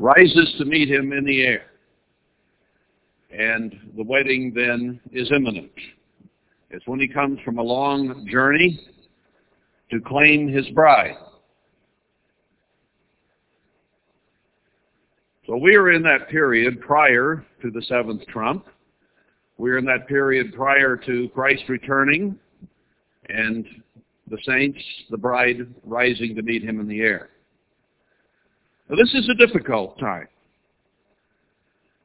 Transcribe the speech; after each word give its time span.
rises 0.00 0.54
to 0.56 0.64
meet 0.64 0.90
him 0.90 1.12
in 1.12 1.24
the 1.24 1.42
air. 1.42 1.66
And 3.30 3.78
the 3.96 4.02
wedding 4.02 4.52
then 4.54 4.98
is 5.12 5.30
imminent. 5.30 5.70
It's 6.70 6.86
when 6.86 6.98
he 6.98 7.06
comes 7.06 7.38
from 7.44 7.58
a 7.58 7.62
long 7.62 8.26
journey 8.30 8.80
to 9.90 10.00
claim 10.00 10.48
his 10.48 10.66
bride. 10.70 11.16
So 15.46 15.56
we 15.56 15.76
are 15.76 15.90
in 15.90 16.02
that 16.04 16.28
period 16.30 16.80
prior 16.80 17.44
to 17.60 17.70
the 17.70 17.82
seventh 17.82 18.26
trump. 18.28 18.66
We 19.58 19.70
are 19.70 19.78
in 19.78 19.84
that 19.84 20.08
period 20.08 20.54
prior 20.54 20.96
to 20.96 21.28
Christ 21.34 21.64
returning 21.68 22.38
and 23.28 23.66
the 24.28 24.38
saints, 24.46 24.80
the 25.10 25.18
bride, 25.18 25.66
rising 25.84 26.34
to 26.36 26.42
meet 26.42 26.62
him 26.62 26.80
in 26.80 26.88
the 26.88 27.00
air. 27.00 27.30
Now, 28.90 28.96
this 28.96 29.14
is 29.14 29.28
a 29.28 29.34
difficult 29.34 30.00
time. 30.00 30.26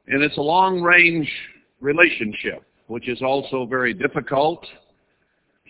And 0.06 0.22
it's 0.22 0.36
a 0.36 0.40
long-range 0.40 1.28
relationship, 1.80 2.62
which 2.86 3.08
is 3.08 3.22
also 3.22 3.66
very 3.66 3.92
difficult. 3.92 4.64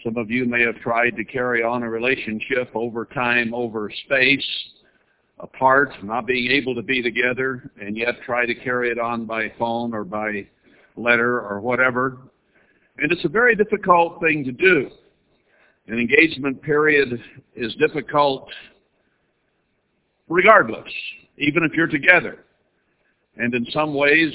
Some 0.05 0.19
of 0.19 0.31
you 0.31 0.45
may 0.45 0.61
have 0.61 0.77
tried 0.83 1.17
to 1.17 1.25
carry 1.25 1.63
on 1.63 1.83
a 1.85 1.89
relationship 1.89 2.71
over 2.75 3.07
time, 3.07 3.55
over 3.55 3.91
space, 4.05 4.47
apart, 5.41 5.89
not 6.03 6.27
being 6.27 6.51
able 6.51 6.75
to 6.75 6.83
be 6.83 7.01
together, 7.01 7.71
and 7.81 7.97
yet 7.97 8.17
try 8.27 8.45
to 8.45 8.55
carry 8.55 8.91
it 8.91 8.99
on 8.99 9.25
by 9.25 9.51
phone 9.59 9.95
or 9.95 10.05
by 10.05 10.47
letter 10.97 11.41
or 11.41 11.61
whatever. 11.61 12.19
And 12.99 13.11
it's 13.11 13.25
a 13.25 13.31
very 13.31 13.57
difficult 13.57 14.21
thing 14.21 14.45
to 14.45 14.53
do. 14.53 14.91
An 15.87 15.99
engagement 15.99 16.61
period 16.61 17.19
is 17.55 17.75
difficult 17.77 18.51
regardless, 20.29 20.93
even 21.39 21.63
if 21.65 21.73
you're 21.73 21.87
together. 21.87 22.39
And 23.37 23.55
in 23.55 23.67
some 23.73 23.95
ways, 23.95 24.33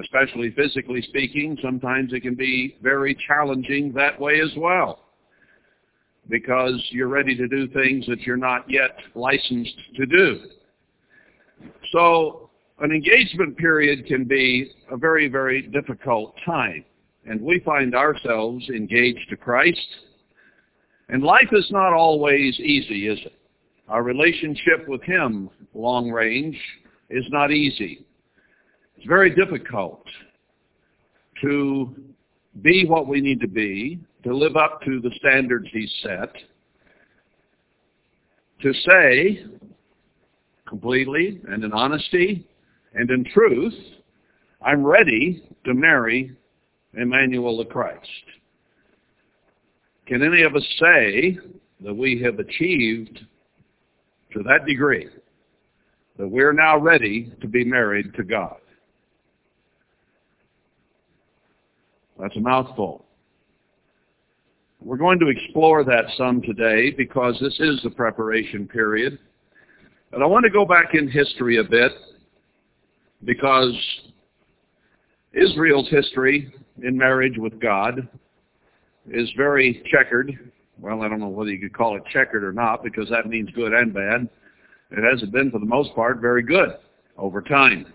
especially 0.00 0.50
physically 0.52 1.02
speaking, 1.02 1.58
sometimes 1.62 2.12
it 2.12 2.20
can 2.20 2.34
be 2.34 2.76
very 2.82 3.16
challenging 3.26 3.92
that 3.94 4.20
way 4.20 4.40
as 4.40 4.50
well 4.56 5.00
because 6.28 6.84
you're 6.90 7.08
ready 7.08 7.36
to 7.36 7.46
do 7.48 7.68
things 7.68 8.04
that 8.06 8.20
you're 8.22 8.36
not 8.36 8.68
yet 8.68 8.96
licensed 9.14 9.76
to 9.96 10.06
do. 10.06 10.40
So 11.92 12.50
an 12.80 12.90
engagement 12.90 13.56
period 13.56 14.06
can 14.06 14.24
be 14.24 14.72
a 14.90 14.96
very, 14.96 15.28
very 15.28 15.62
difficult 15.62 16.34
time. 16.44 16.84
And 17.24 17.40
we 17.40 17.60
find 17.60 17.94
ourselves 17.94 18.68
engaged 18.68 19.28
to 19.30 19.36
Christ. 19.36 19.86
And 21.08 21.22
life 21.22 21.48
is 21.52 21.66
not 21.70 21.92
always 21.92 22.58
easy, 22.60 23.08
is 23.08 23.18
it? 23.24 23.34
Our 23.88 24.02
relationship 24.02 24.88
with 24.88 25.02
Him, 25.02 25.48
long 25.74 26.10
range, 26.10 26.58
is 27.10 27.24
not 27.30 27.52
easy. 27.52 28.04
It's 28.96 29.06
very 29.06 29.34
difficult 29.34 30.04
to 31.42 31.94
be 32.62 32.84
what 32.86 33.06
we 33.06 33.20
need 33.20 33.40
to 33.40 33.48
be, 33.48 34.00
to 34.24 34.34
live 34.34 34.56
up 34.56 34.80
to 34.82 35.00
the 35.00 35.10
standards 35.18 35.66
he's 35.72 35.92
set, 36.02 36.32
to 38.62 38.72
say 38.72 39.44
completely 40.66 41.40
and 41.48 41.62
in 41.62 41.72
honesty 41.72 42.46
and 42.94 43.10
in 43.10 43.24
truth, 43.32 43.74
I'm 44.62 44.84
ready 44.84 45.44
to 45.64 45.74
marry 45.74 46.34
Emmanuel 46.94 47.58
the 47.58 47.66
Christ. 47.66 48.08
Can 50.06 50.22
any 50.22 50.42
of 50.42 50.56
us 50.56 50.66
say 50.80 51.38
that 51.80 51.94
we 51.94 52.20
have 52.22 52.38
achieved 52.38 53.20
to 54.32 54.42
that 54.42 54.66
degree 54.66 55.08
that 56.18 56.26
we're 56.28 56.52
now 56.52 56.78
ready 56.78 57.32
to 57.40 57.48
be 57.48 57.64
married 57.64 58.14
to 58.14 58.24
God? 58.24 58.56
That's 62.18 62.36
a 62.36 62.40
mouthful. 62.40 63.04
We're 64.80 64.96
going 64.96 65.18
to 65.18 65.28
explore 65.28 65.84
that 65.84 66.04
some 66.16 66.40
today 66.42 66.90
because 66.90 67.36
this 67.40 67.58
is 67.58 67.80
the 67.82 67.90
preparation 67.90 68.68
period. 68.68 69.18
But 70.10 70.22
I 70.22 70.26
want 70.26 70.44
to 70.44 70.50
go 70.50 70.64
back 70.64 70.94
in 70.94 71.08
history 71.08 71.58
a 71.58 71.64
bit 71.64 71.92
because 73.24 73.74
Israel's 75.32 75.88
history 75.90 76.52
in 76.82 76.96
marriage 76.96 77.36
with 77.36 77.60
God 77.60 78.08
is 79.10 79.28
very 79.36 79.82
checkered. 79.90 80.52
Well, 80.78 81.02
I 81.02 81.08
don't 81.08 81.20
know 81.20 81.28
whether 81.28 81.50
you 81.50 81.58
could 81.58 81.76
call 81.76 81.96
it 81.96 82.02
checkered 82.12 82.44
or 82.44 82.52
not 82.52 82.84
because 82.84 83.08
that 83.10 83.26
means 83.26 83.50
good 83.54 83.72
and 83.72 83.94
bad. 83.94 84.28
It 84.90 85.02
hasn't 85.02 85.32
been, 85.32 85.50
for 85.50 85.58
the 85.58 85.66
most 85.66 85.94
part, 85.94 86.20
very 86.20 86.42
good 86.42 86.76
over 87.16 87.40
time. 87.40 87.86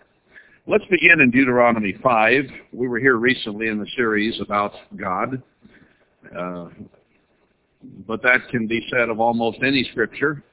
Let's 0.68 0.86
begin 0.90 1.22
in 1.22 1.32
Deuteronomy 1.32 1.96
5. 2.04 2.44
We 2.74 2.88
were 2.88 3.00
here 3.00 3.18
recently 3.18 3.68
in 3.68 3.80
the 3.80 3.88
series 3.96 4.40
about 4.42 4.74
God. 4.96 5.42
Uh, 6.38 6.70
but 8.08 8.22
that 8.24 8.48
can 8.50 8.68
be 8.68 8.86
said 8.92 9.10
of 9.10 9.20
almost 9.20 9.60
any 9.64 9.88
scripture. 9.92 10.44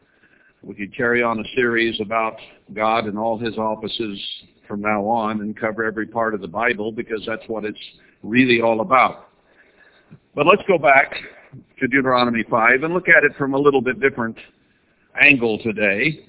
We 0.62 0.74
could 0.74 0.96
carry 0.96 1.22
on 1.22 1.38
a 1.38 1.44
series 1.54 2.00
about 2.00 2.36
God 2.74 3.04
and 3.04 3.18
all 3.18 3.38
his 3.38 3.56
offices 3.58 4.18
from 4.66 4.80
now 4.80 5.04
on 5.06 5.40
and 5.40 5.58
cover 5.58 5.84
every 5.84 6.06
part 6.06 6.34
of 6.34 6.40
the 6.40 6.48
Bible 6.48 6.92
because 6.92 7.22
that's 7.26 7.46
what 7.46 7.64
it's 7.64 7.78
really 8.22 8.60
all 8.60 8.80
about. 8.80 9.28
But 10.34 10.46
let's 10.46 10.62
go 10.66 10.78
back 10.78 11.14
to 11.80 11.86
Deuteronomy 11.88 12.44
5 12.50 12.82
and 12.82 12.94
look 12.94 13.08
at 13.08 13.24
it 13.24 13.32
from 13.36 13.54
a 13.54 13.58
little 13.58 13.80
bit 13.80 14.00
different 14.00 14.36
angle 15.20 15.58
today. 15.58 16.26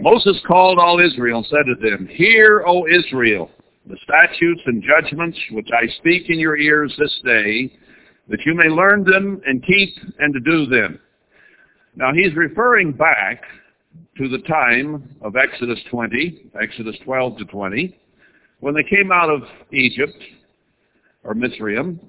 Moses 0.00 0.40
called 0.46 0.78
all 0.78 1.00
Israel 1.00 1.38
and 1.38 1.46
said 1.46 1.66
to 1.66 1.74
them, 1.74 2.06
Hear, 2.06 2.64
O 2.66 2.86
Israel, 2.86 3.50
the 3.86 3.96
statutes 4.02 4.60
and 4.66 4.82
judgments 4.82 5.38
which 5.52 5.68
I 5.72 5.86
speak 5.98 6.28
in 6.28 6.38
your 6.38 6.56
ears 6.56 6.94
this 6.98 7.20
day, 7.24 7.72
that 8.28 8.40
you 8.44 8.54
may 8.54 8.68
learn 8.68 9.04
them 9.04 9.40
and 9.46 9.64
keep 9.64 9.94
and 10.18 10.34
to 10.34 10.40
do 10.40 10.66
them. 10.66 11.00
Now 11.94 12.12
he's 12.12 12.34
referring 12.34 12.92
back 12.92 13.42
to 14.18 14.28
the 14.28 14.38
time 14.38 15.16
of 15.22 15.36
Exodus 15.36 15.78
20, 15.90 16.50
Exodus 16.60 16.96
12 17.04 17.38
to 17.38 17.44
20, 17.46 17.98
when 18.60 18.74
they 18.74 18.82
came 18.82 19.12
out 19.12 19.30
of 19.30 19.42
Egypt, 19.72 20.16
or 21.24 21.34
Mizraim, 21.34 22.00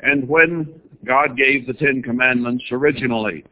and 0.00 0.28
when 0.28 0.80
God 1.04 1.36
gave 1.36 1.66
the 1.66 1.74
Ten 1.74 2.02
Commandments 2.02 2.64
originally. 2.70 3.44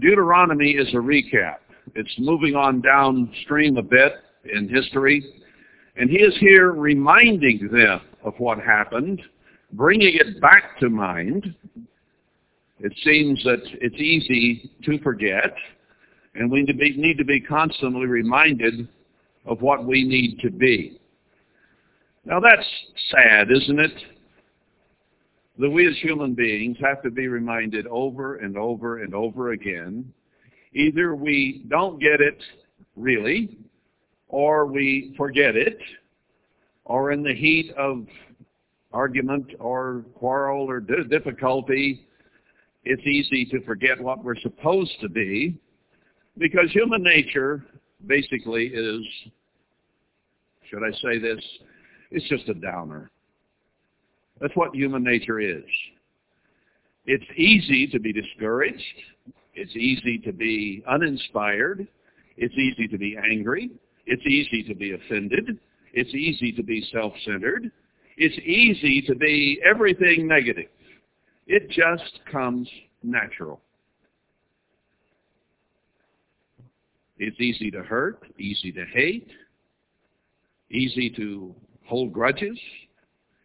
Deuteronomy 0.00 0.70
is 0.70 0.88
a 0.94 0.98
recap. 0.98 1.56
It's 1.94 2.14
moving 2.18 2.54
on 2.54 2.80
downstream 2.80 3.76
a 3.76 3.82
bit 3.82 4.12
in 4.44 4.68
history 4.68 5.24
and 5.96 6.08
he 6.08 6.16
is 6.16 6.36
here 6.38 6.72
reminding 6.72 7.68
them 7.70 8.00
of 8.24 8.34
what 8.38 8.58
happened, 8.58 9.20
bringing 9.72 10.14
it 10.14 10.40
back 10.40 10.78
to 10.80 10.88
mind. 10.88 11.54
It 12.78 12.92
seems 13.04 13.42
that 13.44 13.60
it's 13.82 13.96
easy 13.96 14.70
to 14.84 14.98
forget, 15.00 15.54
and 16.34 16.50
we 16.50 16.62
need 16.62 17.18
to 17.18 17.24
be 17.24 17.40
constantly 17.40 18.06
reminded 18.06 18.88
of 19.44 19.60
what 19.60 19.84
we 19.84 20.04
need 20.04 20.38
to 20.40 20.50
be. 20.50 20.98
Now 22.24 22.40
that's 22.40 22.66
sad, 23.10 23.50
isn't 23.50 23.80
it? 23.80 23.92
That 25.60 25.68
we 25.68 25.86
as 25.86 25.96
human 25.98 26.32
beings 26.32 26.78
have 26.80 27.02
to 27.02 27.10
be 27.10 27.28
reminded 27.28 27.86
over 27.88 28.36
and 28.36 28.56
over 28.56 29.02
and 29.02 29.14
over 29.14 29.52
again. 29.52 30.10
Either 30.72 31.14
we 31.14 31.66
don't 31.68 32.00
get 32.00 32.22
it 32.22 32.42
really, 32.96 33.58
or 34.28 34.64
we 34.64 35.12
forget 35.18 35.56
it, 35.56 35.78
or 36.86 37.12
in 37.12 37.22
the 37.22 37.34
heat 37.34 37.74
of 37.76 38.06
argument 38.90 39.52
or 39.60 40.06
quarrel 40.14 40.62
or 40.66 40.80
difficulty, 40.80 42.06
it's 42.84 43.06
easy 43.06 43.44
to 43.44 43.62
forget 43.66 44.00
what 44.00 44.24
we're 44.24 44.40
supposed 44.40 44.98
to 45.02 45.10
be 45.10 45.58
because 46.38 46.70
human 46.70 47.02
nature 47.02 47.66
basically 48.06 48.68
is, 48.68 49.02
should 50.70 50.82
I 50.82 50.90
say 51.02 51.18
this, 51.18 51.44
it's 52.10 52.26
just 52.30 52.48
a 52.48 52.54
downer. 52.54 53.10
That's 54.40 54.54
what 54.56 54.74
human 54.74 55.04
nature 55.04 55.40
is. 55.40 55.64
It's 57.06 57.24
easy 57.36 57.86
to 57.88 57.98
be 57.98 58.12
discouraged. 58.12 58.82
It's 59.54 59.74
easy 59.76 60.18
to 60.18 60.32
be 60.32 60.82
uninspired. 60.88 61.86
It's 62.36 62.54
easy 62.54 62.88
to 62.88 62.96
be 62.96 63.18
angry. 63.18 63.70
It's 64.06 64.24
easy 64.26 64.62
to 64.64 64.74
be 64.74 64.92
offended. 64.92 65.58
It's 65.92 66.14
easy 66.14 66.52
to 66.52 66.62
be 66.62 66.86
self-centered. 66.92 67.70
It's 68.16 68.38
easy 68.38 69.02
to 69.02 69.14
be 69.14 69.60
everything 69.68 70.26
negative. 70.26 70.68
It 71.46 71.68
just 71.70 72.20
comes 72.30 72.68
natural. 73.02 73.60
It's 77.18 77.38
easy 77.40 77.70
to 77.72 77.82
hurt, 77.82 78.22
easy 78.38 78.72
to 78.72 78.84
hate, 78.86 79.28
easy 80.70 81.10
to 81.16 81.54
hold 81.84 82.12
grudges, 82.12 82.58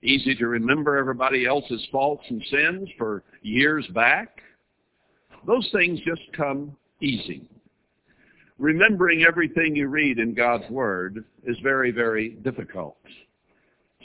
easy 0.04 0.36
to 0.36 0.48
remember 0.48 0.98
everybody 0.98 1.46
else's 1.46 1.86
faults 1.92 2.24
and 2.30 2.44
sins 2.50 2.90
for 2.98 3.24
years 3.42 3.88
back. 3.94 4.42
Those 5.48 5.68
things 5.72 6.00
just 6.06 6.22
come 6.34 6.76
easy. 7.02 7.48
remembering 8.58 9.26
everything 9.28 9.76
you 9.76 9.88
read 9.88 10.18
in 10.18 10.34
God's 10.34 10.70
Word 10.70 11.26
is 11.46 11.58
very, 11.62 11.92
very 11.92 12.30
difficult. 12.30 12.98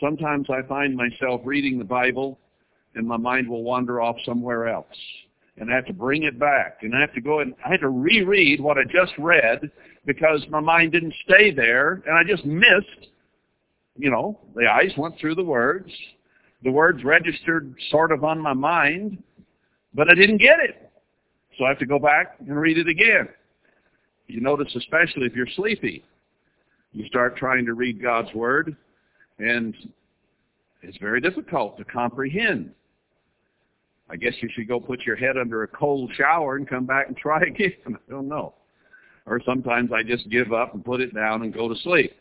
Sometimes 0.00 0.48
I 0.50 0.62
find 0.66 0.96
myself 0.96 1.42
reading 1.44 1.78
the 1.78 1.84
Bible 1.84 2.38
and 2.94 3.06
my 3.06 3.16
mind 3.16 3.48
will 3.48 3.62
wander 3.62 4.00
off 4.00 4.16
somewhere 4.24 4.66
else. 4.68 4.86
And 5.58 5.70
I 5.70 5.76
have 5.76 5.86
to 5.86 5.92
bring 5.92 6.24
it 6.24 6.38
back. 6.38 6.78
And 6.82 6.96
I 6.96 7.00
have 7.00 7.12
to 7.14 7.20
go 7.20 7.40
and 7.40 7.54
I 7.64 7.70
had 7.70 7.80
to 7.80 7.90
reread 7.90 8.60
what 8.60 8.78
I 8.78 8.84
just 8.84 9.12
read 9.18 9.70
because 10.06 10.40
my 10.48 10.60
mind 10.60 10.92
didn't 10.92 11.14
stay 11.24 11.50
there 11.50 12.02
and 12.06 12.16
I 12.16 12.24
just 12.24 12.44
missed, 12.44 13.09
you 13.96 14.10
know, 14.10 14.38
the 14.54 14.66
eyes 14.66 14.92
went 14.96 15.18
through 15.18 15.34
the 15.34 15.44
words. 15.44 15.90
The 16.62 16.70
words 16.70 17.04
registered 17.04 17.74
sort 17.90 18.12
of 18.12 18.24
on 18.24 18.38
my 18.38 18.52
mind, 18.52 19.22
but 19.94 20.10
I 20.10 20.14
didn't 20.14 20.38
get 20.38 20.60
it. 20.60 20.90
So 21.58 21.64
I 21.64 21.68
have 21.68 21.78
to 21.78 21.86
go 21.86 21.98
back 21.98 22.36
and 22.40 22.58
read 22.58 22.78
it 22.78 22.88
again. 22.88 23.28
You 24.26 24.40
notice 24.40 24.74
especially 24.76 25.26
if 25.26 25.34
you're 25.34 25.48
sleepy, 25.56 26.04
you 26.92 27.06
start 27.06 27.36
trying 27.36 27.66
to 27.66 27.74
read 27.74 28.02
God's 28.02 28.32
Word, 28.34 28.76
and 29.38 29.74
it's 30.82 30.98
very 30.98 31.20
difficult 31.20 31.78
to 31.78 31.84
comprehend. 31.84 32.70
I 34.08 34.16
guess 34.16 34.34
you 34.40 34.48
should 34.54 34.68
go 34.68 34.80
put 34.80 35.02
your 35.02 35.16
head 35.16 35.36
under 35.36 35.62
a 35.62 35.68
cold 35.68 36.10
shower 36.16 36.56
and 36.56 36.68
come 36.68 36.84
back 36.84 37.08
and 37.08 37.16
try 37.16 37.40
again. 37.46 37.72
I 37.86 38.10
don't 38.10 38.28
know. 38.28 38.54
Or 39.26 39.40
sometimes 39.44 39.90
I 39.92 40.02
just 40.02 40.28
give 40.30 40.52
up 40.52 40.74
and 40.74 40.84
put 40.84 41.00
it 41.00 41.14
down 41.14 41.42
and 41.42 41.52
go 41.52 41.68
to 41.68 41.78
sleep. 41.80 42.12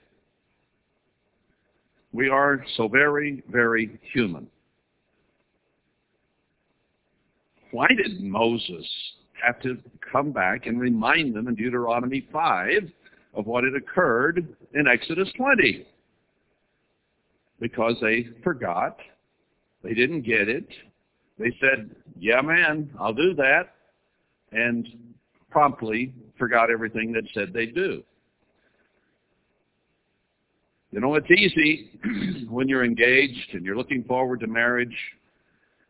We 2.12 2.30
are 2.30 2.66
so 2.76 2.88
very, 2.88 3.44
very 3.50 4.00
human. 4.14 4.48
Why 7.72 7.88
did 7.88 8.22
Moses 8.22 8.88
have 9.44 9.62
to 9.62 9.78
come 10.12 10.32
back 10.32 10.66
and 10.66 10.80
remind 10.80 11.36
them 11.36 11.48
in 11.48 11.56
Deuteronomy 11.56 12.28
5 12.32 12.92
of 13.36 13.46
what 13.46 13.64
had 13.64 13.76
occurred 13.76 14.56
in 14.74 14.88
Exodus 14.88 15.30
20? 15.38 15.86
Because 17.60 17.96
they 18.02 18.28
forgot. 18.44 18.98
They 19.84 19.94
didn't 19.94 20.22
get 20.22 20.50
it. 20.50 20.68
They 21.38 21.56
said, 21.62 21.96
yeah, 22.18 22.42
man, 22.42 22.90
I'll 23.00 23.14
do 23.14 23.34
that. 23.36 23.76
And 24.52 24.88
promptly 25.52 26.14
forgot 26.40 26.72
everything 26.72 27.12
that 27.14 27.24
said 27.34 27.54
they'd 27.54 27.76
do. 27.76 28.04
You 30.92 31.00
know, 31.00 31.16
it's 31.16 31.30
easy 31.30 31.92
when 32.50 32.68
you're 32.68 32.84
engaged 32.84 33.54
and 33.54 33.64
you're 33.64 33.78
looking 33.78 34.04
forward 34.04 34.40
to 34.42 34.48
marriage. 34.48 34.96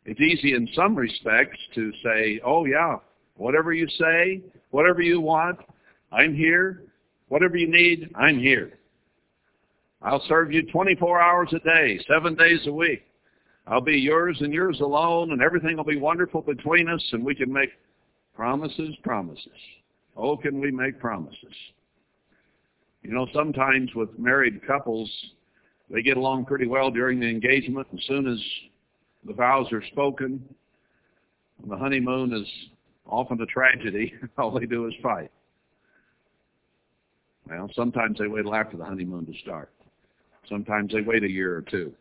It's 0.06 0.20
easy 0.20 0.56
in 0.56 0.68
some 0.76 0.96
respects 0.96 1.58
to 1.76 1.92
say, 2.04 2.42
oh, 2.44 2.66
yeah, 2.66 2.98
whatever 3.36 3.74
you 3.74 3.88
say, 3.98 4.42
whatever 4.72 5.02
you 5.02 5.22
want, 5.22 5.60
I'm 6.12 6.36
here. 6.36 6.84
Whatever 7.30 7.58
you 7.58 7.70
need, 7.70 8.12
I'm 8.16 8.40
here. 8.40 8.74
I'll 10.02 10.24
serve 10.28 10.52
you 10.52 10.64
24 10.72 11.22
hours 11.22 11.54
a 11.54 11.60
day, 11.60 12.00
seven 12.08 12.36
days 12.36 12.62
a 12.66 12.72
week. 12.72 13.04
I'll 13.68 13.82
be 13.82 13.98
yours 13.98 14.38
and 14.42 14.52
yours 14.52 14.80
alone, 14.80 15.32
and 15.32 15.42
everything 15.42 15.78
will 15.78 15.84
be 15.84 16.00
wonderful 16.00 16.42
between 16.42 16.90
us, 16.90 17.04
and 17.12 17.24
we 17.24 17.36
can 17.36 17.52
make 17.52 17.70
promises, 18.36 18.96
promises. 19.04 19.48
Oh, 20.18 20.36
can 20.38 20.60
we 20.60 20.72
make 20.72 21.00
promises? 21.00 21.54
You 23.04 23.12
know, 23.12 23.28
sometimes 23.34 23.94
with 23.96 24.18
married 24.20 24.66
couples, 24.66 25.10
they 25.90 26.02
get 26.02 26.18
along 26.18 26.46
pretty 26.46 26.68
well 26.68 26.92
during 26.92 27.20
the 27.20 27.28
engagement. 27.28 27.88
As 27.94 28.04
soon 28.06 28.28
as 28.28 28.40
the 29.26 29.34
vows 29.34 29.72
are 29.72 29.84
spoken, 29.92 30.44
the 31.68 31.78
honeymoon 31.78 32.34
is 32.34 32.48
often 33.06 33.42
a 33.42 33.46
tragedy. 33.46 34.14
All 34.38 34.52
they 34.52 34.66
do 34.66 34.88
is 34.88 34.94
fight. 35.02 35.32
Well, 37.50 37.70
sometimes 37.76 38.20
they 38.20 38.28
wait 38.28 38.44
till 38.44 38.54
after 38.54 38.78
the 38.78 38.86
honeymoon 38.86 39.26
to 39.26 39.34
start. 39.42 39.72
Sometimes 40.48 40.94
they 40.94 41.02
wait 41.02 41.24
a 41.24 41.30
year 41.30 41.56
or 41.56 41.62
two. 41.62 41.94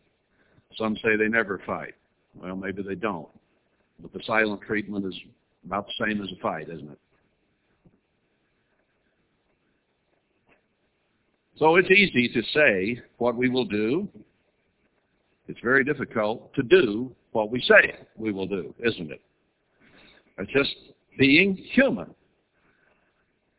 Some 0.77 0.95
say 0.97 1.15
they 1.15 1.27
never 1.27 1.61
fight. 1.65 1.95
Well, 2.35 2.55
maybe 2.55 2.83
they 2.83 2.95
don't. 2.95 3.27
But 3.99 4.13
the 4.13 4.21
silent 4.25 4.61
treatment 4.61 5.05
is 5.05 5.19
about 5.65 5.87
the 5.87 6.05
same 6.05 6.21
as 6.21 6.31
a 6.31 6.39
fight, 6.41 6.69
isn't 6.69 6.91
it? 6.91 6.99
So 11.59 11.75
it's 11.75 11.91
easy 11.91 12.29
to 12.29 12.41
say 12.53 13.01
what 13.17 13.35
we 13.35 13.49
will 13.49 13.65
do. 13.65 14.07
It's 15.49 15.59
very 15.61 15.83
difficult 15.83 16.53
to 16.53 16.63
do 16.63 17.13
what 17.31 17.51
we 17.51 17.61
say 17.61 17.95
we 18.15 18.31
will 18.31 18.47
do, 18.47 18.73
isn't 18.79 19.11
it? 19.11 19.21
It's 20.37 20.51
just 20.53 20.73
being 21.17 21.57
human. 21.73 22.15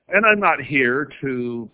And 0.08 0.24
I'm 0.24 0.40
not 0.40 0.62
here 0.62 1.10
to 1.20 1.70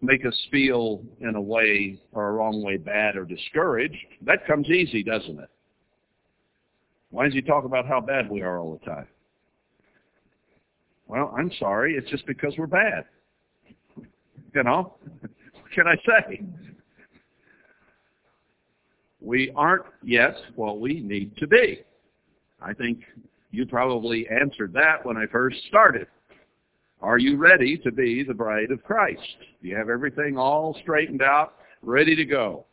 make 0.00 0.24
us 0.24 0.38
feel 0.50 1.02
in 1.20 1.34
a 1.34 1.40
way 1.40 2.00
or 2.12 2.30
a 2.30 2.32
wrong 2.32 2.62
way 2.62 2.78
bad 2.78 3.14
or 3.14 3.26
discouraged. 3.26 3.98
That 4.22 4.46
comes 4.46 4.68
easy, 4.70 5.02
doesn't 5.02 5.38
it? 5.38 5.50
Why 7.10 7.26
does 7.26 7.34
he 7.34 7.42
talk 7.42 7.64
about 7.64 7.86
how 7.86 8.00
bad 8.00 8.30
we 8.30 8.40
are 8.40 8.58
all 8.58 8.78
the 8.78 8.90
time? 8.90 9.06
Well, 11.06 11.34
I'm 11.36 11.52
sorry. 11.58 11.96
It's 11.96 12.10
just 12.10 12.26
because 12.26 12.54
we're 12.56 12.66
bad. 12.66 13.04
You 14.54 14.62
know? 14.62 14.94
what 15.20 15.72
can 15.74 15.86
I 15.88 15.96
say? 16.06 16.42
We 19.20 19.50
aren't 19.56 19.86
yet 20.02 20.36
what 20.54 20.80
we 20.80 21.00
need 21.00 21.36
to 21.38 21.46
be. 21.46 21.80
I 22.60 22.72
think 22.72 23.00
you 23.50 23.66
probably 23.66 24.28
answered 24.28 24.72
that 24.74 25.04
when 25.04 25.16
I 25.16 25.26
first 25.26 25.56
started. 25.68 26.06
Are 27.02 27.18
you 27.18 27.36
ready 27.36 27.76
to 27.78 27.90
be 27.90 28.22
the 28.22 28.34
bride 28.34 28.70
of 28.70 28.82
Christ? 28.84 29.20
Do 29.60 29.68
you 29.68 29.76
have 29.76 29.88
everything 29.88 30.38
all 30.38 30.76
straightened 30.82 31.22
out, 31.22 31.54
ready 31.82 32.14
to 32.14 32.24
go? 32.24 32.64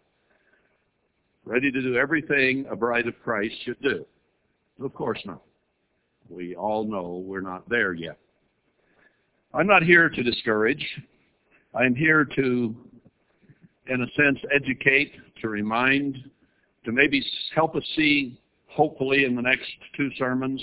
Ready 1.45 1.71
to 1.71 1.81
do 1.81 1.95
everything 1.95 2.65
a 2.69 2.75
bride 2.75 3.07
of 3.07 3.19
Christ 3.23 3.55
should 3.65 3.81
do? 3.81 4.05
Of 4.81 4.93
course 4.93 5.19
not. 5.25 5.41
We 6.29 6.55
all 6.55 6.85
know 6.85 7.23
we're 7.25 7.41
not 7.41 7.67
there 7.67 7.93
yet. 7.93 8.17
I'm 9.53 9.67
not 9.67 9.83
here 9.83 10.09
to 10.09 10.23
discourage. 10.23 10.85
I'm 11.73 11.95
here 11.95 12.25
to, 12.25 12.75
in 13.87 14.01
a 14.01 14.07
sense, 14.21 14.39
educate, 14.53 15.13
to 15.41 15.47
remind, 15.47 16.17
to 16.85 16.91
maybe 16.91 17.23
help 17.55 17.75
us 17.75 17.83
see, 17.95 18.39
hopefully 18.67 19.25
in 19.25 19.35
the 19.35 19.41
next 19.41 19.69
two 19.95 20.09
sermons, 20.17 20.61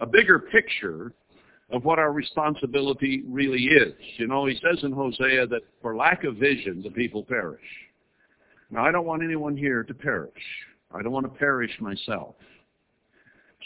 a 0.00 0.06
bigger 0.06 0.38
picture 0.38 1.12
of 1.70 1.84
what 1.84 1.98
our 1.98 2.12
responsibility 2.12 3.22
really 3.26 3.64
is. 3.64 3.94
You 4.16 4.26
know, 4.26 4.46
he 4.46 4.58
says 4.62 4.82
in 4.82 4.92
Hosea 4.92 5.46
that 5.46 5.62
for 5.80 5.96
lack 5.96 6.24
of 6.24 6.36
vision, 6.36 6.82
the 6.82 6.90
people 6.90 7.24
perish. 7.24 7.60
Now, 8.70 8.84
I 8.84 8.92
don't 8.92 9.06
want 9.06 9.22
anyone 9.22 9.56
here 9.56 9.82
to 9.82 9.94
perish. 9.94 10.32
I 10.92 11.02
don't 11.02 11.12
want 11.12 11.24
to 11.26 11.38
perish 11.38 11.72
myself. 11.80 12.34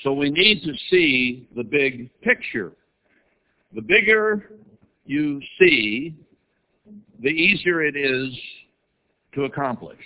So 0.02 0.12
we 0.12 0.30
need 0.30 0.62
to 0.62 0.72
see 0.90 1.48
the 1.56 1.64
big 1.64 2.08
picture. 2.20 2.72
The 3.74 3.82
bigger 3.82 4.52
you 5.04 5.40
see, 5.58 6.14
the 7.20 7.28
easier 7.28 7.82
it 7.82 7.96
is 7.96 8.36
to 9.34 9.44
accomplish. 9.44 9.98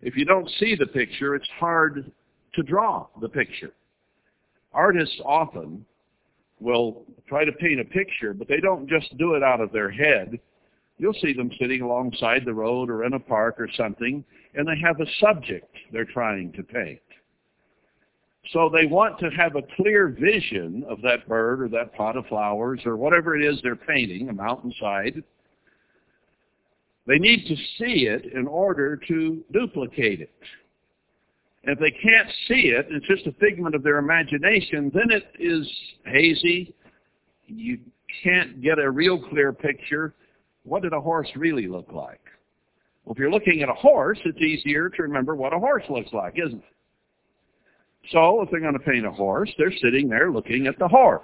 If 0.00 0.16
you 0.16 0.24
don't 0.24 0.48
see 0.58 0.74
the 0.74 0.86
picture, 0.86 1.34
it's 1.34 1.48
hard 1.58 2.10
to 2.54 2.62
draw 2.62 3.06
the 3.20 3.28
picture. 3.28 3.72
Artists 4.72 5.20
often 5.24 5.84
will 6.60 7.04
try 7.28 7.44
to 7.44 7.52
paint 7.52 7.80
a 7.80 7.84
picture, 7.84 8.34
but 8.34 8.48
they 8.48 8.60
don't 8.60 8.88
just 8.88 9.16
do 9.16 9.34
it 9.34 9.42
out 9.42 9.60
of 9.60 9.72
their 9.72 9.90
head. 9.90 10.38
You'll 10.98 11.14
see 11.14 11.32
them 11.32 11.50
sitting 11.60 11.82
alongside 11.82 12.44
the 12.44 12.54
road 12.54 12.90
or 12.90 13.04
in 13.04 13.14
a 13.14 13.20
park 13.20 13.56
or 13.58 13.68
something, 13.76 14.24
and 14.54 14.66
they 14.66 14.78
have 14.80 15.00
a 15.00 15.06
subject 15.20 15.74
they're 15.92 16.04
trying 16.04 16.52
to 16.52 16.62
paint. 16.62 17.00
So 18.52 18.70
they 18.70 18.86
want 18.86 19.18
to 19.20 19.30
have 19.30 19.56
a 19.56 19.62
clear 19.76 20.08
vision 20.08 20.84
of 20.88 21.02
that 21.02 21.28
bird 21.28 21.62
or 21.62 21.68
that 21.68 21.94
pot 21.94 22.16
of 22.16 22.26
flowers 22.26 22.80
or 22.86 22.96
whatever 22.96 23.36
it 23.36 23.44
is 23.44 23.60
they're 23.62 23.76
painting, 23.76 24.28
a 24.28 24.32
mountainside. 24.32 25.22
They 27.08 27.18
need 27.18 27.46
to 27.46 27.56
see 27.78 28.06
it 28.06 28.26
in 28.34 28.46
order 28.46 28.94
to 29.08 29.42
duplicate 29.50 30.20
it. 30.20 30.30
And 31.64 31.72
if 31.72 31.78
they 31.80 31.90
can't 31.90 32.28
see 32.46 32.68
it, 32.68 32.86
it's 32.90 33.06
just 33.06 33.26
a 33.26 33.32
figment 33.40 33.74
of 33.74 33.82
their 33.82 33.96
imagination, 33.96 34.92
then 34.94 35.10
it 35.10 35.24
is 35.38 35.66
hazy. 36.04 36.74
You 37.46 37.78
can't 38.22 38.60
get 38.60 38.78
a 38.78 38.90
real 38.90 39.18
clear 39.18 39.54
picture. 39.54 40.14
What 40.64 40.82
did 40.82 40.92
a 40.92 41.00
horse 41.00 41.28
really 41.34 41.66
look 41.66 41.90
like? 41.92 42.20
Well, 43.04 43.14
if 43.14 43.18
you're 43.18 43.30
looking 43.30 43.62
at 43.62 43.70
a 43.70 43.74
horse, 43.74 44.18
it's 44.26 44.38
easier 44.38 44.90
to 44.90 45.02
remember 45.02 45.34
what 45.34 45.54
a 45.54 45.58
horse 45.58 45.84
looks 45.88 46.12
like, 46.12 46.34
isn't 46.38 46.58
it? 46.58 46.74
So 48.12 48.42
if 48.42 48.50
they're 48.50 48.60
going 48.60 48.74
to 48.74 48.78
paint 48.78 49.06
a 49.06 49.10
horse, 49.10 49.50
they're 49.56 49.72
sitting 49.82 50.10
there 50.10 50.30
looking 50.30 50.66
at 50.66 50.78
the 50.78 50.88
horse. 50.88 51.22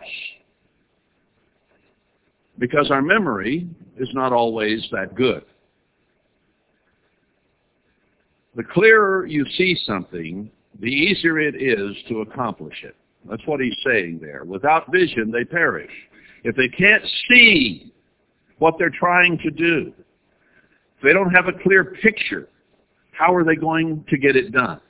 Because 2.59 2.91
our 2.91 3.03
memory 3.03 3.69
is 3.99 4.09
not 4.15 4.33
always 4.33 4.87
that 4.91 5.15
good. 5.15 5.45
The 8.57 8.65
clearer 8.65 9.27
you 9.27 9.45
see 9.57 9.77
something, 9.85 10.51
the 10.81 10.87
easier 10.87 11.39
it 11.41 11.61
is 11.61 11.97
to 12.09 12.21
accomplish 12.21 12.85
it. 12.85 12.97
That's 13.29 13.43
what 13.47 13.61
he's 13.61 13.77
saying 13.85 14.21
there. 14.21 14.45
Without 14.45 14.93
vision, 14.93 15.31
they 15.31 15.45
perish. 15.45 15.91
If 16.45 16.57
they 16.57 16.69
can't 16.69 17.03
see 17.29 17.93
what 18.59 18.75
they're 18.79 18.91
trying 18.91 19.39
to 19.39 19.51
do. 19.51 19.93
If 20.97 21.03
they 21.03 21.13
don't 21.13 21.31
have 21.31 21.49
a 21.49 21.53
clear 21.63 21.85
picture, 21.85 22.49
how 23.13 23.35
are 23.35 23.45
they 23.45 23.57
going 23.57 24.05
to 24.09 24.19
get 24.19 24.37
it 24.37 24.53
done? 24.53 24.81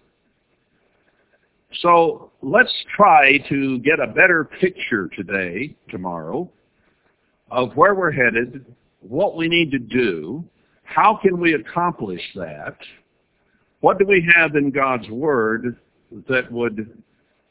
So 1.80 2.30
let's 2.42 2.72
try 2.94 3.38
to 3.48 3.78
get 3.80 3.98
a 4.00 4.06
better 4.06 4.44
picture 4.60 5.08
today, 5.16 5.74
tomorrow, 5.88 6.50
of 7.50 7.72
where 7.76 7.94
we're 7.94 8.12
headed, 8.12 8.64
what 9.00 9.36
we 9.36 9.48
need 9.48 9.70
to 9.72 9.78
do, 9.78 10.44
how 10.84 11.18
can 11.20 11.38
we 11.40 11.54
accomplish 11.54 12.22
that, 12.36 12.76
what 13.84 13.98
do 13.98 14.06
we 14.06 14.26
have 14.34 14.56
in 14.56 14.70
God's 14.70 15.06
Word 15.10 15.76
that 16.26 16.50
would 16.50 17.02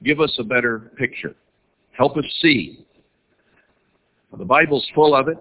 give 0.03 0.19
us 0.19 0.35
a 0.39 0.43
better 0.43 0.91
picture, 0.97 1.35
help 1.91 2.17
us 2.17 2.25
see. 2.41 2.87
The 4.35 4.43
Bible's 4.43 4.89
full 4.95 5.15
of 5.15 5.27
it. 5.27 5.37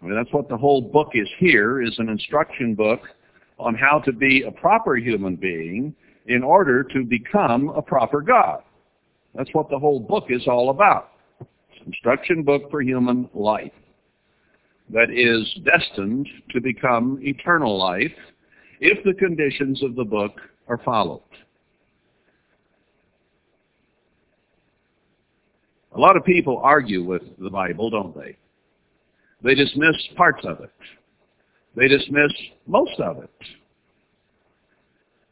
I 0.00 0.06
mean, 0.06 0.14
that's 0.14 0.32
what 0.32 0.48
the 0.48 0.56
whole 0.56 0.80
book 0.80 1.10
is 1.12 1.28
here, 1.38 1.82
is 1.82 1.94
an 1.98 2.08
instruction 2.08 2.74
book 2.74 3.00
on 3.58 3.74
how 3.74 3.98
to 4.06 4.10
be 4.10 4.44
a 4.44 4.50
proper 4.50 4.96
human 4.96 5.36
being 5.36 5.94
in 6.28 6.42
order 6.42 6.82
to 6.82 7.04
become 7.04 7.68
a 7.68 7.82
proper 7.82 8.22
God. 8.22 8.62
That's 9.34 9.50
what 9.52 9.68
the 9.68 9.78
whole 9.78 10.00
book 10.00 10.28
is 10.30 10.48
all 10.48 10.70
about. 10.70 11.10
Instruction 11.84 12.42
book 12.42 12.70
for 12.70 12.80
human 12.80 13.28
life 13.34 13.72
that 14.88 15.10
is 15.10 15.46
destined 15.62 16.26
to 16.52 16.60
become 16.62 17.18
eternal 17.20 17.78
life 17.78 18.12
if 18.82 19.02
the 19.04 19.14
conditions 19.14 19.80
of 19.84 19.94
the 19.94 20.04
book 20.04 20.32
are 20.66 20.78
followed. 20.78 21.22
A 25.94 26.00
lot 26.00 26.16
of 26.16 26.24
people 26.24 26.60
argue 26.64 27.04
with 27.04 27.22
the 27.38 27.48
Bible, 27.48 27.90
don't 27.90 28.14
they? 28.14 28.36
They 29.44 29.54
dismiss 29.54 29.94
parts 30.16 30.44
of 30.44 30.60
it. 30.60 30.72
They 31.76 31.86
dismiss 31.86 32.32
most 32.66 32.98
of 32.98 33.22
it. 33.22 33.30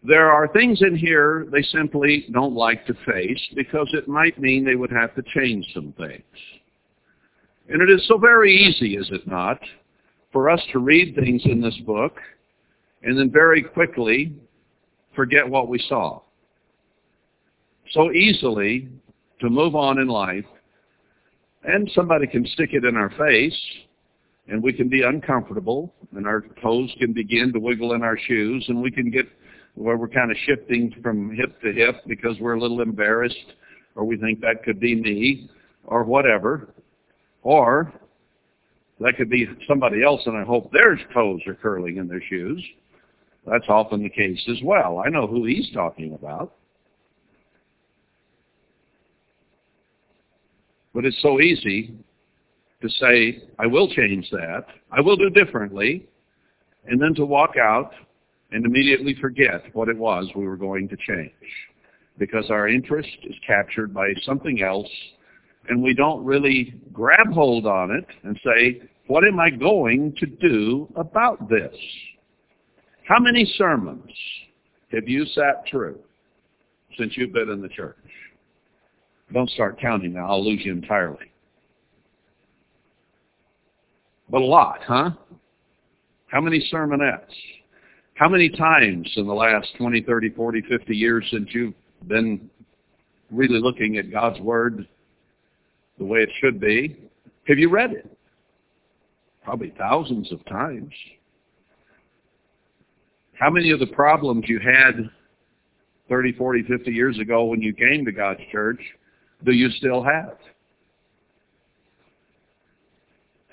There 0.05 0.31
are 0.31 0.47
things 0.49 0.81
in 0.83 0.97
here 0.97 1.47
they 1.51 1.63
simply 1.63 2.27
don't 2.33 2.55
like 2.55 2.87
to 2.87 2.95
face 3.05 3.41
because 3.57 3.91
it 3.95 4.07
might 4.07 4.39
mean 4.39 4.65
they 4.65 4.77
would 4.77 4.93
have 4.93 5.15
to 5.17 5.23
change 5.35 5.67
some 5.75 5.93
things. 5.99 6.23
And 7.69 7.83
it 7.83 7.91
is 7.91 8.07
so 8.07 8.17
very 8.17 8.55
easy, 8.55 8.97
is 8.97 9.09
it 9.11 9.27
not, 9.27 9.59
for 10.33 10.49
us 10.49 10.61
to 10.73 10.79
read 10.79 11.17
things 11.17 11.43
in 11.45 11.61
this 11.61 11.77
book 11.85 12.17
and 13.03 13.19
then 13.19 13.31
very 13.31 13.63
quickly 13.63 14.35
forget 15.15 15.49
what 15.49 15.69
we 15.69 15.79
saw. 15.89 16.21
So 17.93 18.13
easily 18.13 18.89
to 19.41 19.51
move 19.51 19.75
on 19.75 19.99
in 19.99 20.07
life 20.07 20.45
and 21.65 21.91
somebody 21.95 22.27
can 22.27 22.47
stick 22.47 22.71
it 22.73 22.85
in 22.85 22.97
our 22.97 23.11
face 23.11 23.59
and 24.49 24.63
we 24.63 24.73
can 24.73 24.89
be 24.89 25.03
uncomfortable 25.03 25.93
and 26.15 26.27
our 26.27 26.45
toes 26.63 26.91
can 26.99 27.13
begin 27.13 27.53
to 27.53 27.61
wiggle 27.61 27.95
in 27.95 28.03
our 28.03 28.19
shoes 28.19 28.65
and 28.69 28.81
we 28.81 28.91
can 28.91 29.11
get 29.11 29.27
where 29.75 29.97
we're 29.97 30.09
kind 30.09 30.31
of 30.31 30.37
shifting 30.47 30.95
from 31.03 31.35
hip 31.35 31.61
to 31.63 31.73
hip 31.73 31.97
because 32.07 32.37
we're 32.41 32.55
a 32.55 32.61
little 32.61 32.81
embarrassed 32.81 33.55
or 33.95 34.05
we 34.05 34.17
think 34.17 34.41
that 34.41 34.63
could 34.65 34.81
be 34.81 34.95
me 34.95 35.51
or 35.85 36.05
whatever. 36.05 36.69
Or 37.43 37.93
that 39.01 39.17
could 39.17 39.31
be 39.31 39.47
somebody 39.67 40.03
else 40.03 40.21
and 40.27 40.37
I 40.37 40.45
hope 40.45 40.71
their 40.73 40.99
toes 41.15 41.41
are 41.47 41.55
curling 41.55 41.97
in 41.97 42.09
their 42.09 42.23
shoes. 42.29 42.63
That's 43.51 43.69
often 43.69 44.05
the 44.05 44.09
case 44.09 44.41
as 44.49 44.63
well. 44.63 45.03
I 45.05 45.09
know 45.09 45.27
who 45.27 45.45
he's 45.45 45.69
talking 45.75 46.15
about. 46.15 46.55
But 50.95 51.05
it's 51.05 51.21
so 51.21 51.41
easy 51.41 51.93
to 52.81 52.89
say, 52.89 53.43
I 53.59 53.67
will 53.67 53.93
change 53.93 54.31
that. 54.31 54.67
I 54.93 55.01
will 55.01 55.17
do 55.17 55.31
differently. 55.31 56.07
And 56.87 57.03
then 57.03 57.13
to 57.17 57.27
walk 57.27 57.57
out 57.61 57.91
and 58.53 58.65
immediately 58.65 59.17
forget 59.21 59.65
what 59.73 59.89
it 59.89 59.97
was 59.97 60.31
we 60.37 60.47
were 60.47 60.57
going 60.57 60.89
to 60.89 60.97
change. 60.97 61.33
Because 62.19 62.51
our 62.51 62.69
interest 62.69 63.09
is 63.25 63.35
captured 63.45 63.93
by 63.93 64.13
something 64.25 64.63
else 64.63 64.89
and 65.69 65.83
we 65.83 65.93
don't 65.93 66.25
really 66.25 66.75
grab 66.93 67.33
hold 67.33 67.67
on 67.67 67.91
it 67.91 68.07
and 68.23 68.39
say, 68.45 68.81
what 69.09 69.27
am 69.27 69.41
I 69.41 69.51
going 69.51 70.15
to 70.19 70.27
do 70.27 70.89
about 70.95 71.49
this? 71.49 71.75
How 73.11 73.19
many 73.19 73.45
sermons 73.59 74.09
have 74.93 75.09
you 75.09 75.27
sat 75.35 75.65
through 75.69 75.99
since 76.97 77.17
you've 77.17 77.33
been 77.33 77.51
in 77.51 77.61
the 77.61 77.69
church? 77.69 77.97
Don't 79.33 79.51
start 79.51 79.81
counting 79.81 80.13
now. 80.13 80.31
I'll 80.31 80.45
lose 80.45 80.61
you 80.65 80.71
entirely. 80.71 81.33
But 84.29 84.43
a 84.43 84.45
lot, 84.45 84.79
huh? 84.87 85.11
How 86.29 86.41
many 86.41 86.65
sermonettes? 86.73 87.35
How 88.15 88.29
many 88.29 88.49
times 88.49 89.11
in 89.17 89.27
the 89.27 89.35
last 89.35 89.67
20, 89.77 90.03
30, 90.03 90.31
40, 90.31 90.63
50 90.69 90.97
years 90.97 91.27
since 91.33 91.49
you've 91.53 91.75
been 92.07 92.49
really 93.33 93.59
looking 93.61 93.97
at 93.97 94.13
God's 94.13 94.39
Word 94.39 94.87
the 95.99 96.05
way 96.05 96.21
it 96.21 96.31
should 96.41 96.61
be, 96.61 96.97
have 97.49 97.59
you 97.59 97.71
read 97.71 97.91
it? 97.91 98.17
Probably 99.43 99.75
thousands 99.77 100.31
of 100.31 100.45
times. 100.47 100.93
How 103.41 103.49
many 103.49 103.71
of 103.71 103.81
the 103.81 103.87
problems 103.87 104.45
you 104.49 104.61
had 104.61 105.09
30, 106.11 106.33
40, 106.33 106.63
50 106.65 106.91
years 106.91 107.19
ago 107.19 107.47
when 107.47 107.63
you 107.63 107.73
came 107.73 108.05
to 108.05 108.13
God's 108.13 108.41
church 108.53 108.81
do 109.43 109.53
you 109.53 109.71
still 109.71 110.03
have? 110.03 110.37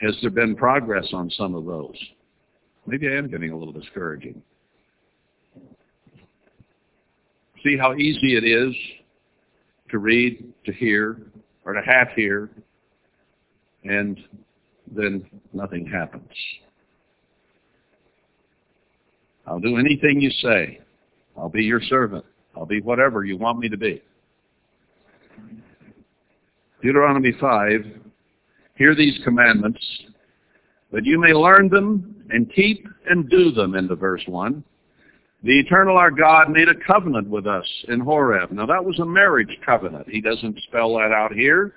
Has 0.02 0.14
there 0.22 0.30
been 0.30 0.58
progress 0.58 1.08
on 1.14 1.30
some 1.32 1.56
of 1.56 1.66
those? 1.66 1.96
Maybe 2.86 3.08
I 3.08 3.14
am 3.14 3.30
getting 3.30 3.52
a 3.52 3.58
little 3.58 3.74
discouraging. 3.74 4.42
See 7.64 7.78
how 7.78 7.96
easy 7.96 8.36
it 8.36 8.44
is 8.44 8.76
to 9.90 10.00
read, 10.00 10.54
to 10.66 10.74
hear, 10.74 11.22
or 11.64 11.72
to 11.72 11.82
half 11.82 12.10
hear, 12.14 12.50
and 13.86 14.20
then 14.94 15.26
nothing 15.54 15.88
happens. 15.88 16.28
I'll 19.48 19.60
do 19.60 19.78
anything 19.78 20.20
you 20.20 20.30
say. 20.30 20.82
I'll 21.38 21.50
be 21.50 21.64
your 21.64 21.82
servant. 21.82 22.26
I'll 22.56 22.66
be 22.66 22.82
whatever 22.82 23.24
you 23.24 23.38
want 23.38 23.60
me 23.60 23.70
to 23.70 23.78
be. 23.78 24.02
Deuteronomy 26.82 27.32
5, 27.40 27.86
hear 28.76 28.94
these 28.96 29.20
commandments, 29.24 29.80
that 30.92 31.06
you 31.06 31.20
may 31.20 31.34
learn 31.34 31.70
them 31.70 32.24
and 32.30 32.54
keep 32.54 32.88
and 33.10 33.30
do 33.30 33.52
them, 33.52 33.76
into 33.76 33.96
verse 33.96 34.24
1. 34.28 34.64
The 35.44 35.60
eternal 35.60 35.98
our 35.98 36.12
God 36.12 36.50
made 36.50 36.68
a 36.68 36.76
covenant 36.76 37.30
with 37.30 37.48
us 37.48 37.66
in 37.88 38.00
Horeb. 38.00 38.52
Now 38.52 38.66
that 38.66 38.84
was 38.84 39.00
a 39.00 39.06
marriage 39.06 39.58
covenant. 39.66 40.08
He 40.10 40.20
doesn't 40.20 40.60
spell 40.64 40.98
that 40.98 41.12
out 41.12 41.32
here, 41.32 41.76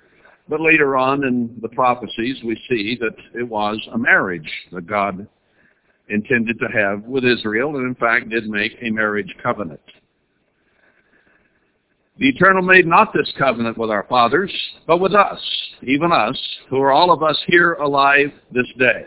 but 0.49 0.59
later 0.59 0.97
on 0.97 1.23
in 1.23 1.55
the 1.61 1.69
prophecies 1.69 2.37
we 2.43 2.59
see 2.69 2.97
that 2.99 3.15
it 3.39 3.47
was 3.47 3.79
a 3.93 3.97
marriage 3.97 4.51
that 4.71 4.87
God 4.87 5.27
intended 6.11 6.59
to 6.59 6.67
have 6.67 7.03
with 7.03 7.23
Israel 7.23 7.77
and 7.77 7.87
in 7.87 7.95
fact 7.95 8.29
did 8.29 8.47
make 8.47 8.73
a 8.81 8.89
marriage 8.89 9.33
covenant. 9.41 9.81
The 12.17 12.29
Eternal 12.29 12.61
made 12.61 12.85
not 12.85 13.13
this 13.13 13.31
covenant 13.37 13.77
with 13.77 13.89
our 13.89 14.05
fathers, 14.07 14.53
but 14.85 14.99
with 14.99 15.15
us, 15.15 15.39
even 15.81 16.11
us, 16.11 16.39
who 16.69 16.79
are 16.79 16.91
all 16.91 17.11
of 17.11 17.23
us 17.23 17.41
here 17.47 17.73
alive 17.73 18.31
this 18.51 18.67
day. 18.77 19.05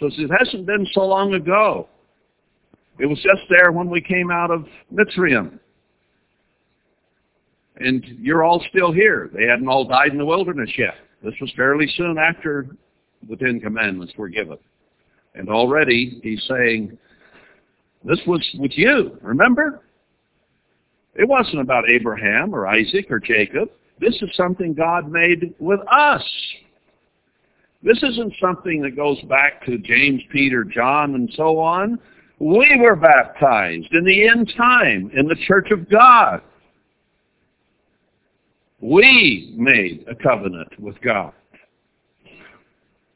So 0.00 0.06
it 0.06 0.30
hasn't 0.38 0.66
been 0.66 0.86
so 0.94 1.02
long 1.02 1.34
ago. 1.34 1.88
It 2.98 3.06
was 3.06 3.18
just 3.18 3.42
there 3.48 3.70
when 3.70 3.88
we 3.88 4.00
came 4.00 4.30
out 4.30 4.50
of 4.50 4.66
Mitzrayim. 4.92 5.58
And 7.76 8.04
you're 8.18 8.42
all 8.42 8.64
still 8.70 8.90
here. 8.90 9.30
They 9.32 9.44
hadn't 9.44 9.68
all 9.68 9.84
died 9.84 10.10
in 10.10 10.18
the 10.18 10.24
wilderness 10.24 10.70
yet. 10.76 10.94
This 11.22 11.34
was 11.40 11.52
fairly 11.54 11.86
soon 11.96 12.18
after 12.18 12.66
the 13.28 13.36
Ten 13.36 13.60
Commandments 13.60 14.14
were 14.16 14.28
given. 14.28 14.58
And 15.38 15.48
already 15.48 16.20
he's 16.22 16.44
saying, 16.48 16.98
this 18.04 18.20
was 18.26 18.44
with 18.58 18.72
you, 18.74 19.16
remember? 19.22 19.80
It 21.14 21.26
wasn't 21.26 21.60
about 21.60 21.88
Abraham 21.88 22.54
or 22.54 22.66
Isaac 22.66 23.10
or 23.10 23.20
Jacob. 23.20 23.70
This 24.00 24.14
is 24.20 24.30
something 24.36 24.74
God 24.74 25.10
made 25.10 25.54
with 25.58 25.80
us. 25.90 26.24
This 27.82 28.02
isn't 28.02 28.34
something 28.40 28.82
that 28.82 28.96
goes 28.96 29.20
back 29.22 29.64
to 29.66 29.78
James, 29.78 30.22
Peter, 30.32 30.64
John, 30.64 31.14
and 31.14 31.32
so 31.36 31.58
on. 31.58 31.98
We 32.40 32.76
were 32.80 32.96
baptized 32.96 33.92
in 33.92 34.04
the 34.04 34.28
end 34.28 34.52
time 34.56 35.10
in 35.14 35.26
the 35.26 35.36
church 35.46 35.70
of 35.70 35.88
God. 35.88 36.42
We 38.80 39.54
made 39.56 40.04
a 40.08 40.14
covenant 40.14 40.78
with 40.80 41.00
God 41.00 41.32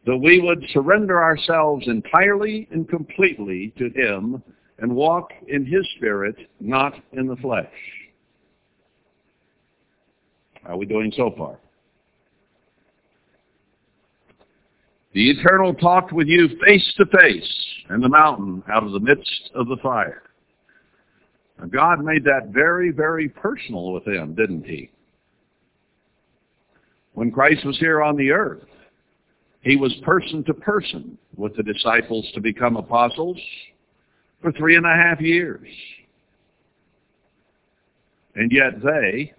that 0.06 0.16
we 0.16 0.40
would 0.40 0.64
surrender 0.72 1.22
ourselves 1.22 1.86
entirely 1.86 2.68
and 2.70 2.88
completely 2.88 3.72
to 3.78 3.88
him 3.90 4.42
and 4.78 4.94
walk 4.94 5.30
in 5.48 5.64
his 5.64 5.86
spirit, 5.96 6.36
not 6.60 6.94
in 7.12 7.26
the 7.26 7.36
flesh. 7.36 7.66
How 10.64 10.74
are 10.74 10.76
we 10.76 10.86
doing 10.86 11.12
so 11.16 11.32
far? 11.36 11.58
The 15.12 15.30
Eternal 15.30 15.74
talked 15.74 16.12
with 16.12 16.26
you 16.26 16.48
face 16.64 16.94
to 16.96 17.04
face 17.06 17.64
in 17.90 18.00
the 18.00 18.08
mountain 18.08 18.62
out 18.72 18.82
of 18.82 18.92
the 18.92 19.00
midst 19.00 19.50
of 19.54 19.68
the 19.68 19.76
fire. 19.82 20.22
Now 21.58 21.66
God 21.66 22.02
made 22.02 22.24
that 22.24 22.48
very, 22.48 22.90
very 22.90 23.28
personal 23.28 23.92
with 23.92 24.04
them, 24.04 24.34
didn't 24.34 24.64
he? 24.64 24.90
When 27.12 27.30
Christ 27.30 27.64
was 27.66 27.78
here 27.78 28.02
on 28.02 28.16
the 28.16 28.30
earth, 28.30 28.64
he 29.62 29.76
was 29.76 29.94
person 30.04 30.44
to 30.44 30.54
person 30.54 31.16
with 31.36 31.56
the 31.56 31.62
disciples 31.62 32.28
to 32.34 32.40
become 32.40 32.76
apostles 32.76 33.38
for 34.40 34.52
three 34.52 34.76
and 34.76 34.84
a 34.84 34.94
half 34.94 35.20
years. 35.20 35.66
And 38.34 38.50
yet 38.50 38.82
they, 38.82 39.32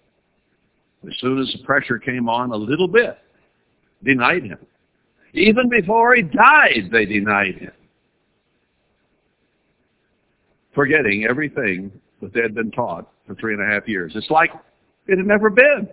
as 1.06 1.14
soon 1.20 1.40
as 1.40 1.54
the 1.58 1.66
pressure 1.66 2.00
came 2.00 2.30
on 2.30 2.52
a 2.52 2.56
little 2.56 2.88
bit, 2.88 3.18
denied 4.04 4.44
him. 4.44 4.60
Even 5.34 5.68
before 5.68 6.16
he 6.16 6.22
died, 6.22 6.90
they 6.92 7.06
denied 7.06 7.56
him. 7.56 7.72
Forgetting 10.74 11.26
everything 11.30 11.92
that 12.22 12.34
they 12.34 12.42
had 12.42 12.56
been 12.56 12.72
taught 12.72 13.12
for 13.28 13.36
three 13.36 13.54
and 13.54 13.62
a 13.62 13.66
half 13.66 13.88
years. 13.88 14.14
It's 14.16 14.30
like 14.30 14.52
it 15.08 15.18
had 15.18 15.28
never 15.28 15.50
been. 15.50 15.90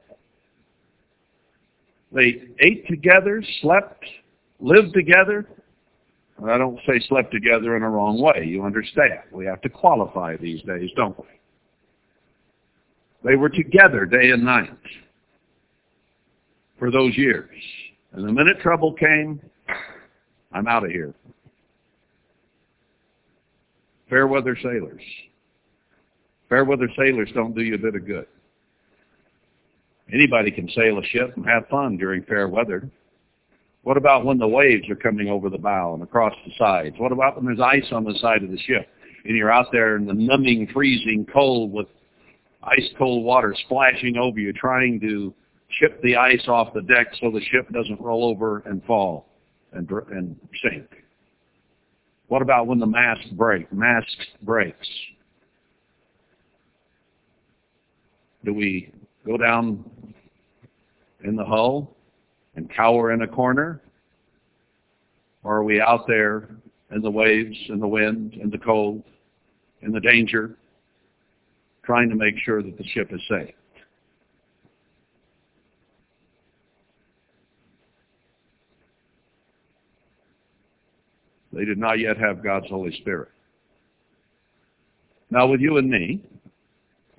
They 2.13 2.43
ate 2.59 2.87
together, 2.89 3.43
slept, 3.61 4.05
lived 4.61 4.95
together. 4.95 5.47
I 6.47 6.57
don't 6.57 6.79
say 6.87 7.01
slept 7.09 7.33
together 7.33 7.77
in 7.77 7.83
a 7.83 7.91
wrong 7.91 8.21
way. 8.21 8.45
You 8.47 8.65
understand. 8.65 9.21
We 9.31 9.45
have 9.47 9.61
to 9.63 9.69
qualify 9.69 10.37
these 10.37 10.63
days, 10.63 10.91
don't 10.97 11.19
we? 11.19 11.27
They 13.23 13.37
were 13.37 13.51
together 13.51 14.07
day 14.07 14.31
and 14.31 14.45
night 14.45 14.71
for 16.79 16.91
those 16.91 17.17
years. 17.17 17.51
And 18.13 18.27
the 18.27 18.33
minute 18.33 18.59
trouble 18.61 18.95
came, 18.95 19.41
I'm 20.53 20.67
out 20.67 20.85
of 20.85 20.91
here. 20.91 21.15
Fair 24.09 24.27
weather 24.27 24.57
sailors. 24.61 25.03
Fair 26.49 26.65
weather 26.65 26.89
sailors 26.97 27.31
don't 27.35 27.55
do 27.55 27.63
you 27.63 27.75
a 27.75 27.79
bit 27.79 27.95
of 27.95 28.07
good. 28.07 28.27
Anybody 30.13 30.51
can 30.51 30.69
sail 30.71 30.99
a 30.99 31.05
ship 31.05 31.37
and 31.37 31.47
have 31.47 31.69
fun 31.69 31.97
during 31.97 32.25
fair 32.25 32.49
weather. 32.49 32.91
What 33.83 33.97
about 33.97 34.25
when 34.25 34.39
the 34.39 34.49
waves 34.49 34.89
are 34.91 34.97
coming 34.97 35.29
over 35.29 35.49
the 35.49 35.59
bow 35.59 35.95
and 35.95 36.03
across 36.03 36.35
the 36.45 36.53
sides? 36.59 36.97
What 36.99 37.13
about 37.13 37.37
when 37.37 37.47
there's 37.47 37.61
ice 37.61 37.91
on 37.93 38.05
the 38.05 38.15
side 38.21 38.43
of 38.43 38.51
the 38.51 38.59
ship 38.59 38.89
and 39.25 39.37
you're 39.37 39.53
out 39.53 39.67
there 39.73 39.97
in 39.97 40.07
the 40.07 40.15
numbing, 40.15 40.69
freezing 40.73 41.27
cold 41.33 41.73
with 41.73 41.87
ice 42.63 42.89
cold 42.99 43.25
water 43.25 43.55
splashing 43.65 44.17
over 44.19 44.39
you 44.39 44.53
trying 44.53 45.01
to 45.01 45.33
chip 45.79 46.01
the 46.03 46.17
ice 46.17 46.47
off 46.47 46.75
the 46.75 46.83
deck 46.83 47.07
so 47.21 47.31
the 47.31 47.41
ship 47.51 47.69
doesn't 47.73 48.01
roll 48.01 48.25
over 48.25 48.59
and 48.67 48.85
fall 48.85 49.29
and, 49.73 49.91
and 50.11 50.37
sink? 50.63 50.87
What 52.29 52.43
about 52.43 52.67
when 52.67 52.79
the 52.79 52.87
mast 52.87 53.35
break, 53.37 53.73
mast 53.73 54.17
breaks? 54.43 54.89
Do 58.45 58.53
we 58.53 58.93
go 59.27 59.37
down 59.37 59.85
in 61.25 61.37
the 61.37 61.45
hull 61.45 61.97
and 62.55 62.71
cower 62.75 63.13
in 63.13 63.23
a 63.23 63.29
corner? 63.29 63.81
Or 65.43 65.57
are 65.57 65.65
we 65.65 65.81
out 65.81 66.07
there 66.07 66.49
in 66.91 67.01
the 67.01 67.11
waves, 67.11 67.57
in 67.69 67.81
the 67.81 67.89
wind, 67.89 68.35
in 68.35 68.51
the 68.51 68.59
cold, 68.59 69.03
in 69.83 69.93
the 69.93 70.01
danger, 70.01 70.57
trying 71.83 72.11
to 72.11 72.17
make 72.17 72.35
sure 72.45 72.63
that 72.63 72.77
the 72.77 72.85
ship 72.85 73.11
is 73.13 73.21
safe? 73.29 73.55
They 81.53 81.65
did 81.65 81.79
not 81.79 81.99
yet 81.99 82.17
have 82.17 82.45
God's 82.45 82.69
Holy 82.69 82.95
Spirit. 83.01 83.29
Now 85.31 85.47
with 85.47 85.61
you 85.61 85.79
and 85.79 85.89
me, 85.89 86.23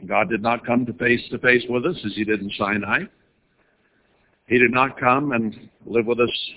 God 0.05 0.29
did 0.29 0.41
not 0.41 0.65
come 0.65 0.85
to 0.85 0.93
face 0.93 1.21
to 1.31 1.37
face 1.39 1.63
with 1.69 1.85
us 1.85 1.97
as 2.05 2.13
he 2.15 2.23
did 2.23 2.41
in 2.41 2.51
Sinai. 2.57 3.03
He 4.51 4.59
did 4.59 4.71
not 4.71 4.99
come 4.99 5.31
and 5.31 5.57
live 5.85 6.07
with 6.07 6.19
us 6.19 6.51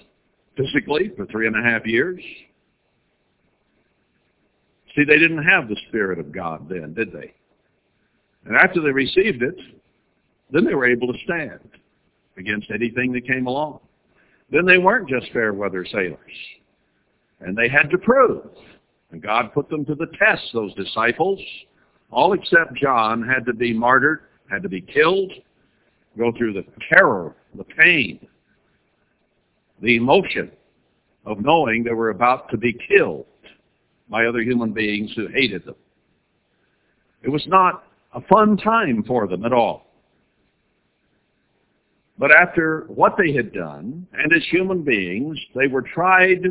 physically 0.57 1.13
for 1.17 1.27
three 1.27 1.47
and 1.47 1.57
a 1.57 1.63
half 1.63 1.87
years. 1.87 2.21
See, 4.97 5.05
they 5.05 5.17
didn't 5.17 5.45
have 5.45 5.69
the 5.69 5.77
Spirit 5.87 6.19
of 6.19 6.33
God 6.33 6.69
then, 6.69 6.93
did 6.93 7.13
they? 7.13 7.33
And 8.47 8.57
after 8.57 8.81
they 8.81 8.91
received 8.91 9.45
it, 9.45 9.55
then 10.51 10.65
they 10.65 10.75
were 10.75 10.89
able 10.89 11.13
to 11.13 11.19
stand 11.21 11.61
against 12.37 12.73
anything 12.73 13.13
that 13.13 13.29
came 13.29 13.47
along. 13.47 13.79
Then 14.51 14.67
they 14.67 14.79
weren't 14.79 15.09
just 15.09 15.31
fair 15.33 15.55
weather 15.55 15.87
sailors. 15.87 16.19
And 17.39 17.57
they 17.57 17.69
had 17.69 17.91
to 17.91 17.99
prove. 17.99 18.45
And 19.13 19.23
God 19.23 19.53
put 19.55 19.69
them 19.69 19.85
to 19.85 19.95
the 19.95 20.09
test, 20.19 20.43
those 20.53 20.75
disciples. 20.75 21.39
All 22.11 22.33
except 22.33 22.75
John 22.75 23.23
had 23.23 23.47
to 23.47 23.55
be 23.55 23.73
martyred, 23.73 24.23
had 24.51 24.65
to 24.65 24.69
be 24.69 24.81
killed, 24.81 25.33
go 26.17 26.33
through 26.37 26.53
the 26.55 26.65
terror, 26.89 27.35
the 27.57 27.65
pain, 27.65 28.27
the 29.83 29.97
emotion 29.97 30.51
of 31.27 31.41
knowing 31.41 31.83
they 31.83 31.93
were 31.93 32.11
about 32.11 32.49
to 32.51 32.57
be 32.57 32.73
killed 32.89 33.27
by 34.09 34.27
other 34.27 34.41
human 34.43 34.73
beings 34.73 35.11
who 35.17 35.27
hated 35.29 35.65
them. 35.65 35.75
It 37.23 37.31
was 37.31 37.47
not 37.47 37.85
a 38.13 38.21
fun 38.23 38.57
time 38.57 39.03
for 39.07 39.27
them 39.27 39.45
at 39.45 39.53
all. 39.53 39.87
But 42.19 42.31
after 42.31 42.85
what 42.89 43.17
they 43.19 43.33
had 43.33 43.53
done, 43.53 44.07
and 44.13 44.33
as 44.33 44.45
human 44.51 44.83
beings, 44.83 45.39
they 45.55 45.67
were 45.67 45.83
tried 45.83 46.45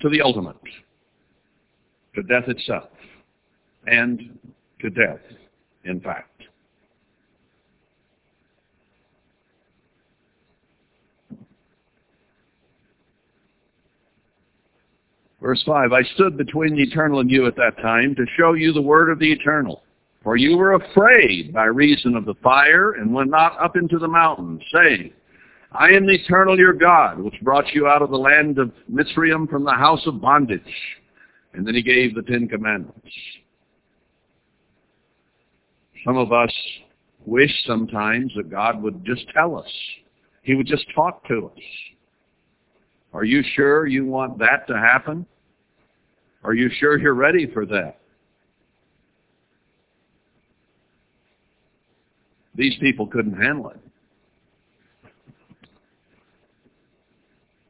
to 0.00 0.08
the 0.10 0.20
ultimate, 0.20 0.56
to 2.14 2.22
death 2.24 2.48
itself, 2.48 2.90
and 3.86 4.38
to 4.80 4.90
death, 4.90 5.20
in 5.84 6.00
fact. 6.00 6.42
Verse 15.46 15.62
5, 15.64 15.92
I 15.92 16.02
stood 16.16 16.36
between 16.36 16.74
the 16.74 16.82
eternal 16.82 17.20
and 17.20 17.30
you 17.30 17.46
at 17.46 17.54
that 17.54 17.76
time 17.80 18.16
to 18.16 18.26
show 18.36 18.54
you 18.54 18.72
the 18.72 18.82
word 18.82 19.10
of 19.10 19.20
the 19.20 19.30
eternal. 19.30 19.84
For 20.24 20.36
you 20.36 20.56
were 20.56 20.72
afraid 20.72 21.52
by 21.54 21.66
reason 21.66 22.16
of 22.16 22.24
the 22.24 22.34
fire 22.42 22.94
and 22.94 23.14
went 23.14 23.30
not 23.30 23.56
up 23.60 23.76
into 23.76 24.00
the 24.00 24.08
mountain, 24.08 24.60
saying, 24.74 25.12
I 25.70 25.90
am 25.90 26.04
the 26.04 26.14
eternal 26.14 26.58
your 26.58 26.72
God, 26.72 27.20
which 27.20 27.40
brought 27.42 27.72
you 27.74 27.86
out 27.86 28.02
of 28.02 28.10
the 28.10 28.18
land 28.18 28.58
of 28.58 28.72
Mitzrayim 28.92 29.48
from 29.48 29.62
the 29.62 29.70
house 29.70 30.04
of 30.08 30.20
bondage. 30.20 30.60
And 31.52 31.64
then 31.64 31.76
he 31.76 31.82
gave 31.82 32.16
the 32.16 32.22
Ten 32.22 32.48
Commandments. 32.48 33.06
Some 36.04 36.16
of 36.16 36.32
us 36.32 36.52
wish 37.24 37.52
sometimes 37.68 38.32
that 38.34 38.50
God 38.50 38.82
would 38.82 39.04
just 39.04 39.26
tell 39.32 39.56
us. 39.56 39.72
He 40.42 40.56
would 40.56 40.66
just 40.66 40.86
talk 40.92 41.24
to 41.28 41.52
us. 41.54 41.62
Are 43.12 43.24
you 43.24 43.44
sure 43.54 43.86
you 43.86 44.06
want 44.06 44.40
that 44.40 44.66
to 44.66 44.76
happen? 44.76 45.24
Are 46.46 46.54
you 46.54 46.70
sure 46.78 46.96
you're 46.96 47.14
ready 47.14 47.50
for 47.52 47.66
that? 47.66 47.98
These 52.54 52.76
people 52.78 53.08
couldn't 53.08 53.34
handle 53.34 53.70
it. 53.70 53.80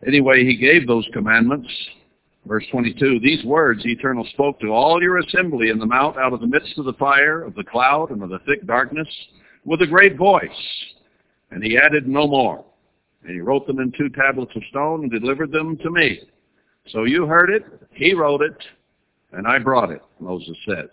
Anyway, 0.06 0.44
he 0.44 0.56
gave 0.56 0.86
those 0.86 1.08
commandments. 1.14 1.68
Verse 2.44 2.66
22, 2.70 3.18
These 3.20 3.46
words 3.46 3.80
Eternal 3.86 4.26
spoke 4.34 4.60
to 4.60 4.68
all 4.68 5.02
your 5.02 5.18
assembly 5.18 5.70
in 5.70 5.78
the 5.78 5.86
mount 5.86 6.18
out 6.18 6.34
of 6.34 6.40
the 6.40 6.46
midst 6.46 6.76
of 6.76 6.84
the 6.84 6.92
fire, 6.92 7.42
of 7.42 7.54
the 7.54 7.64
cloud, 7.64 8.10
and 8.10 8.22
of 8.22 8.28
the 8.28 8.40
thick 8.40 8.66
darkness, 8.66 9.08
with 9.64 9.80
a 9.80 9.86
great 9.86 10.16
voice. 10.18 10.50
And 11.50 11.64
he 11.64 11.78
added 11.78 12.06
no 12.06 12.28
more. 12.28 12.62
And 13.22 13.32
he 13.32 13.40
wrote 13.40 13.66
them 13.66 13.80
in 13.80 13.90
two 13.96 14.10
tablets 14.10 14.52
of 14.54 14.62
stone 14.68 15.02
and 15.02 15.10
delivered 15.10 15.50
them 15.50 15.78
to 15.78 15.90
me. 15.90 16.20
So 16.88 17.04
you 17.04 17.26
heard 17.26 17.50
it, 17.50 17.64
he 17.92 18.14
wrote 18.14 18.42
it, 18.42 18.56
and 19.32 19.46
I 19.46 19.58
brought 19.58 19.90
it, 19.90 20.02
Moses 20.20 20.56
says. 20.68 20.88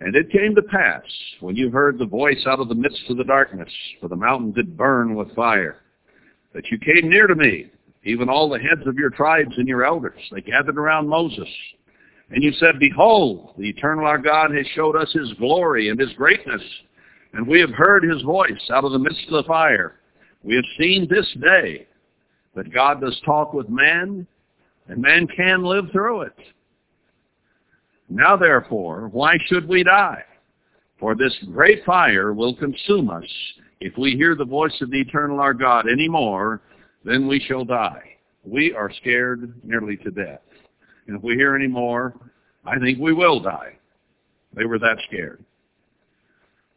And 0.00 0.16
it 0.16 0.30
came 0.30 0.54
to 0.54 0.62
pass, 0.62 1.02
when 1.40 1.56
you 1.56 1.70
heard 1.70 1.98
the 1.98 2.06
voice 2.06 2.44
out 2.46 2.60
of 2.60 2.68
the 2.68 2.74
midst 2.74 3.08
of 3.08 3.16
the 3.16 3.24
darkness, 3.24 3.72
for 4.00 4.08
the 4.08 4.16
mountain 4.16 4.52
did 4.52 4.76
burn 4.76 5.14
with 5.14 5.34
fire, 5.34 5.78
that 6.52 6.70
you 6.70 6.78
came 6.78 7.08
near 7.08 7.26
to 7.26 7.34
me, 7.34 7.70
even 8.04 8.28
all 8.28 8.48
the 8.48 8.58
heads 8.58 8.86
of 8.86 8.96
your 8.96 9.10
tribes 9.10 9.54
and 9.56 9.68
your 9.68 9.84
elders. 9.84 10.20
They 10.30 10.40
gathered 10.40 10.76
around 10.76 11.08
Moses. 11.08 11.48
And 12.30 12.42
you 12.42 12.52
said, 12.52 12.78
Behold, 12.78 13.54
the 13.58 13.68
eternal 13.68 14.06
our 14.06 14.18
God 14.18 14.54
has 14.54 14.66
showed 14.74 14.96
us 14.96 15.12
his 15.12 15.32
glory 15.34 15.88
and 15.88 15.98
his 15.98 16.12
greatness, 16.14 16.62
and 17.32 17.46
we 17.46 17.60
have 17.60 17.70
heard 17.70 18.04
his 18.04 18.22
voice 18.22 18.70
out 18.70 18.84
of 18.84 18.92
the 18.92 18.98
midst 18.98 19.24
of 19.28 19.44
the 19.44 19.48
fire. 19.48 20.00
We 20.42 20.54
have 20.56 20.64
seen 20.78 21.08
this 21.08 21.32
day 21.40 21.86
that 22.54 22.72
God 22.72 23.00
does 23.00 23.20
talk 23.24 23.52
with 23.52 23.68
man, 23.68 24.26
and 24.88 25.00
man 25.00 25.26
can 25.26 25.62
live 25.62 25.86
through 25.92 26.22
it. 26.22 26.36
Now 28.08 28.36
therefore, 28.36 29.08
why 29.12 29.38
should 29.46 29.68
we 29.68 29.82
die? 29.82 30.22
For 30.98 31.14
this 31.14 31.34
great 31.52 31.84
fire 31.84 32.32
will 32.32 32.54
consume 32.54 33.10
us 33.10 33.24
if 33.80 33.96
we 33.98 34.12
hear 34.12 34.34
the 34.34 34.44
voice 34.44 34.74
of 34.80 34.90
the 34.90 35.00
eternal 35.00 35.40
our 35.40 35.54
God 35.54 35.86
any 35.90 36.08
more, 36.08 36.62
then 37.04 37.26
we 37.26 37.40
shall 37.40 37.64
die. 37.64 38.16
we 38.44 38.74
are 38.74 38.92
scared 39.00 39.54
nearly 39.62 39.96
to 39.98 40.10
death. 40.10 40.40
And 41.06 41.16
if 41.16 41.22
we 41.22 41.34
hear 41.34 41.54
any 41.54 41.66
more, 41.66 42.14
I 42.64 42.78
think 42.78 42.98
we 42.98 43.12
will 43.12 43.40
die. 43.40 43.76
They 44.54 44.64
were 44.64 44.78
that 44.78 44.98
scared. 45.06 45.44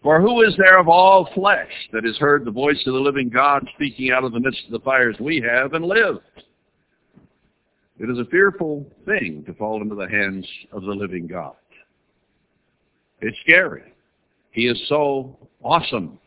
For 0.01 0.21
who 0.21 0.41
is 0.43 0.55
there 0.57 0.79
of 0.79 0.87
all 0.87 1.29
flesh 1.33 1.71
that 1.91 2.03
has 2.03 2.17
heard 2.17 2.45
the 2.45 2.51
voice 2.51 2.81
of 2.85 2.93
the 2.93 2.99
living 2.99 3.29
God 3.29 3.67
speaking 3.75 4.11
out 4.11 4.23
of 4.23 4.31
the 4.31 4.39
midst 4.39 4.65
of 4.65 4.71
the 4.71 4.79
fires 4.79 5.15
we 5.19 5.41
have 5.41 5.73
and 5.73 5.85
lived? 5.85 6.21
It 7.99 8.09
is 8.09 8.19
a 8.19 8.25
fearful 8.29 8.85
thing 9.05 9.43
to 9.45 9.53
fall 9.55 9.81
into 9.81 9.95
the 9.95 10.07
hands 10.07 10.47
of 10.71 10.83
the 10.83 10.91
living 10.91 11.25
God. 11.25 11.55
It's 13.21 13.37
scary. 13.43 13.93
He 14.51 14.67
is 14.67 14.79
so 14.87 15.37
awesome, 15.63 16.19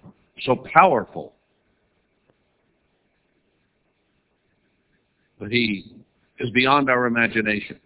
so 0.43 0.57
powerful. 0.73 1.35
But 5.39 5.51
he 5.51 5.95
is 6.41 6.51
beyond 6.51 6.91
our 6.91 7.07
imagination. 7.07 7.79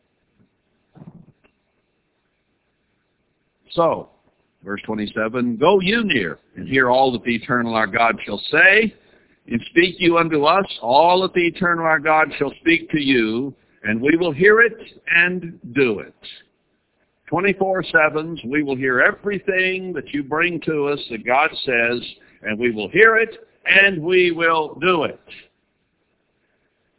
So, 3.70 4.08
verse 4.64 4.80
27, 4.86 5.56
Go 5.56 5.80
you 5.80 6.04
near, 6.04 6.38
and 6.56 6.68
hear 6.68 6.90
all 6.90 7.12
that 7.12 7.24
the 7.24 7.34
eternal 7.34 7.74
our 7.74 7.86
God 7.86 8.16
shall 8.24 8.40
say, 8.50 8.94
and 9.46 9.60
speak 9.70 9.96
you 9.98 10.16
unto 10.16 10.44
us 10.44 10.66
all 10.80 11.22
that 11.22 11.34
the 11.34 11.46
eternal 11.46 11.84
our 11.84 11.98
God 11.98 12.32
shall 12.38 12.52
speak 12.60 12.88
to 12.90 13.00
you, 13.00 13.54
and 13.84 14.00
we 14.00 14.16
will 14.16 14.32
hear 14.32 14.60
it 14.60 14.76
and 15.14 15.58
do 15.74 16.00
it. 16.00 16.14
24-7s, 17.30 18.44
we 18.46 18.62
will 18.62 18.76
hear 18.76 19.00
everything 19.00 19.92
that 19.92 20.12
you 20.12 20.22
bring 20.22 20.60
to 20.60 20.88
us 20.88 21.00
that 21.10 21.24
God 21.24 21.50
says, 21.64 22.00
and 22.42 22.58
we 22.58 22.70
will 22.70 22.88
hear 22.88 23.16
it 23.16 23.48
and 23.66 24.02
we 24.02 24.30
will 24.30 24.76
do 24.80 25.04
it. 25.04 25.20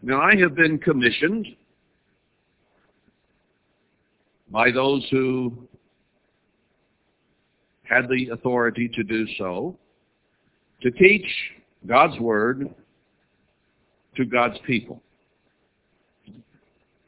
Now, 0.02 0.22
I 0.22 0.36
have 0.36 0.56
been 0.56 0.78
commissioned 0.78 1.48
by 4.50 4.72
those 4.72 5.06
who 5.10 5.68
had 7.84 8.08
the 8.10 8.30
authority 8.30 8.90
to 8.94 9.04
do 9.04 9.28
so, 9.38 9.78
to 10.82 10.92
teach 10.92 11.28
God's 11.88 12.20
Word 12.20 12.74
to 14.16 14.26
God's 14.26 14.58
people. 14.66 15.02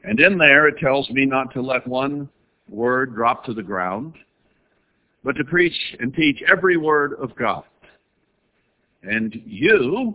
And 0.08 0.18
in 0.20 0.38
there 0.38 0.66
it 0.68 0.78
tells 0.78 1.10
me 1.10 1.26
not 1.26 1.52
to 1.52 1.60
let 1.60 1.86
one 1.86 2.30
word 2.70 3.14
drop 3.14 3.44
to 3.44 3.52
the 3.52 3.62
ground, 3.62 4.14
but 5.22 5.36
to 5.36 5.44
preach 5.44 5.76
and 6.00 6.14
teach 6.14 6.42
every 6.50 6.78
word 6.78 7.12
of 7.20 7.36
God. 7.36 7.64
And 9.02 9.38
you, 9.44 10.14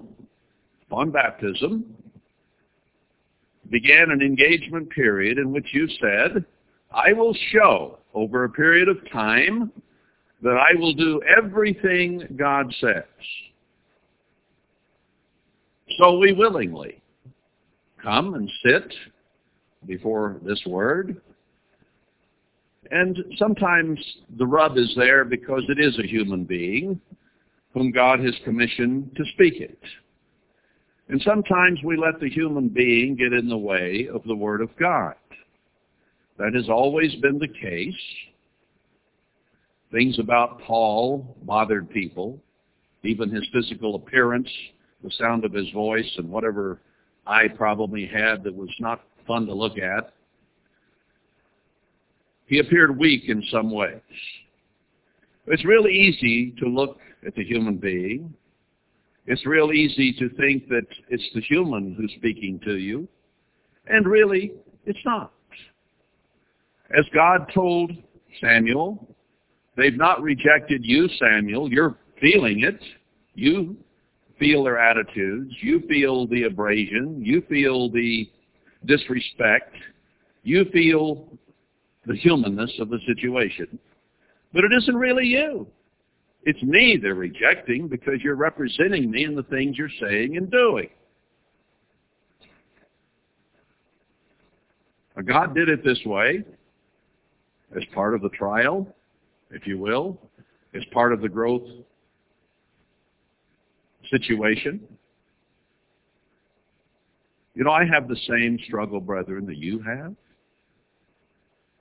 on 0.91 1.11
baptism, 1.11 1.95
began 3.69 4.09
an 4.09 4.23
engagement 4.23 4.89
period 4.89 5.37
in 5.37 5.51
which 5.51 5.67
you 5.73 5.87
said, 6.01 6.43
I 6.91 7.13
will 7.13 7.37
show 7.51 7.99
over 8.15 8.45
a 8.45 8.49
period 8.49 8.89
of 8.89 8.97
time 9.11 9.71
that 10.41 10.57
I 10.57 10.73
will 10.73 10.95
do 10.95 11.21
everything 11.37 12.35
God 12.35 12.73
says. 12.81 13.03
So 15.99 16.17
we 16.17 16.33
willingly 16.33 16.99
come 18.01 18.33
and 18.33 18.49
sit 18.65 18.91
before 19.85 20.37
this 20.43 20.61
word. 20.65 21.21
And 22.91 23.17
sometimes 23.37 23.99
the 24.37 24.45
rub 24.45 24.77
is 24.77 24.93
there 24.97 25.25
because 25.25 25.63
it 25.69 25.79
is 25.79 25.97
a 25.99 26.07
human 26.07 26.43
being 26.43 26.99
whom 27.73 27.91
God 27.91 28.19
has 28.19 28.35
commissioned 28.43 29.15
to 29.15 29.23
speak 29.33 29.59
it. 29.59 29.79
And 31.09 31.21
sometimes 31.21 31.79
we 31.83 31.97
let 31.97 32.19
the 32.19 32.29
human 32.29 32.69
being 32.69 33.15
get 33.15 33.33
in 33.33 33.49
the 33.49 33.57
way 33.57 34.07
of 34.13 34.23
the 34.25 34.35
Word 34.35 34.61
of 34.61 34.69
God. 34.77 35.15
That 36.37 36.53
has 36.55 36.69
always 36.69 37.13
been 37.15 37.39
the 37.39 37.47
case. 37.47 37.93
Things 39.91 40.17
about 40.19 40.61
Paul 40.61 41.35
bothered 41.43 41.89
people, 41.89 42.39
even 43.03 43.29
his 43.29 43.47
physical 43.53 43.95
appearance, 43.95 44.49
the 45.03 45.11
sound 45.11 45.45
of 45.45 45.53
his 45.53 45.69
voice, 45.71 46.09
and 46.17 46.29
whatever 46.29 46.79
I 47.27 47.47
probably 47.49 48.07
had 48.07 48.43
that 48.43 48.55
was 48.55 48.73
not 48.79 49.01
fun 49.25 49.45
to 49.47 49.53
look 49.53 49.77
at. 49.77 50.13
He 52.45 52.59
appeared 52.59 52.97
weak 52.97 53.23
in 53.27 53.43
some 53.51 53.71
ways. 53.71 54.01
It's 55.47 55.65
really 55.65 55.91
easy 55.91 56.51
to 56.59 56.67
look 56.67 56.99
at 57.25 57.35
the 57.35 57.43
human 57.43 57.77
being. 57.77 58.33
It's 59.25 59.45
real 59.45 59.71
easy 59.71 60.13
to 60.19 60.29
think 60.35 60.67
that 60.67 60.85
it's 61.09 61.27
the 61.33 61.41
human 61.41 61.95
who's 61.95 62.11
speaking 62.17 62.59
to 62.65 62.75
you. 62.77 63.07
And 63.87 64.05
really, 64.05 64.53
it's 64.85 64.99
not. 65.05 65.33
As 66.97 67.05
God 67.13 67.49
told 67.53 67.91
Samuel, 68.41 69.15
they've 69.77 69.97
not 69.97 70.21
rejected 70.21 70.83
you, 70.83 71.07
Samuel. 71.19 71.71
You're 71.71 71.97
feeling 72.21 72.63
it. 72.63 72.79
You 73.33 73.77
feel 74.39 74.63
their 74.63 74.77
attitudes. 74.77 75.53
You 75.61 75.81
feel 75.87 76.27
the 76.27 76.43
abrasion. 76.43 77.21
You 77.23 77.41
feel 77.49 77.89
the 77.89 78.29
disrespect. 78.85 79.75
You 80.43 80.65
feel 80.71 81.27
the 82.05 82.15
humanness 82.15 82.71
of 82.79 82.89
the 82.89 82.99
situation. 83.07 83.79
But 84.53 84.63
it 84.63 84.71
isn't 84.77 84.95
really 84.95 85.25
you. 85.25 85.67
It's 86.43 86.61
me 86.61 86.97
they're 87.01 87.15
rejecting 87.15 87.87
because 87.87 88.15
you're 88.21 88.35
representing 88.35 89.09
me 89.09 89.23
in 89.23 89.35
the 89.35 89.43
things 89.43 89.77
you're 89.77 89.89
saying 90.01 90.35
and 90.37 90.51
doing. 90.51 90.89
God 95.25 95.55
did 95.55 95.69
it 95.69 95.83
this 95.85 95.99
way 96.05 96.43
as 97.77 97.83
part 97.93 98.13
of 98.13 98.21
the 98.21 98.29
trial, 98.29 98.87
if 99.51 99.65
you 99.65 99.77
will, 99.77 100.19
as 100.75 100.83
part 100.91 101.13
of 101.13 101.21
the 101.21 101.29
growth 101.29 101.67
situation. 104.09 104.81
You 107.55 107.63
know, 107.63 107.71
I 107.71 107.85
have 107.85 108.07
the 108.07 108.17
same 108.27 108.57
struggle, 108.65 108.99
brethren, 108.99 109.45
that 109.45 109.57
you 109.57 109.79
have 109.79 110.15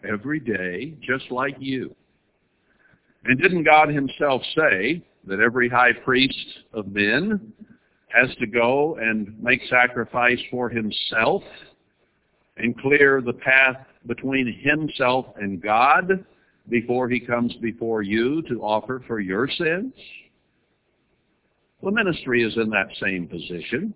every 0.09 0.41
day, 0.41 0.95
just 1.01 1.31
like 1.31 1.57
you. 1.59 1.95
And 3.25 3.41
didn't 3.41 3.65
God 3.65 3.89
himself 3.89 4.43
say 4.57 5.03
that 5.27 5.41
every 5.41 5.69
high 5.69 5.93
priest 5.93 6.47
of 6.73 6.89
men 6.89 7.53
has 8.09 8.35
to 8.37 8.47
go 8.47 8.97
and 9.01 9.41
make 9.43 9.61
sacrifice 9.71 10.41
for 10.51 10.69
himself 10.69 11.43
and 12.57 12.79
clear 12.79 13.23
the 13.23 13.33
path 13.33 13.77
between 14.07 14.53
himself 14.63 15.27
and 15.37 15.63
God 15.63 16.25
before 16.69 17.09
he 17.09 17.21
comes 17.21 17.55
before 17.63 18.03
you 18.03 18.43
to 18.43 18.63
offer 18.63 19.03
for 19.07 19.21
your 19.21 19.49
sins? 19.49 19.95
The 21.83 21.91
ministry 21.91 22.45
is 22.45 22.57
in 22.57 22.71
that 22.71 22.89
same 23.01 23.27
position. 23.27 23.95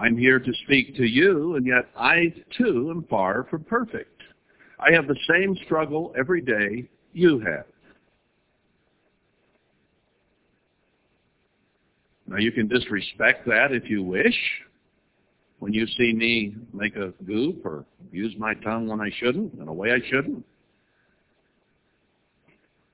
I'm 0.00 0.16
here 0.16 0.38
to 0.38 0.52
speak 0.64 0.96
to 0.96 1.04
you, 1.04 1.56
and 1.56 1.66
yet 1.66 1.90
I 1.94 2.32
too 2.56 2.90
am 2.90 3.04
far 3.10 3.46
from 3.50 3.64
perfect. 3.64 4.22
I 4.78 4.92
have 4.92 5.06
the 5.06 5.18
same 5.28 5.54
struggle 5.66 6.14
every 6.18 6.40
day 6.40 6.88
you 7.12 7.38
have. 7.40 7.66
Now 12.26 12.38
you 12.38 12.50
can 12.50 12.66
disrespect 12.66 13.46
that 13.46 13.72
if 13.72 13.90
you 13.90 14.02
wish. 14.02 14.36
When 15.58 15.74
you 15.74 15.86
see 15.86 16.14
me 16.14 16.54
make 16.72 16.96
a 16.96 17.12
goof 17.26 17.56
or 17.64 17.84
use 18.10 18.34
my 18.38 18.54
tongue 18.54 18.88
when 18.88 19.02
I 19.02 19.10
shouldn't, 19.18 19.52
in 19.60 19.68
a 19.68 19.72
way 19.72 19.92
I 19.92 19.98
shouldn't. 20.08 20.42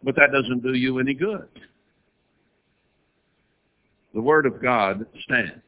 But 0.02 0.16
that 0.16 0.32
doesn't 0.32 0.64
do 0.64 0.72
you 0.72 0.98
any 0.98 1.14
good. 1.14 1.46
The 4.12 4.20
Word 4.20 4.46
of 4.46 4.60
God 4.60 5.06
stands. 5.22 5.62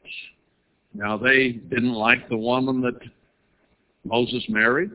Now 0.95 1.17
they 1.17 1.53
didn't 1.53 1.93
like 1.93 2.29
the 2.29 2.37
woman 2.37 2.81
that 2.83 2.99
Moses 4.05 4.45
married. 4.49 4.91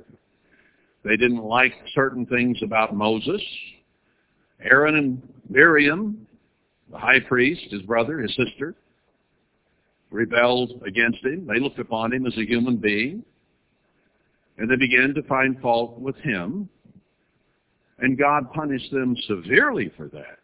They 1.03 1.17
didn't 1.17 1.43
like 1.43 1.73
certain 1.93 2.25
things 2.25 2.58
about 2.63 2.95
Moses. 2.95 3.41
Aaron 4.62 4.95
and 4.95 5.21
Miriam, 5.49 6.25
the 6.91 6.97
high 6.97 7.19
priest, 7.19 7.62
his 7.69 7.82
brother, 7.82 8.19
his 8.19 8.36
sister, 8.36 8.75
rebelled 10.10 10.82
against 10.86 11.23
him. 11.25 11.45
They 11.45 11.60
looked 11.60 11.79
upon 11.79 12.13
him 12.13 12.25
as 12.25 12.38
a 12.38 12.45
human 12.45 12.77
being. 12.77 13.23
And 14.58 14.69
they 14.69 14.75
began 14.75 15.13
to 15.15 15.23
find 15.23 15.60
fault 15.60 15.99
with 15.99 16.15
him. 16.17 16.69
And 17.99 18.17
God 18.17 18.51
punished 18.53 18.91
them 18.91 19.15
severely 19.27 19.91
for 19.97 20.08
that. 20.10 20.39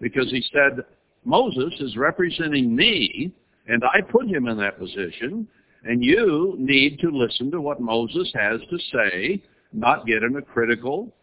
Because 0.00 0.30
he 0.30 0.42
said, 0.52 0.84
Moses 1.24 1.74
is 1.80 1.96
representing 1.96 2.74
me 2.74 3.32
and 3.70 3.84
I 3.84 4.00
put 4.00 4.26
him 4.26 4.48
in 4.48 4.58
that 4.58 4.80
position, 4.80 5.46
and 5.84 6.02
you 6.02 6.56
need 6.58 6.98
to 6.98 7.08
listen 7.08 7.52
to 7.52 7.60
what 7.60 7.80
Moses 7.80 8.28
has 8.34 8.60
to 8.68 8.78
say, 8.92 9.42
not 9.72 10.06
get 10.06 10.24
in 10.24 10.34
a 10.36 10.42
critical, 10.42 11.14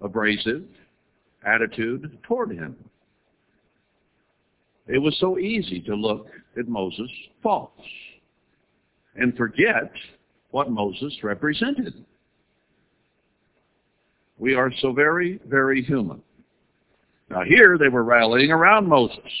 abrasive 0.00 0.64
attitude 1.46 2.18
toward 2.24 2.50
him. 2.50 2.74
It 4.88 4.98
was 4.98 5.16
so 5.20 5.38
easy 5.38 5.80
to 5.82 5.94
look 5.94 6.26
at 6.58 6.66
Moses' 6.66 7.08
faults. 7.40 7.80
and 9.18 9.34
forget 9.36 9.90
what 10.50 10.70
Moses 10.70 11.16
represented. 11.22 12.04
We 14.38 14.54
are 14.54 14.70
so 14.80 14.92
very, 14.92 15.40
very 15.46 15.82
human. 15.82 16.20
Now 17.30 17.42
here 17.44 17.78
they 17.78 17.88
were 17.88 18.04
rallying 18.04 18.50
around 18.50 18.86
Moses. 18.86 19.32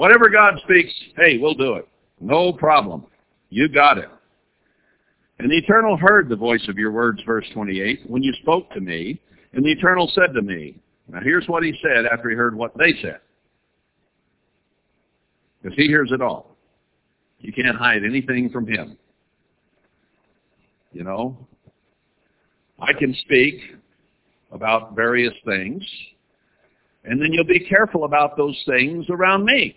Whatever 0.00 0.30
God 0.30 0.54
speaks, 0.64 0.90
hey, 1.18 1.36
we'll 1.36 1.52
do 1.52 1.74
it. 1.74 1.86
No 2.22 2.54
problem. 2.54 3.04
You 3.50 3.68
got 3.68 3.98
it. 3.98 4.08
And 5.38 5.50
the 5.50 5.58
Eternal 5.58 5.98
heard 5.98 6.30
the 6.30 6.36
voice 6.36 6.66
of 6.70 6.78
your 6.78 6.90
words, 6.90 7.20
verse 7.26 7.44
28, 7.52 8.04
when 8.06 8.22
you 8.22 8.32
spoke 8.40 8.70
to 8.70 8.80
me, 8.80 9.20
and 9.52 9.62
the 9.62 9.72
Eternal 9.72 10.10
said 10.14 10.32
to 10.32 10.40
me, 10.40 10.78
now 11.06 11.20
here's 11.22 11.46
what 11.48 11.62
he 11.62 11.78
said 11.82 12.06
after 12.10 12.30
he 12.30 12.34
heard 12.34 12.54
what 12.54 12.74
they 12.78 12.94
said. 13.02 13.18
Because 15.60 15.76
he 15.76 15.84
hears 15.84 16.12
it 16.12 16.22
all. 16.22 16.56
You 17.40 17.52
can't 17.52 17.76
hide 17.76 18.02
anything 18.02 18.48
from 18.48 18.66
him. 18.66 18.96
You 20.92 21.04
know, 21.04 21.36
I 22.78 22.94
can 22.94 23.14
speak 23.26 23.56
about 24.50 24.96
various 24.96 25.34
things, 25.44 25.84
and 27.04 27.20
then 27.20 27.34
you'll 27.34 27.44
be 27.44 27.66
careful 27.68 28.04
about 28.04 28.38
those 28.38 28.58
things 28.66 29.04
around 29.10 29.44
me. 29.44 29.76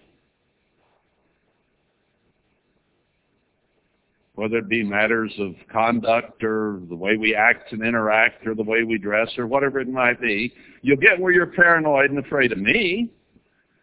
Whether 4.44 4.58
it 4.58 4.68
be 4.68 4.84
matters 4.84 5.34
of 5.40 5.56
conduct 5.72 6.44
or 6.44 6.82
the 6.90 6.96
way 6.98 7.16
we 7.16 7.34
act 7.34 7.72
and 7.72 7.82
interact 7.82 8.46
or 8.46 8.54
the 8.54 8.64
way 8.64 8.84
we 8.84 8.98
dress 8.98 9.30
or 9.38 9.48
whatever 9.48 9.80
it 9.80 9.88
might 9.88 10.20
be, 10.20 10.54
you'll 10.82 10.98
get 10.98 11.18
where 11.18 11.32
you're 11.32 11.48
paranoid 11.48 12.10
and 12.10 12.20
afraid 12.20 12.52
of 12.52 12.58
me. 12.58 13.10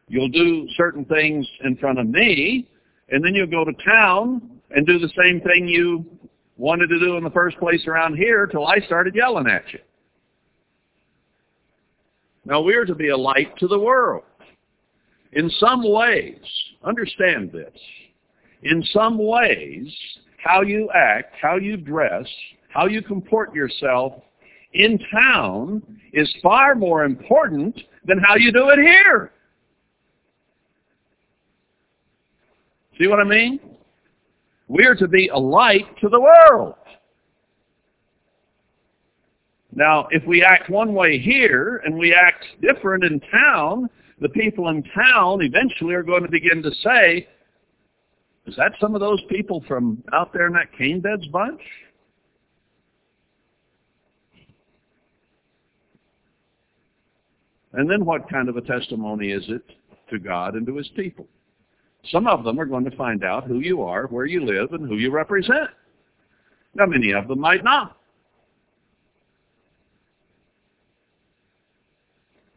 You'll 0.08 0.28
do 0.28 0.68
certain 0.76 1.06
things 1.06 1.48
in 1.64 1.78
front 1.78 1.98
of 1.98 2.08
me, 2.08 2.68
and 3.08 3.24
then 3.24 3.34
you'll 3.34 3.46
go 3.46 3.64
to 3.64 3.72
town 3.82 4.60
and 4.70 4.86
do 4.86 4.98
the 4.98 5.08
same 5.18 5.40
thing 5.40 5.66
you 5.66 6.04
wanted 6.58 6.88
to 6.88 6.98
do 6.98 7.16
in 7.16 7.24
the 7.24 7.30
first 7.30 7.56
place 7.56 7.86
around 7.86 8.18
here 8.18 8.46
till 8.46 8.66
I 8.66 8.80
started 8.80 9.14
yelling 9.14 9.46
at 9.46 9.62
you. 9.72 9.78
Now 12.44 12.60
we're 12.60 12.84
to 12.84 12.94
be 12.94 13.08
a 13.08 13.16
light 13.16 13.56
to 13.60 13.66
the 13.66 13.78
world. 13.78 14.24
In 15.32 15.48
some 15.58 15.90
ways, 15.90 16.36
understand 16.84 17.50
this, 17.50 17.80
in 18.62 18.84
some 18.92 19.16
ways, 19.16 19.90
how 20.42 20.62
you 20.62 20.90
act, 20.94 21.34
how 21.40 21.56
you 21.56 21.76
dress, 21.76 22.26
how 22.68 22.86
you 22.86 23.02
comport 23.02 23.54
yourself 23.54 24.14
in 24.72 24.98
town 25.12 25.82
is 26.12 26.32
far 26.42 26.74
more 26.74 27.04
important 27.04 27.78
than 28.04 28.18
how 28.18 28.36
you 28.36 28.52
do 28.52 28.70
it 28.70 28.78
here. 28.78 29.32
See 32.98 33.06
what 33.06 33.20
I 33.20 33.24
mean? 33.24 33.58
We're 34.68 34.94
to 34.94 35.08
be 35.08 35.28
a 35.28 35.38
light 35.38 35.86
to 36.00 36.08
the 36.08 36.20
world. 36.20 36.74
Now, 39.72 40.08
if 40.10 40.24
we 40.26 40.42
act 40.42 40.68
one 40.68 40.94
way 40.94 41.18
here 41.18 41.80
and 41.84 41.96
we 41.96 42.12
act 42.12 42.44
different 42.60 43.04
in 43.04 43.20
town, 43.20 43.88
the 44.20 44.28
people 44.28 44.68
in 44.68 44.82
town 44.82 45.42
eventually 45.42 45.94
are 45.94 46.02
going 46.02 46.22
to 46.22 46.30
begin 46.30 46.62
to 46.62 46.70
say, 46.82 47.28
is 48.50 48.56
that 48.56 48.72
some 48.80 48.96
of 48.96 49.00
those 49.00 49.22
people 49.28 49.64
from 49.68 50.02
out 50.12 50.32
there 50.32 50.48
in 50.48 50.52
that 50.54 50.76
cane 50.76 51.00
beds 51.00 51.24
bunch? 51.28 51.60
And 57.72 57.88
then 57.88 58.04
what 58.04 58.28
kind 58.28 58.48
of 58.48 58.56
a 58.56 58.60
testimony 58.60 59.30
is 59.30 59.44
it 59.48 59.62
to 60.10 60.18
God 60.18 60.54
and 60.54 60.66
to 60.66 60.76
his 60.76 60.88
people? 60.96 61.28
Some 62.10 62.26
of 62.26 62.42
them 62.42 62.58
are 62.58 62.64
going 62.66 62.84
to 62.84 62.96
find 62.96 63.22
out 63.22 63.44
who 63.44 63.60
you 63.60 63.82
are, 63.82 64.06
where 64.08 64.26
you 64.26 64.44
live, 64.44 64.72
and 64.72 64.88
who 64.88 64.96
you 64.96 65.12
represent. 65.12 65.70
Now, 66.74 66.86
many 66.86 67.12
of 67.12 67.28
them 67.28 67.38
might 67.38 67.62
not. 67.62 67.98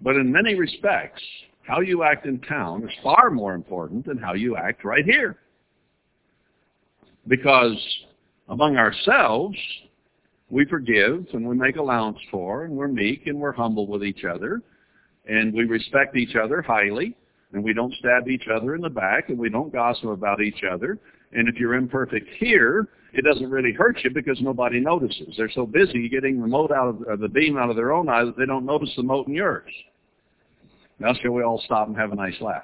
But 0.02 0.16
in 0.16 0.32
many 0.32 0.56
respects, 0.56 1.22
how 1.62 1.82
you 1.82 2.02
act 2.02 2.26
in 2.26 2.40
town 2.40 2.84
is 2.84 2.96
far 3.04 3.30
more 3.30 3.54
important 3.54 4.08
than 4.08 4.18
how 4.18 4.34
you 4.34 4.58
act 4.58 4.84
right 4.84 5.06
here. 5.06 5.38
Because 7.28 7.78
among 8.50 8.78
ourselves, 8.78 9.58
we 10.50 10.66
forgive 10.66 11.26
and 11.34 11.48
we 11.48 11.56
make 11.56 11.78
allowance 11.78 12.20
for, 12.30 12.66
and 12.66 12.74
we're 12.74 12.88
meek 12.88 13.28
and 13.28 13.40
we're 13.40 13.54
humble 13.54 13.88
with 13.88 14.04
each 14.04 14.24
other, 14.24 14.62
and 15.28 15.54
we 15.54 15.64
respect 15.64 16.16
each 16.16 16.36
other 16.36 16.62
highly, 16.62 17.16
and 17.54 17.64
we 17.64 17.74
don't 17.74 17.94
stab 17.96 18.28
each 18.28 18.48
other 18.54 18.76
in 18.76 18.82
the 18.82 18.90
back, 18.90 19.30
and 19.30 19.38
we 19.38 19.50
don't 19.50 19.72
gossip 19.72 20.10
about 20.10 20.42
each 20.42 20.64
other. 20.70 21.00
And 21.32 21.48
if 21.48 21.56
you're 21.56 21.76
imperfect 21.76 22.28
here, 22.38 22.88
it 23.14 23.24
doesn't 23.24 23.50
really 23.50 23.74
hurt 23.74 24.00
you 24.04 24.10
because 24.10 24.42
nobody 24.42 24.80
notices. 24.80 25.36
They're 25.38 25.52
so 25.52 25.66
busy 25.66 26.10
getting 26.10 26.42
the 26.42 26.48
mote 26.48 26.72
out 26.72 26.90
of 26.90 27.04
or 27.08 27.18
the 27.18 27.30
beam 27.30 27.58
out 27.58 27.70
of 27.70 27.76
their 27.76 27.92
own 27.92 28.10
eye 28.10 28.26
that 28.26 28.38
they 28.38 28.46
don't 28.46 28.66
notice 28.66 28.92
the 28.96 29.04
mote 29.04 29.28
in 29.28 29.36
yours. 29.36 29.72
Now 31.00 31.14
shall 31.14 31.32
we 31.32 31.44
all 31.44 31.62
stop 31.66 31.88
and 31.88 31.98
have 31.98 32.12
a 32.12 32.16
nice 32.16 32.40
laugh? 32.42 32.64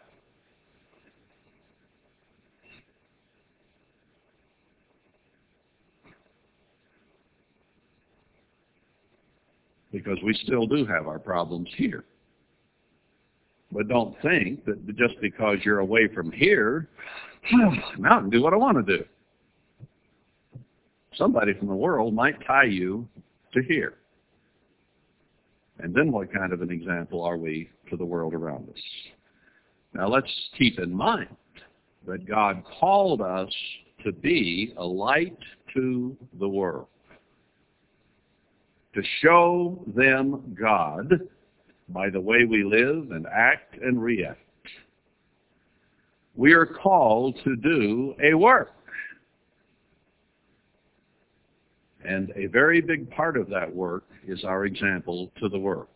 Because 9.91 10.17
we 10.23 10.33
still 10.43 10.67
do 10.67 10.85
have 10.85 11.07
our 11.07 11.19
problems 11.19 11.69
here. 11.75 12.05
But 13.71 13.87
don't 13.87 14.15
think 14.21 14.65
that 14.65 14.95
just 14.95 15.19
because 15.21 15.57
you're 15.63 15.79
away 15.79 16.07
from 16.13 16.31
here, 16.31 16.89
now 17.51 17.71
I 18.17 18.19
can 18.19 18.29
do 18.29 18.41
what 18.41 18.53
I 18.53 18.57
want 18.57 18.85
to 18.85 18.97
do. 18.97 19.03
Somebody 21.15 21.53
from 21.53 21.67
the 21.67 21.75
world 21.75 22.13
might 22.13 22.35
tie 22.45 22.63
you 22.63 23.07
to 23.53 23.61
here. 23.63 23.95
And 25.79 25.93
then 25.93 26.11
what 26.11 26.33
kind 26.33 26.51
of 26.53 26.61
an 26.61 26.71
example 26.71 27.23
are 27.23 27.37
we 27.37 27.69
to 27.89 27.97
the 27.97 28.05
world 28.05 28.33
around 28.33 28.69
us? 28.69 28.81
Now 29.93 30.07
let's 30.07 30.31
keep 30.57 30.79
in 30.79 30.93
mind 30.93 31.35
that 32.05 32.27
God 32.27 32.63
called 32.79 33.21
us 33.21 33.49
to 34.03 34.11
be 34.11 34.73
a 34.77 34.83
light 34.83 35.37
to 35.73 36.15
the 36.39 36.47
world, 36.47 36.87
to 38.93 39.01
show 39.21 39.83
them 39.95 40.55
God 40.59 41.21
by 41.89 42.09
the 42.09 42.19
way 42.19 42.45
we 42.45 42.63
live 42.63 43.11
and 43.11 43.25
act 43.27 43.77
and 43.81 44.01
react. 44.01 44.39
We 46.35 46.53
are 46.53 46.65
called 46.65 47.37
to 47.43 47.55
do 47.55 48.15
a 48.23 48.33
work. 48.33 48.73
And 52.05 52.31
a 52.35 52.45
very 52.45 52.81
big 52.81 53.11
part 53.11 53.37
of 53.37 53.49
that 53.49 53.73
work 53.73 54.05
is 54.25 54.43
our 54.43 54.65
example 54.65 55.31
to 55.39 55.49
the 55.49 55.59
world. 55.59 55.87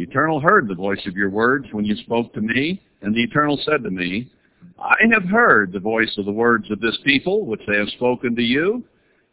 The 0.00 0.06
Eternal 0.06 0.40
heard 0.40 0.66
the 0.66 0.74
voice 0.74 1.06
of 1.06 1.14
your 1.14 1.28
words 1.28 1.66
when 1.72 1.84
you 1.84 1.94
spoke 1.94 2.32
to 2.32 2.40
me, 2.40 2.80
and 3.02 3.14
the 3.14 3.22
Eternal 3.22 3.60
said 3.66 3.82
to 3.82 3.90
me, 3.90 4.32
I 4.78 4.96
have 5.12 5.24
heard 5.24 5.72
the 5.72 5.78
voice 5.78 6.16
of 6.16 6.24
the 6.24 6.32
words 6.32 6.70
of 6.70 6.80
this 6.80 6.96
people, 7.04 7.44
which 7.44 7.60
they 7.68 7.76
have 7.76 7.90
spoken 7.90 8.34
to 8.34 8.42
you. 8.42 8.82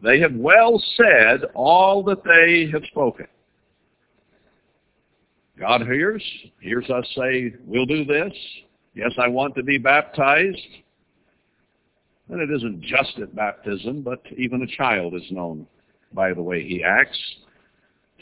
They 0.03 0.19
have 0.19 0.35
well 0.35 0.83
said 0.97 1.45
all 1.53 2.03
that 2.03 2.21
they 2.25 2.69
have 2.73 2.83
spoken. 2.91 3.27
God 5.57 5.83
hears, 5.83 6.21
hears 6.59 6.89
us 6.89 7.07
say, 7.15 7.53
we'll 7.65 7.85
do 7.85 8.03
this. 8.03 8.33
Yes, 8.93 9.13
I 9.17 9.29
want 9.29 9.55
to 9.55 9.63
be 9.63 9.77
baptized. 9.77 10.67
And 12.27 12.41
it 12.41 12.51
isn't 12.53 12.81
just 12.81 13.17
at 13.21 13.33
baptism, 13.33 14.01
but 14.01 14.21
even 14.35 14.63
a 14.63 14.75
child 14.75 15.13
is 15.15 15.31
known 15.31 15.65
by 16.11 16.33
the 16.33 16.43
way 16.43 16.67
he 16.67 16.83
acts. 16.83 17.17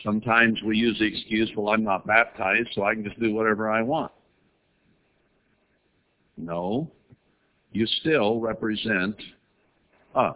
Sometimes 0.03 0.61
we 0.63 0.77
use 0.77 0.99
the 0.99 1.05
excuse, 1.05 1.51
well, 1.55 1.73
I'm 1.73 1.83
not 1.83 2.05
baptized, 2.05 2.69
so 2.73 2.83
I 2.83 2.93
can 2.93 3.03
just 3.03 3.19
do 3.19 3.33
whatever 3.33 3.69
I 3.69 3.81
want. 3.81 4.11
No, 6.37 6.91
you 7.71 7.85
still 8.01 8.39
represent 8.39 9.15
us. 10.15 10.35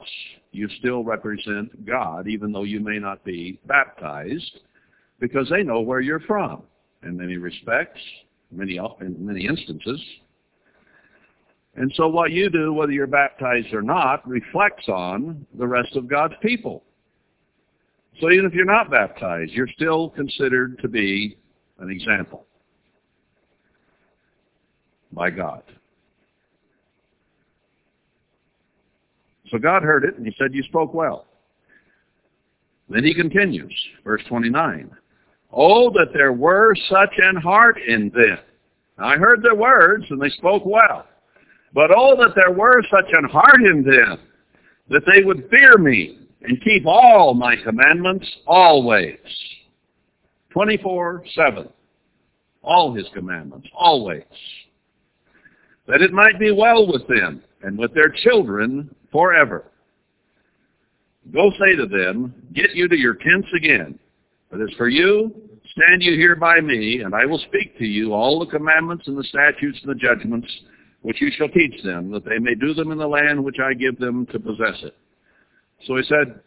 You 0.51 0.67
still 0.79 1.03
represent 1.03 1.85
God, 1.85 2.27
even 2.27 2.51
though 2.51 2.63
you 2.63 2.79
may 2.79 2.99
not 2.99 3.23
be 3.23 3.59
baptized, 3.65 4.59
because 5.19 5.49
they 5.49 5.63
know 5.63 5.81
where 5.81 6.01
you're 6.01 6.21
from 6.21 6.63
in 7.03 7.17
many 7.17 7.37
respects, 7.37 7.99
many 8.51 8.77
in 8.77 9.25
many 9.25 9.45
instances. 9.45 10.01
And 11.75 11.91
so 11.95 12.07
what 12.07 12.31
you 12.31 12.49
do, 12.49 12.73
whether 12.73 12.91
you're 12.91 13.07
baptized 13.07 13.73
or 13.73 13.81
not, 13.81 14.27
reflects 14.27 14.87
on 14.89 15.45
the 15.57 15.67
rest 15.67 15.95
of 15.95 16.07
God's 16.07 16.33
people. 16.41 16.83
So 18.19 18.31
even 18.31 18.45
if 18.45 18.53
you're 18.53 18.65
not 18.65 18.91
baptized, 18.91 19.51
you're 19.51 19.67
still 19.67 20.09
considered 20.09 20.79
to 20.79 20.87
be 20.87 21.37
an 21.79 21.89
example 21.89 22.45
by 25.11 25.29
God. 25.29 25.63
So 29.51 29.57
God 29.57 29.83
heard 29.83 30.03
it, 30.03 30.15
and 30.15 30.25
he 30.25 30.33
said, 30.37 30.53
you 30.53 30.63
spoke 30.63 30.93
well. 30.93 31.25
Then 32.89 33.03
he 33.03 33.13
continues, 33.13 33.73
verse 34.03 34.21
29. 34.27 34.91
Oh, 35.51 35.89
that 35.91 36.09
there 36.13 36.33
were 36.33 36.75
such 36.89 37.13
an 37.17 37.35
heart 37.35 37.79
in 37.87 38.09
them. 38.09 38.37
I 38.97 39.15
heard 39.15 39.41
their 39.41 39.55
words, 39.55 40.05
and 40.09 40.21
they 40.21 40.29
spoke 40.29 40.63
well. 40.65 41.07
But 41.73 41.91
oh, 41.95 42.15
that 42.17 42.35
there 42.35 42.51
were 42.51 42.83
such 42.89 43.11
an 43.13 43.29
heart 43.29 43.61
in 43.61 43.83
them, 43.83 44.19
that 44.89 45.03
they 45.11 45.23
would 45.23 45.49
fear 45.49 45.77
me 45.77 46.18
and 46.41 46.61
keep 46.63 46.85
all 46.85 47.33
my 47.33 47.55
commandments 47.55 48.27
always. 48.47 49.17
24-7. 50.55 51.69
All 52.61 52.93
his 52.93 53.05
commandments, 53.13 53.67
always. 53.73 54.23
That 55.87 56.01
it 56.01 56.11
might 56.11 56.39
be 56.39 56.51
well 56.51 56.87
with 56.87 57.07
them 57.07 57.41
and 57.63 57.77
with 57.77 57.93
their 57.93 58.09
children 58.09 58.93
forever. 59.11 59.65
Go 61.33 61.51
say 61.59 61.75
to 61.75 61.85
them, 61.85 62.33
get 62.53 62.73
you 62.73 62.87
to 62.87 62.97
your 62.97 63.15
tents 63.15 63.47
again. 63.55 63.99
But 64.49 64.61
as 64.61 64.69
for 64.77 64.89
you, 64.89 65.33
stand 65.71 66.01
you 66.01 66.15
here 66.15 66.35
by 66.35 66.59
me, 66.59 67.01
and 67.01 67.13
I 67.13 67.25
will 67.25 67.39
speak 67.39 67.77
to 67.77 67.85
you 67.85 68.13
all 68.13 68.39
the 68.39 68.51
commandments 68.51 69.07
and 69.07 69.17
the 69.17 69.23
statutes 69.23 69.79
and 69.83 69.91
the 69.91 69.99
judgments 69.99 70.47
which 71.01 71.21
you 71.21 71.31
shall 71.37 71.49
teach 71.49 71.81
them, 71.83 72.11
that 72.11 72.25
they 72.25 72.39
may 72.39 72.55
do 72.55 72.73
them 72.73 72.91
in 72.91 72.97
the 72.97 73.07
land 73.07 73.41
which 73.43 73.59
I 73.63 73.73
give 73.73 73.97
them 73.99 74.25
to 74.27 74.39
possess 74.39 74.83
it. 74.83 74.95
So 75.85 75.95
he 75.95 76.03
said, 76.03 76.39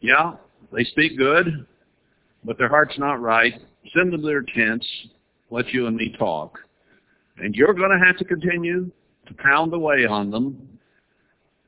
yeah, 0.00 0.34
they 0.72 0.84
speak 0.84 1.16
good, 1.16 1.66
but 2.44 2.58
their 2.58 2.68
heart's 2.68 2.98
not 2.98 3.20
right. 3.20 3.54
Send 3.94 4.12
them 4.12 4.22
to 4.22 4.26
their 4.26 4.42
tents. 4.42 4.86
Let 5.50 5.68
you 5.68 5.86
and 5.86 5.96
me 5.96 6.14
talk. 6.18 6.58
And 7.38 7.54
you're 7.54 7.74
going 7.74 7.90
to 7.98 8.04
have 8.04 8.16
to 8.18 8.24
continue 8.24 8.90
to 9.26 9.34
pound 9.34 9.72
away 9.72 10.06
on 10.06 10.30
them 10.30 10.78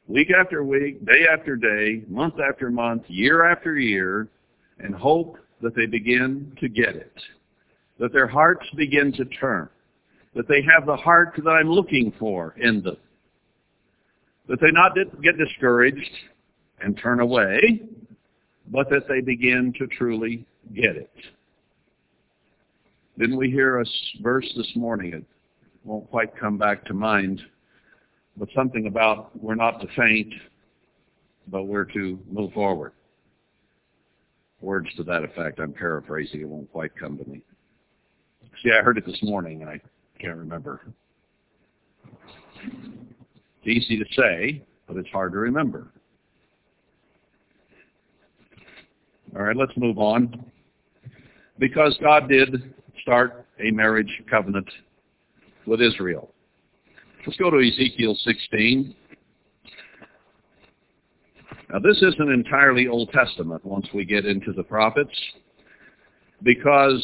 week 0.09 0.29
after 0.39 0.63
week, 0.63 1.05
day 1.07 1.27
after 1.33 1.57
day, 1.57 2.03
month 2.09 2.35
after 2.41 2.71
month, 2.71 3.03
year 3.09 3.51
after 3.51 3.79
year, 3.79 4.29
and 4.79 4.95
hope 4.95 5.39
that 5.63 5.75
they 5.75 5.87
begin 5.87 6.55
to 6.61 6.69
get 6.69 6.97
it, 6.97 7.13
that 7.99 8.13
their 8.13 8.27
hearts 8.27 8.67
begin 8.77 9.13
to 9.13 9.25
turn, 9.25 9.69
that 10.35 10.49
they 10.49 10.63
have 10.63 10.87
the 10.87 10.97
heart 10.97 11.41
that 11.43 11.51
I'm 11.51 11.71
looking 11.71 12.13
for 12.19 12.55
in 12.59 12.83
them, 12.83 12.97
that 14.49 14.61
they 14.61 14.71
not 14.71 14.93
get 15.23 15.39
discouraged 15.39 16.11
and 16.83 16.99
turn 16.99 17.21
away, 17.21 17.83
but 18.69 18.89
that 18.91 19.09
they 19.09 19.21
begin 19.21 19.73
to 19.79 19.87
truly 19.87 20.47
get 20.75 20.97
it. 20.97 21.11
Didn't 23.19 23.37
we 23.37 23.51
hear 23.51 23.81
a 23.81 23.85
verse 24.23 24.51
this 24.57 24.71
morning? 24.75 25.13
It 25.13 25.25
won't 25.85 26.09
quite 26.11 26.37
come 26.37 26.57
back 26.57 26.85
to 26.87 26.95
mind, 26.95 27.43
but 28.37 28.49
something 28.55 28.87
about 28.87 29.31
we're 29.41 29.55
not 29.55 29.81
to 29.81 29.87
faint, 29.97 30.33
but 31.49 31.65
we're 31.65 31.85
to 31.87 32.19
move 32.31 32.53
forward. 32.53 32.93
Words 34.61 34.89
to 34.97 35.03
that 35.05 35.25
effect. 35.25 35.59
I'm 35.59 35.73
paraphrasing. 35.73 36.41
It 36.41 36.49
won't 36.49 36.73
quite 36.73 36.97
come 36.97 37.19
to 37.19 37.29
me. 37.29 37.43
See, 38.63 38.71
I 38.71 38.83
heard 38.83 38.97
it 38.97 39.05
this 39.05 39.23
morning, 39.23 39.61
and 39.61 39.71
I 39.71 39.81
can't 40.21 40.37
remember. 40.37 40.81
It's 42.65 43.67
easy 43.67 43.99
to 43.99 44.05
say, 44.17 44.63
but 44.87 44.97
it's 44.97 45.09
hard 45.11 45.33
to 45.33 45.39
remember. 45.39 45.89
All 49.35 49.43
right, 49.43 49.57
let's 49.57 49.73
move 49.77 49.99
on. 49.99 50.45
Because 51.59 51.97
God 52.03 52.29
did 52.29 52.75
start 53.01 53.47
a 53.59 53.71
marriage 53.71 54.23
covenant 54.29 54.69
with 55.67 55.81
Israel. 55.81 56.33
Let's 57.27 57.39
go 57.39 57.51
to 57.51 57.57
Ezekiel 57.57 58.17
16. 58.25 58.95
Now 61.73 61.79
this 61.79 61.97
isn't 62.03 62.31
entirely 62.31 62.89
Old 62.89 63.11
Testament 63.11 63.65
once 63.65 63.87
we 63.95 64.05
get 64.05 64.27
into 64.27 64.53
the 64.53 64.63
prophets, 64.63 65.17
because 66.43 67.03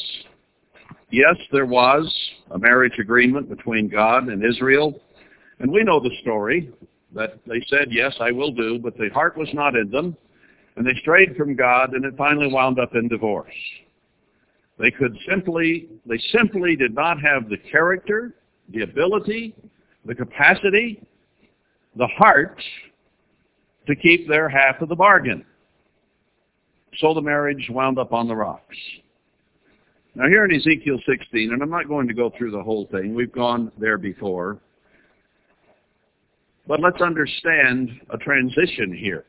yes, 1.11 1.37
there 1.53 1.67
was 1.67 2.13
a 2.51 2.59
marriage 2.59 2.99
agreement 2.99 3.49
between 3.49 3.89
God 3.89 4.29
and 4.29 4.45
Israel, 4.45 5.01
and 5.61 5.73
we 5.73 5.83
know 5.83 6.01
the 6.01 6.15
story 6.21 6.71
that 7.15 7.39
they 7.47 7.65
said, 7.69 7.89
yes, 7.91 8.15
I 8.21 8.33
will 8.33 8.53
do, 8.53 8.79
but 8.79 8.99
the 8.99 9.09
heart 9.15 9.39
was 9.39 9.49
not 9.55 9.75
in 9.75 9.91
them, 9.91 10.15
and 10.79 10.87
they 10.87 10.95
strayed 11.01 11.37
from 11.37 11.57
God, 11.57 11.93
and 11.95 12.05
it 12.05 12.15
finally 12.17 12.47
wound 12.47 12.79
up 12.79 12.95
in 12.95 13.09
divorce. 13.09 13.53
They 14.79 14.93
could 14.93 15.19
simply, 15.29 15.89
they 16.07 16.19
simply 16.31 16.77
did 16.77 16.95
not 16.95 17.21
have 17.21 17.49
the 17.49 17.57
character, 17.57 18.37
the 18.69 18.83
ability, 18.83 19.57
the 20.05 20.15
capacity, 20.15 21.03
the 21.97 22.07
heart 22.07 22.63
to 23.89 23.97
keep 23.97 24.29
their 24.29 24.49
half 24.49 24.81
of 24.81 24.89
the 24.89 24.95
bargain. 24.95 25.45
So 26.99 27.13
the 27.13 27.23
marriage 27.23 27.69
wound 27.71 27.99
up 27.99 28.13
on 28.13 28.29
the 28.29 28.37
rocks. 28.37 28.77
Now 30.15 30.29
here 30.29 30.45
in 30.45 30.55
Ezekiel 30.55 30.99
16, 31.09 31.53
and 31.53 31.61
I'm 31.61 31.71
not 31.71 31.89
going 31.89 32.07
to 32.07 32.15
go 32.15 32.33
through 32.39 32.53
the 32.53 32.63
whole 32.63 32.87
thing, 32.93 33.17
we've 33.17 33.33
gone 33.33 33.73
there 33.79 33.99
before, 33.99 34.61
but 36.69 36.79
let's 36.79 37.03
understand 37.03 37.91
a 38.11 38.19
transition 38.19 38.97
here. 38.97 39.25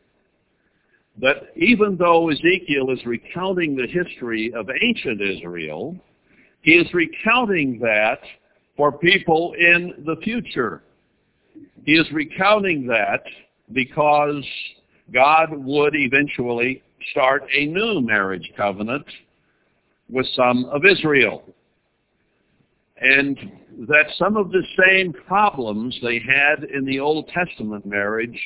That 1.22 1.52
even 1.56 1.98
though 1.98 2.30
Ezekiel 2.30 2.92
is 2.92 3.06
recounting 3.06 3.76
the 3.76 3.88
history 3.88 4.54
of 4.56 4.70
ancient 4.82 5.22
Israel, 5.22 5.98
he 6.62 6.74
is 6.74 6.88
recounting 6.94 7.80
that 7.80 8.20
for 8.78 8.92
people 8.92 9.54
in 9.58 10.04
the 10.06 10.16
future. 10.24 10.84
He 11.86 11.94
is 11.94 12.10
recounting 12.12 12.88
that 12.88 13.24
because 13.74 14.46
God 15.14 15.50
would 15.52 15.96
eventually 15.96 16.84
start 17.12 17.44
a 17.54 17.66
new 17.66 18.02
marriage 18.02 18.50
covenant 18.56 19.06
with 20.10 20.26
some 20.36 20.66
of 20.66 20.86
Israel. 20.86 21.44
And 23.02 23.38
that 23.88 24.06
some 24.18 24.36
of 24.36 24.52
the 24.52 24.64
same 24.86 25.14
problems 25.14 25.98
they 26.02 26.20
had 26.20 26.66
in 26.66 26.86
the 26.86 27.00
Old 27.00 27.30
Testament 27.30 27.86
marriage 27.86 28.40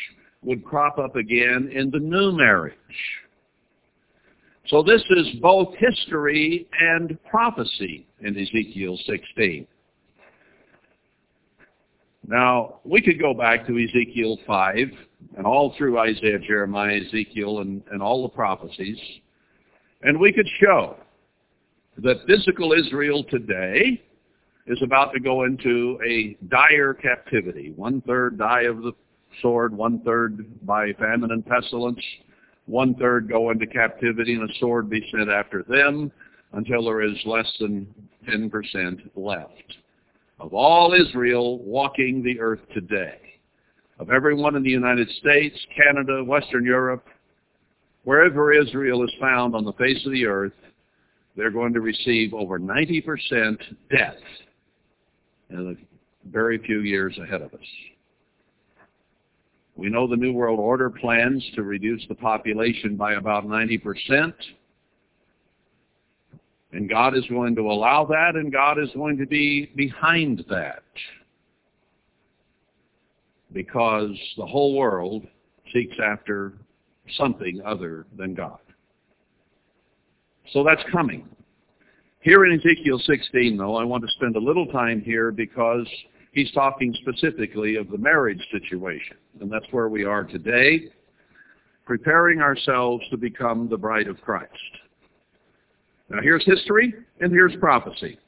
would 0.43 0.63
crop 0.63 0.97
up 0.97 1.15
again 1.15 1.69
in 1.73 1.89
the 1.91 1.99
new 1.99 2.31
marriage. 2.31 2.73
So 4.67 4.81
this 4.81 5.03
is 5.09 5.27
both 5.41 5.75
history 5.77 6.67
and 6.79 7.17
prophecy 7.29 8.07
in 8.21 8.37
Ezekiel 8.37 8.97
16. 9.05 9.67
Now, 12.25 12.79
we 12.85 13.01
could 13.01 13.19
go 13.19 13.33
back 13.33 13.67
to 13.67 13.77
Ezekiel 13.77 14.37
5 14.47 14.77
and 15.37 15.45
all 15.45 15.75
through 15.77 15.99
Isaiah, 15.99 16.39
Jeremiah, 16.39 17.01
Ezekiel, 17.05 17.59
and, 17.59 17.83
and 17.91 18.01
all 18.01 18.23
the 18.23 18.29
prophecies, 18.29 18.97
and 20.03 20.19
we 20.19 20.31
could 20.31 20.47
show 20.61 20.95
that 21.97 22.25
physical 22.27 22.73
Israel 22.73 23.23
today 23.29 24.01
is 24.67 24.81
about 24.81 25.13
to 25.13 25.19
go 25.19 25.43
into 25.43 25.99
a 26.07 26.37
dire 26.47 26.93
captivity. 26.93 27.73
One-third 27.75 28.37
die 28.37 28.63
of 28.63 28.81
the 28.81 28.93
sword, 29.41 29.75
one-third 29.75 30.65
by 30.65 30.93
famine 30.93 31.31
and 31.31 31.45
pestilence, 31.45 31.99
one-third 32.65 33.29
go 33.29 33.49
into 33.49 33.67
captivity, 33.67 34.35
and 34.35 34.49
a 34.49 34.53
sword 34.59 34.89
be 34.89 35.05
sent 35.11 35.29
after 35.29 35.63
them 35.63 36.11
until 36.53 36.85
there 36.85 37.01
is 37.01 37.17
less 37.25 37.51
than 37.59 37.87
10% 38.27 39.09
left 39.15 39.77
of 40.43 40.53
all 40.53 40.93
Israel 40.93 41.59
walking 41.59 42.21
the 42.21 42.39
earth 42.39 42.59
today, 42.73 43.17
of 43.99 44.09
everyone 44.09 44.55
in 44.55 44.63
the 44.63 44.69
United 44.69 45.09
States, 45.19 45.55
Canada, 45.75 46.21
Western 46.23 46.65
Europe, 46.65 47.05
wherever 48.03 48.51
Israel 48.51 49.03
is 49.03 49.11
found 49.21 49.55
on 49.55 49.63
the 49.63 49.73
face 49.73 50.05
of 50.05 50.11
the 50.11 50.25
earth, 50.25 50.51
they're 51.37 51.49
going 51.49 51.73
to 51.73 51.79
receive 51.79 52.33
over 52.33 52.59
90% 52.59 53.57
death 53.89 54.15
in 55.49 55.65
the 55.65 55.77
very 56.29 56.57
few 56.59 56.81
years 56.81 57.17
ahead 57.17 57.41
of 57.41 57.53
us. 57.53 57.59
We 59.75 59.89
know 59.89 60.07
the 60.07 60.15
New 60.15 60.33
World 60.33 60.59
Order 60.59 60.89
plans 60.89 61.43
to 61.55 61.63
reduce 61.63 62.05
the 62.07 62.15
population 62.15 62.95
by 62.95 63.13
about 63.13 63.45
90%. 63.45 64.33
And 66.71 66.89
God 66.89 67.15
is 67.15 67.25
going 67.27 67.55
to 67.55 67.61
allow 67.61 68.05
that, 68.05 68.35
and 68.35 68.51
God 68.51 68.79
is 68.79 68.89
going 68.95 69.17
to 69.17 69.25
be 69.25 69.71
behind 69.75 70.43
that. 70.49 70.83
Because 73.51 74.17
the 74.37 74.45
whole 74.45 74.75
world 74.75 75.27
seeks 75.71 75.95
after 76.03 76.53
something 77.17 77.61
other 77.65 78.05
than 78.17 78.33
God. 78.33 78.59
So 80.51 80.63
that's 80.63 80.81
coming. 80.91 81.27
Here 82.19 82.45
in 82.45 82.57
Ezekiel 82.57 82.99
16, 82.99 83.57
though, 83.57 83.75
I 83.75 83.83
want 83.83 84.03
to 84.03 84.11
spend 84.15 84.35
a 84.35 84.39
little 84.39 84.65
time 84.67 85.01
here 85.01 85.31
because 85.31 85.87
he's 86.33 86.51
talking 86.51 86.95
specifically 87.01 87.75
of 87.77 87.89
the 87.89 87.97
marriage 87.97 88.41
situation. 88.51 89.17
And 89.39 89.51
that's 89.51 89.65
where 89.71 89.87
we 89.87 90.03
are 90.03 90.23
today, 90.23 90.89
preparing 91.85 92.41
ourselves 92.41 93.03
to 93.09 93.17
become 93.17 93.69
the 93.69 93.77
bride 93.77 94.07
of 94.07 94.19
Christ. 94.21 94.51
Now 96.09 96.21
here's 96.21 96.45
history 96.45 96.93
and 97.21 97.31
here's 97.31 97.55
prophecy. 97.55 98.19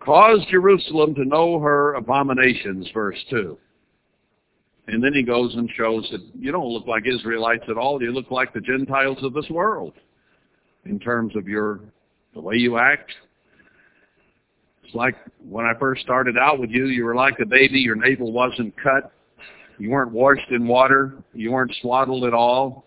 Cause 0.00 0.40
Jerusalem 0.50 1.14
to 1.14 1.24
know 1.24 1.58
her 1.58 1.94
abominations, 1.94 2.88
verse 2.92 3.18
2. 3.30 3.58
And 4.86 5.02
then 5.02 5.14
he 5.14 5.22
goes 5.22 5.54
and 5.54 5.70
shows 5.76 6.06
that 6.12 6.20
you 6.38 6.52
don't 6.52 6.68
look 6.68 6.86
like 6.86 7.06
Israelites 7.06 7.64
at 7.70 7.78
all. 7.78 8.02
You 8.02 8.12
look 8.12 8.30
like 8.30 8.52
the 8.52 8.60
Gentiles 8.60 9.18
of 9.22 9.32
this 9.32 9.48
world. 9.48 9.94
in 10.84 10.98
terms 10.98 11.34
of 11.36 11.48
your 11.48 11.80
the 12.34 12.40
way 12.40 12.56
you 12.56 12.76
act. 12.76 13.10
It's 14.84 14.94
like 14.94 15.16
when 15.48 15.64
I 15.64 15.72
first 15.78 16.02
started 16.02 16.36
out 16.36 16.58
with 16.58 16.70
you, 16.70 16.86
you 16.86 17.04
were 17.04 17.14
like 17.14 17.38
a 17.40 17.46
baby. 17.46 17.80
Your 17.80 17.96
navel 17.96 18.32
wasn't 18.32 18.74
cut. 18.76 19.12
You 19.78 19.90
weren't 19.90 20.12
washed 20.12 20.50
in 20.50 20.66
water. 20.66 21.14
You 21.32 21.52
weren't 21.52 21.74
swaddled 21.80 22.24
at 22.24 22.34
all. 22.34 22.84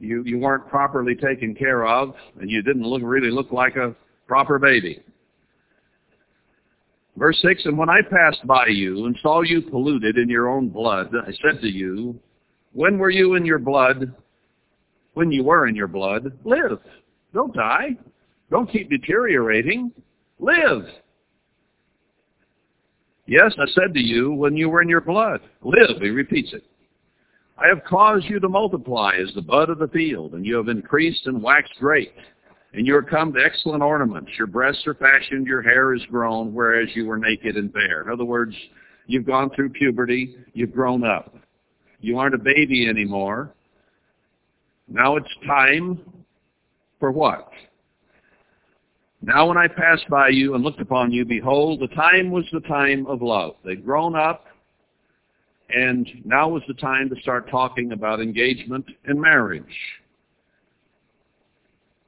You 0.00 0.22
you 0.24 0.38
weren't 0.38 0.68
properly 0.68 1.14
taken 1.14 1.54
care 1.54 1.86
of, 1.86 2.14
and 2.40 2.50
you 2.50 2.62
didn't 2.62 2.82
look 2.82 3.02
really 3.04 3.30
look 3.30 3.52
like 3.52 3.76
a 3.76 3.94
proper 4.26 4.58
baby. 4.58 5.02
Verse 7.16 7.38
6, 7.42 7.66
And 7.66 7.78
when 7.78 7.88
I 7.88 8.00
passed 8.02 8.44
by 8.44 8.66
you 8.66 9.06
and 9.06 9.16
saw 9.22 9.42
you 9.42 9.62
polluted 9.62 10.18
in 10.18 10.28
your 10.28 10.48
own 10.48 10.68
blood, 10.68 11.10
I 11.14 11.30
said 11.42 11.60
to 11.60 11.68
you, 11.68 12.18
When 12.72 12.98
were 12.98 13.10
you 13.10 13.34
in 13.34 13.46
your 13.46 13.60
blood? 13.60 14.12
When 15.12 15.30
you 15.30 15.44
were 15.44 15.68
in 15.68 15.76
your 15.76 15.86
blood, 15.86 16.36
live. 16.44 16.80
Don't 17.32 17.54
die. 17.54 17.90
Don't 18.50 18.70
keep 18.70 18.90
deteriorating. 18.90 19.92
Live. 20.40 20.86
Yes, 23.26 23.54
I 23.58 23.66
said 23.74 23.94
to 23.94 24.00
you, 24.00 24.32
when 24.32 24.56
you 24.56 24.68
were 24.68 24.82
in 24.82 24.88
your 24.88 25.00
blood, 25.00 25.40
live. 25.62 26.00
He 26.00 26.10
repeats 26.10 26.52
it. 26.52 26.62
I 27.56 27.68
have 27.68 27.84
caused 27.84 28.26
you 28.26 28.40
to 28.40 28.48
multiply 28.48 29.12
as 29.16 29.32
the 29.34 29.42
bud 29.42 29.70
of 29.70 29.78
the 29.78 29.88
field, 29.88 30.34
and 30.34 30.44
you 30.44 30.56
have 30.56 30.68
increased 30.68 31.26
and 31.26 31.42
waxed 31.42 31.74
great. 31.78 32.12
And 32.72 32.86
you 32.86 32.96
are 32.96 33.02
come 33.02 33.32
to 33.32 33.40
excellent 33.42 33.82
ornaments. 33.82 34.32
Your 34.36 34.48
breasts 34.48 34.86
are 34.86 34.94
fashioned, 34.94 35.46
your 35.46 35.62
hair 35.62 35.94
is 35.94 36.02
grown, 36.10 36.52
whereas 36.52 36.88
you 36.94 37.06
were 37.06 37.16
naked 37.16 37.56
and 37.56 37.72
bare. 37.72 38.02
In 38.02 38.10
other 38.10 38.24
words, 38.24 38.54
you've 39.06 39.26
gone 39.26 39.50
through 39.50 39.70
puberty, 39.70 40.36
you've 40.52 40.72
grown 40.72 41.04
up. 41.04 41.36
You 42.00 42.18
aren't 42.18 42.34
a 42.34 42.38
baby 42.38 42.88
anymore. 42.88 43.54
Now 44.88 45.16
it's 45.16 45.28
time 45.46 46.00
for 46.98 47.12
what? 47.12 47.48
Now 49.26 49.48
when 49.48 49.56
I 49.56 49.68
passed 49.68 50.06
by 50.10 50.28
you 50.28 50.54
and 50.54 50.62
looked 50.62 50.82
upon 50.82 51.10
you, 51.10 51.24
behold, 51.24 51.80
the 51.80 51.94
time 51.94 52.30
was 52.30 52.44
the 52.52 52.60
time 52.60 53.06
of 53.06 53.22
love. 53.22 53.54
They'd 53.64 53.82
grown 53.82 54.14
up, 54.14 54.44
and 55.70 56.06
now 56.26 56.50
was 56.50 56.62
the 56.68 56.74
time 56.74 57.08
to 57.08 57.16
start 57.22 57.48
talking 57.50 57.92
about 57.92 58.20
engagement 58.20 58.84
and 59.06 59.18
marriage. 59.18 59.64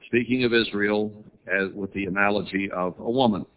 Speaking 0.05 0.43
of 0.43 0.53
Israel 0.53 1.11
as 1.47 1.71
with 1.73 1.91
the 1.93 2.05
analogy 2.05 2.69
of 2.71 2.93
a 2.99 3.09
woman. 3.09 3.47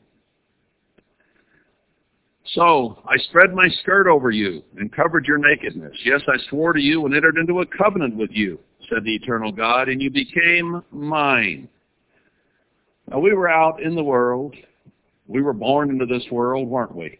So 2.54 3.02
I 3.06 3.18
spread 3.28 3.52
my 3.52 3.68
skirt 3.82 4.08
over 4.08 4.30
you 4.30 4.62
and 4.78 4.90
covered 4.90 5.26
your 5.26 5.38
nakedness. 5.38 5.96
Yes, 6.04 6.22
I 6.28 6.38
swore 6.48 6.72
to 6.72 6.80
you 6.80 7.04
and 7.04 7.14
entered 7.14 7.36
into 7.36 7.61
a 7.61 7.66
covenant 7.66 8.16
with 8.16 8.30
you, 8.32 8.58
said 8.88 9.04
the 9.04 9.14
eternal 9.14 9.52
God, 9.52 9.90
and 9.90 10.00
you 10.00 10.11
became 10.11 10.82
mine. 10.90 11.68
Now, 13.11 13.18
we 13.18 13.34
were 13.34 13.48
out 13.48 13.82
in 13.82 13.96
the 13.96 14.04
world. 14.04 14.54
We 15.26 15.42
were 15.42 15.52
born 15.52 15.90
into 15.90 16.06
this 16.06 16.24
world, 16.30 16.68
weren't 16.68 16.94
we? 16.94 17.18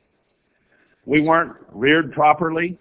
We 1.05 1.21
weren't 1.21 1.57
reared 1.73 2.13
properly. 2.13 2.79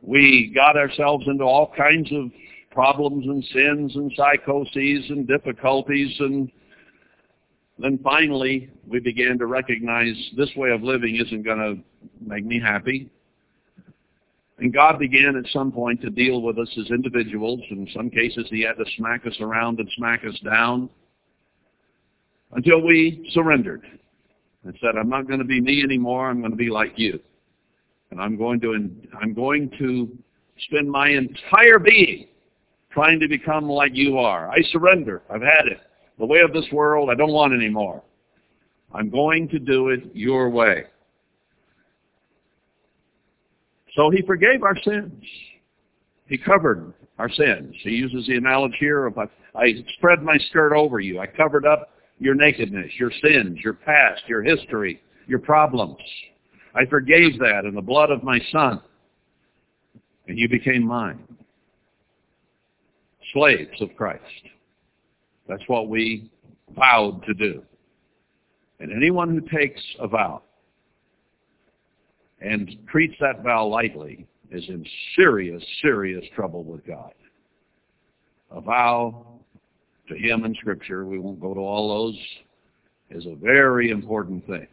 We 0.00 0.52
got 0.54 0.76
ourselves 0.76 1.26
into 1.26 1.42
all 1.42 1.72
kinds 1.76 2.10
of 2.12 2.30
problems 2.70 3.26
and 3.26 3.44
sins 3.46 3.96
and 3.96 4.12
psychoses 4.16 5.10
and 5.10 5.26
difficulties 5.26 6.14
and 6.20 6.50
then 7.80 7.98
finally 8.04 8.70
we 8.86 9.00
began 9.00 9.38
to 9.38 9.46
recognize 9.46 10.14
this 10.36 10.50
way 10.54 10.70
of 10.70 10.82
living 10.82 11.16
isn't 11.16 11.42
going 11.42 11.58
to 11.58 11.82
make 12.24 12.44
me 12.44 12.60
happy. 12.60 13.10
And 14.58 14.72
God 14.72 14.98
began 14.98 15.34
at 15.36 15.50
some 15.50 15.72
point 15.72 16.00
to 16.02 16.10
deal 16.10 16.42
with 16.42 16.58
us 16.58 16.68
as 16.78 16.90
individuals. 16.90 17.60
In 17.70 17.88
some 17.94 18.10
cases 18.10 18.46
he 18.50 18.60
had 18.60 18.74
to 18.74 18.84
smack 18.96 19.26
us 19.26 19.34
around 19.40 19.80
and 19.80 19.90
smack 19.96 20.24
us 20.24 20.38
down 20.44 20.90
until 22.52 22.80
we 22.80 23.28
surrendered 23.32 23.82
and 24.64 24.76
said, 24.80 24.96
I'm 24.98 25.08
not 25.08 25.26
going 25.26 25.38
to 25.38 25.44
be 25.44 25.60
me 25.60 25.82
anymore. 25.82 26.28
I'm 26.28 26.40
going 26.40 26.50
to 26.50 26.56
be 26.56 26.70
like 26.70 26.92
you. 26.96 27.20
And 28.10 28.20
I'm 28.20 28.36
going 28.36 28.60
to, 28.60 28.90
I'm 29.20 29.34
going 29.34 29.70
to 29.78 30.08
spend 30.66 30.90
my 30.90 31.08
entire 31.08 31.78
being 31.78 32.26
trying 32.90 33.20
to 33.20 33.28
become 33.28 33.68
like 33.68 33.94
you 33.94 34.18
are. 34.18 34.50
I 34.50 34.62
surrender. 34.72 35.22
I've 35.30 35.42
had 35.42 35.66
it. 35.66 35.80
The 36.18 36.26
way 36.26 36.40
of 36.40 36.52
this 36.52 36.66
world, 36.72 37.08
I 37.08 37.14
don't 37.14 37.32
want 37.32 37.54
anymore. 37.54 38.02
I'm 38.92 39.08
going 39.08 39.48
to 39.50 39.58
do 39.58 39.90
it 39.90 40.10
your 40.12 40.50
way. 40.50 40.84
So 43.94 44.10
he 44.10 44.22
forgave 44.22 44.62
our 44.62 44.76
sins. 44.82 45.22
He 46.26 46.36
covered 46.36 46.92
our 47.18 47.30
sins. 47.30 47.74
He 47.82 47.90
uses 47.90 48.26
the 48.26 48.36
analogy 48.36 48.76
here 48.80 49.06
of 49.06 49.18
I 49.18 49.74
spread 49.96 50.22
my 50.22 50.36
skirt 50.48 50.74
over 50.74 51.00
you. 51.00 51.20
I 51.20 51.26
covered 51.26 51.66
up 51.66 51.90
your 52.20 52.34
nakedness, 52.34 52.92
your 52.98 53.10
sins, 53.24 53.58
your 53.64 53.72
past, 53.72 54.22
your 54.28 54.42
history, 54.42 55.02
your 55.26 55.38
problems. 55.38 55.96
I 56.74 56.84
forgave 56.86 57.38
that 57.40 57.64
in 57.64 57.74
the 57.74 57.80
blood 57.80 58.10
of 58.10 58.22
my 58.22 58.38
son, 58.52 58.80
and 60.28 60.38
you 60.38 60.48
became 60.48 60.86
mine. 60.86 61.24
Slaves 63.32 63.80
of 63.80 63.88
Christ. 63.96 64.22
That's 65.48 65.62
what 65.66 65.88
we 65.88 66.30
vowed 66.76 67.24
to 67.24 67.34
do. 67.34 67.62
And 68.78 68.92
anyone 68.92 69.30
who 69.30 69.58
takes 69.58 69.80
a 69.98 70.06
vow 70.06 70.42
and 72.40 72.70
treats 72.90 73.14
that 73.20 73.42
vow 73.42 73.66
lightly 73.66 74.26
is 74.50 74.64
in 74.68 74.84
serious, 75.16 75.62
serious 75.82 76.24
trouble 76.34 76.64
with 76.64 76.86
God. 76.86 77.12
A 78.50 78.60
vow 78.60 79.39
to 80.10 80.16
him 80.16 80.44
in 80.44 80.54
Scripture, 80.56 81.06
we 81.06 81.18
won't 81.18 81.40
go 81.40 81.54
to 81.54 81.60
all 81.60 81.88
those, 81.88 82.18
is 83.10 83.26
a 83.26 83.34
very 83.36 83.90
important 83.90 84.46
thing. 84.46 84.66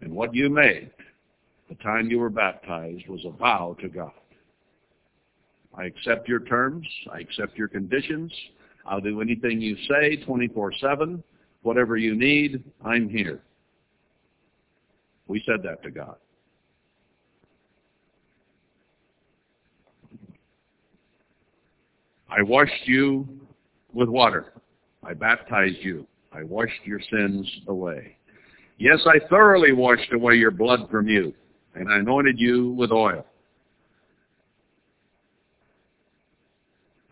And 0.00 0.12
what 0.12 0.34
you 0.34 0.48
made 0.48 0.90
the 1.68 1.74
time 1.76 2.10
you 2.10 2.18
were 2.18 2.30
baptized 2.30 3.08
was 3.08 3.24
a 3.26 3.30
vow 3.30 3.76
to 3.80 3.88
God. 3.88 4.12
I 5.76 5.84
accept 5.84 6.28
your 6.28 6.40
terms. 6.40 6.86
I 7.12 7.18
accept 7.18 7.58
your 7.58 7.68
conditions. 7.68 8.32
I'll 8.86 9.00
do 9.00 9.20
anything 9.20 9.60
you 9.60 9.76
say 9.88 10.22
24-7. 10.26 11.22
Whatever 11.62 11.96
you 11.96 12.14
need, 12.14 12.64
I'm 12.84 13.08
here. 13.08 13.42
We 15.26 15.42
said 15.44 15.62
that 15.64 15.82
to 15.82 15.90
God. 15.90 16.16
I 22.30 22.42
washed 22.42 22.86
you 22.86 23.26
with 23.98 24.08
water. 24.08 24.52
I 25.04 25.12
baptized 25.12 25.78
you. 25.80 26.06
I 26.32 26.44
washed 26.44 26.84
your 26.84 27.00
sins 27.10 27.50
away. 27.66 28.16
Yes, 28.78 29.00
I 29.06 29.18
thoroughly 29.28 29.72
washed 29.72 30.12
away 30.12 30.36
your 30.36 30.52
blood 30.52 30.88
from 30.88 31.08
you, 31.08 31.34
and 31.74 31.92
I 31.92 31.98
anointed 31.98 32.38
you 32.38 32.70
with 32.70 32.92
oil. 32.92 33.26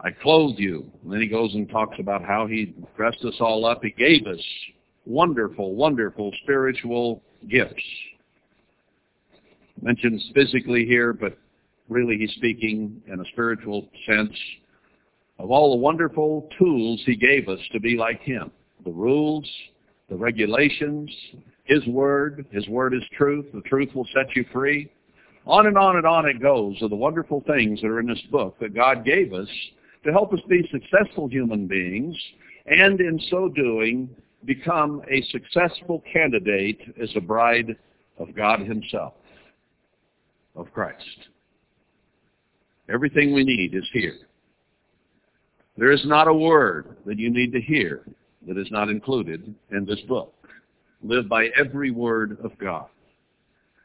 I 0.01 0.11
clothed 0.13 0.61
you. 0.61 0.89
And 1.03 1.13
then 1.13 1.21
he 1.21 1.27
goes 1.27 1.53
and 1.55 1.69
talks 1.69 1.97
about 1.99 2.23
how 2.23 2.47
he 2.47 2.75
dressed 2.97 3.25
us 3.25 3.35
all 3.41 3.65
up. 3.65 3.81
He 3.83 3.91
gave 3.91 4.27
us 4.29 4.41
wonderful, 5.05 5.75
wonderful 5.75 6.31
spiritual 6.45 7.21
gifts. 7.49 7.83
Mentions 9.83 10.31
physically 10.35 10.87
here, 10.87 11.13
but 11.13 11.37
really 11.89 12.17
he's 12.17 12.31
speaking 12.33 13.03
in 13.09 13.21
a 13.21 13.25
spiritual 13.33 13.89
sense 14.07 14.37
of 15.39 15.51
all 15.51 15.71
the 15.71 15.77
wonderful 15.77 16.49
tools 16.59 17.03
he 17.05 17.17
gave 17.17 17.49
us 17.49 17.61
to 17.73 17.81
be 17.81 17.97
like 17.97 18.21
him. 18.21 18.51
The 18.85 18.93
rules, 18.93 19.49
the 20.09 20.17
regulations, 20.17 21.11
his 21.65 21.85
word. 21.87 22.47
His 22.51 22.67
word 22.69 22.95
is 22.95 23.03
truth. 23.17 23.47
The 23.53 23.61
truth 23.63 23.95
will 23.95 24.07
set 24.15 24.35
you 24.35 24.45
free. 24.53 24.91
On 25.47 25.67
and 25.67 25.79
on 25.79 25.97
and 25.97 26.07
on 26.07 26.29
it 26.29 26.41
goes 26.41 26.81
of 26.83 26.91
the 26.91 26.97
wonderful 26.97 27.43
things 27.47 27.81
that 27.81 27.89
are 27.89 28.01
in 28.01 28.07
this 28.07 28.23
book 28.33 28.57
that 28.61 28.75
God 28.75 29.05
gave 29.05 29.33
us 29.33 29.49
to 30.05 30.13
help 30.13 30.33
us 30.33 30.41
be 30.49 30.69
successful 30.73 31.29
human 31.29 31.67
beings 31.67 32.17
and 32.67 33.01
in 33.01 33.21
so 33.31 33.49
doing 33.49 34.09
become 34.45 35.03
a 35.11 35.23
successful 35.31 36.03
candidate 36.13 36.81
as 37.01 37.11
a 37.17 37.21
bride 37.21 37.77
of 38.19 38.35
God 38.35 38.61
himself, 38.61 39.15
of 40.55 40.73
Christ. 40.73 41.29
Everything 42.93 43.33
we 43.33 43.45
need 43.45 43.75
is 43.75 43.89
here. 43.93 44.19
There 45.77 45.91
is 45.91 46.05
not 46.07 46.29
a 46.29 46.35
word 46.35 46.97
that 47.05 47.19
you 47.19 47.31
need 47.31 47.53
to 47.53 47.61
hear 47.61 48.05
that 48.47 48.57
is 48.57 48.71
not 48.71 48.89
included 48.89 49.55
in 49.71 49.85
this 49.85 50.01
book. 50.03 50.33
Live 51.03 51.29
by 51.29 51.49
every 51.59 51.91
word 51.91 52.39
of 52.43 52.57
God. 52.59 52.87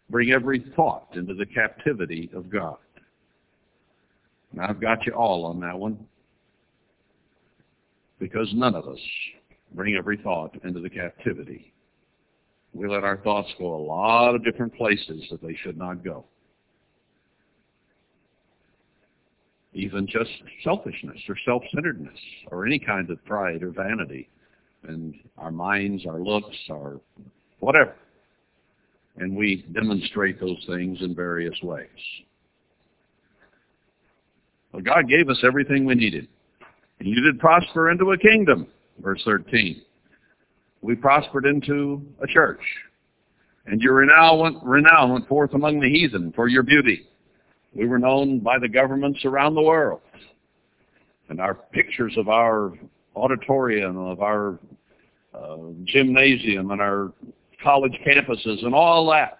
Bring 0.10 0.32
every 0.32 0.66
thought 0.76 1.10
into 1.14 1.34
the 1.34 1.46
captivity 1.46 2.30
of 2.34 2.50
God. 2.50 2.78
Now 4.54 4.68
I've 4.70 4.82
got 4.82 5.06
you 5.06 5.14
all 5.14 5.46
on 5.46 5.60
that 5.62 5.78
one 5.78 5.98
because 8.20 8.50
none 8.54 8.76
of 8.76 8.88
us 8.88 9.00
bring 9.74 9.96
every 9.96 10.18
thought 10.18 10.56
into 10.64 10.80
the 10.80 10.89
captivity. 10.89 11.74
We 12.74 12.88
let 12.88 13.04
our 13.04 13.18
thoughts 13.18 13.50
go 13.58 13.74
a 13.74 13.84
lot 13.84 14.36
of 14.36 14.44
different 14.44 14.76
places 14.76 15.24
that 15.32 15.42
they 15.42 15.56
should 15.56 15.78
not 15.78 16.04
go. 16.04 16.26
Even 19.74 20.05
just 20.07 20.30
selfishness 20.63 21.17
or 21.30 21.36
self-centeredness 21.45 22.19
or 22.47 22.65
any 22.65 22.80
kind 22.80 23.09
of 23.09 23.24
pride 23.26 23.63
or 23.63 23.69
vanity 23.69 24.30
and 24.84 25.15
our 25.38 25.51
minds, 25.51 26.05
our 26.05 26.19
looks, 26.19 26.55
our 26.69 26.99
whatever. 27.59 27.95
And 29.17 29.36
we 29.36 29.65
demonstrate 29.74 30.39
those 30.39 30.63
things 30.67 30.99
in 31.01 31.15
various 31.15 31.55
ways. 31.61 31.88
Well, 34.72 34.82
God 34.82 35.07
gave 35.07 35.30
us 35.30 35.39
everything 35.43 35.86
we 35.86 35.95
needed. 35.95 36.28
And 36.99 37.07
you 37.07 37.22
did 37.22 37.39
prosper 37.39 37.91
into 37.91 38.11
a 38.11 38.17
kingdom, 38.17 38.67
verse 38.99 39.22
13. 39.26 39.82
We 40.82 40.95
prospered 40.95 41.45
into 41.45 42.01
a 42.22 42.28
church. 42.28 42.61
And 43.65 43.82
your 43.82 43.95
renown 43.95 44.39
went, 44.39 44.57
renown 44.63 45.11
went 45.11 45.28
forth 45.28 45.53
among 45.53 45.80
the 45.80 45.89
heathen 45.89 46.32
for 46.36 46.47
your 46.47 46.63
beauty. 46.63 47.07
We 47.74 47.88
were 47.88 47.99
known 47.99 48.39
by 48.39 48.59
the 48.59 48.67
governments 48.67 49.24
around 49.26 49.55
the 49.55 49.61
world. 49.61 50.01
And 51.30 51.39
our 51.39 51.53
pictures 51.53 52.13
of 52.17 52.28
our 52.28 52.74
auditorium, 53.15 53.97
of 53.97 54.22
our 54.22 54.59
uh, 55.34 55.57
gymnasium 55.86 56.72
and 56.72 56.82
our 56.82 57.13
college 57.63 57.97
campuses 58.05 58.65
and 58.65 58.74
all 58.74 59.09
that 59.11 59.39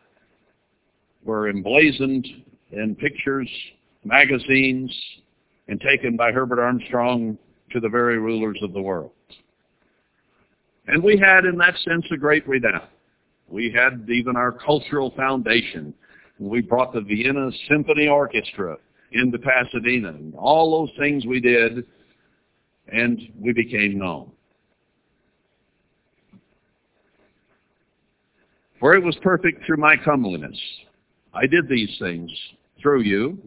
were 1.24 1.50
emblazoned 1.50 2.28
in 2.72 2.96
pictures, 2.96 3.50
magazines, 4.04 4.96
and 5.68 5.80
taken 5.82 6.16
by 6.16 6.32
Herbert 6.32 6.60
Armstrong 6.60 7.38
to 7.72 7.80
the 7.80 7.90
very 7.90 8.18
rulers 8.18 8.58
of 8.64 8.74
the 8.74 8.82
world. 8.82 9.12
And 10.88 11.04
we 11.04 11.18
had, 11.18 11.46
in 11.46 11.58
that 11.58 11.76
sense, 11.78 12.06
a 12.12 12.18
great 12.18 12.48
renown. 12.48 12.88
We 13.48 13.72
had 13.72 14.10
even 14.10 14.36
our 14.36 14.52
cultural 14.52 15.12
foundation. 15.16 15.94
We 16.42 16.62
brought 16.62 16.92
the 16.92 17.02
Vienna 17.02 17.52
Symphony 17.70 18.08
Orchestra 18.08 18.76
into 19.12 19.38
Pasadena. 19.38 20.10
And 20.10 20.34
all 20.36 20.72
those 20.72 20.98
things 20.98 21.24
we 21.24 21.40
did, 21.40 21.86
and 22.88 23.22
we 23.40 23.54
became 23.54 24.00
known. 24.00 24.32
For 28.80 28.96
it 28.96 29.04
was 29.04 29.16
perfect 29.22 29.64
through 29.68 29.78
my 29.78 29.96
comeliness. 30.04 30.60
I 31.32 31.46
did 31.46 31.70
these 31.70 31.96
things 32.00 32.32
through 32.82 33.02
you, 33.02 33.38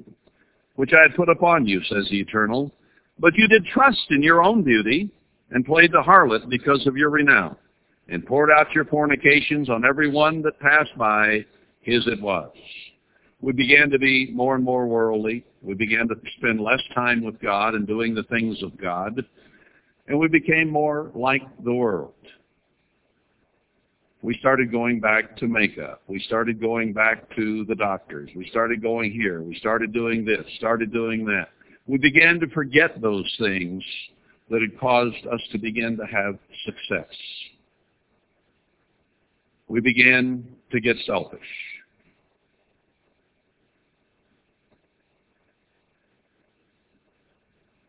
which 0.77 0.93
I 0.93 1.03
had 1.03 1.17
put 1.17 1.29
upon 1.29 1.67
you, 1.67 1.83
says 1.89 2.07
the 2.11 2.21
Eternal. 2.21 2.73
But 3.19 3.35
you 3.35 3.49
did 3.49 3.67
trust 3.67 4.07
in 4.11 4.23
your 4.23 4.41
own 4.41 4.63
beauty 4.63 5.11
and 5.51 5.67
played 5.67 5.91
the 5.91 6.03
harlot 6.03 6.49
because 6.49 6.87
of 6.87 6.97
your 6.97 7.11
renown, 7.11 7.57
and 8.09 8.25
poured 8.25 8.51
out 8.53 8.73
your 8.73 8.85
fornications 8.85 9.69
on 9.69 9.85
every 9.85 10.09
one 10.09 10.43
that 10.43 10.61
passed 10.61 10.97
by, 10.97 11.45
his 11.85 12.07
it 12.07 12.21
was. 12.21 12.51
We 13.41 13.53
began 13.53 13.91
to 13.91 13.99
be 13.99 14.31
more 14.33 14.55
and 14.55 14.65
more 14.65 14.87
worldly. 14.87 15.45
We 15.63 15.75
began 15.75 16.09
to 16.09 16.15
spend 16.39 16.61
less 16.61 16.81
time 16.95 17.23
with 17.23 17.41
God 17.41 17.75
and 17.75 17.87
doing 17.87 18.15
the 18.15 18.23
things 18.25 18.63
of 18.63 18.77
God, 18.81 19.23
and 20.09 20.19
we 20.19 20.29
became 20.29 20.71
more 20.71 21.11
like 21.15 21.43
the 21.63 21.73
world 21.73 22.15
we 24.25 24.35
started 24.39 24.73
going 24.73 25.01
back 25.01 25.37
to 25.37 25.47
makeup. 25.47 26.01
We 26.07 26.19
started 26.19 26.59
going 26.59 26.95
back 26.95 27.29
to 27.37 27.67
the 27.67 27.75
doctors. 27.75 28.31
We 28.35 28.49
started 28.49 28.81
going 28.81 29.13
here. 29.13 29.43
We 29.43 29.55
started 29.57 29.93
doing 29.93 30.25
this, 30.25 30.41
started 30.57 30.91
doing 30.91 31.27
that. 31.27 31.49
We 31.87 31.99
began 31.99 32.41
to 32.41 32.49
forget 32.49 33.03
those 33.03 33.31
things 33.39 33.85
that 34.49 34.63
had 34.63 34.81
caused 34.81 35.27
us 35.31 35.41
to 35.53 35.59
begin 35.59 35.99
to 35.99 36.07
have 36.07 36.39
success. 36.65 37.15
We 39.69 39.81
began 39.81 40.49
to 40.73 40.81
get 40.81 40.97
selfish. 41.05 41.41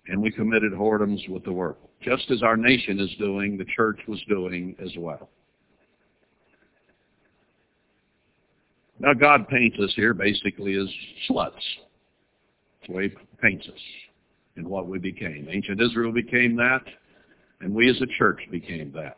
And 0.07 0.21
we 0.21 0.31
committed 0.31 0.71
whoredoms 0.71 1.27
with 1.29 1.43
the 1.43 1.51
world, 1.51 1.77
just 2.01 2.29
as 2.29 2.43
our 2.43 2.55
nation 2.55 2.99
is 2.99 3.09
doing, 3.17 3.57
the 3.57 3.65
church 3.65 3.99
was 4.07 4.21
doing 4.29 4.75
as 4.83 4.91
well. 4.97 5.29
Now 8.99 9.13
God 9.13 9.47
paints 9.47 9.77
us 9.79 9.91
here 9.95 10.13
basically 10.13 10.75
as 10.75 10.87
sluts. 11.29 11.53
That's 11.53 12.87
the 12.87 12.93
way 12.93 13.09
he 13.09 13.15
paints 13.41 13.67
us 13.67 13.81
and 14.55 14.67
what 14.67 14.87
we 14.87 14.99
became. 14.99 15.47
Ancient 15.49 15.81
Israel 15.81 16.11
became 16.11 16.55
that, 16.55 16.83
and 17.61 17.73
we 17.73 17.89
as 17.89 18.01
a 18.01 18.05
church 18.17 18.39
became 18.51 18.91
that. 18.93 19.17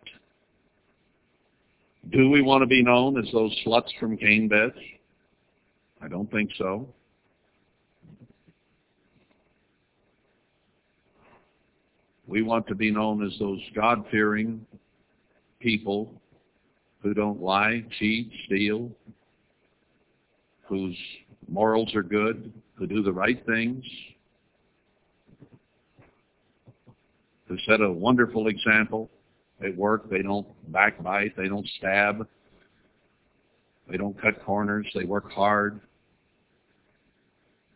Do 2.12 2.30
we 2.30 2.42
want 2.42 2.62
to 2.62 2.68
be 2.68 2.82
known 2.82 3.18
as 3.18 3.32
those 3.32 3.56
sluts 3.66 3.90
from 4.00 4.18
cane 4.18 4.48
beds? 4.48 4.78
I 6.02 6.08
don't 6.08 6.32
think 6.32 6.50
so. 6.58 6.88
We 12.28 12.42
want 12.42 12.68
to 12.68 12.76
be 12.76 12.92
known 12.92 13.26
as 13.26 13.32
those 13.40 13.62
God-fearing 13.74 14.66
people 15.60 16.22
who 17.02 17.14
don't 17.14 17.42
lie, 17.42 17.86
cheat, 17.98 18.30
steal, 18.46 18.92
whose 20.64 20.98
morals 21.48 21.96
are 21.96 22.04
good, 22.04 22.52
who 22.76 22.86
do 22.86 23.02
the 23.02 23.14
right 23.14 23.44
things, 23.46 23.84
who 27.48 27.58
set 27.66 27.80
a 27.80 27.90
wonderful 27.90 28.48
example 28.48 29.10
at 29.64 29.76
work. 29.76 30.10
They 30.10 30.22
don't 30.22 30.48
backbite. 30.72 31.38
They 31.38 31.48
don't 31.48 31.68
stab. 31.78 32.28
They 33.90 33.96
don't 33.96 34.20
cut 34.22 34.44
corners. 34.44 34.86
They 34.94 35.06
work 35.06 35.32
hard. 35.32 35.80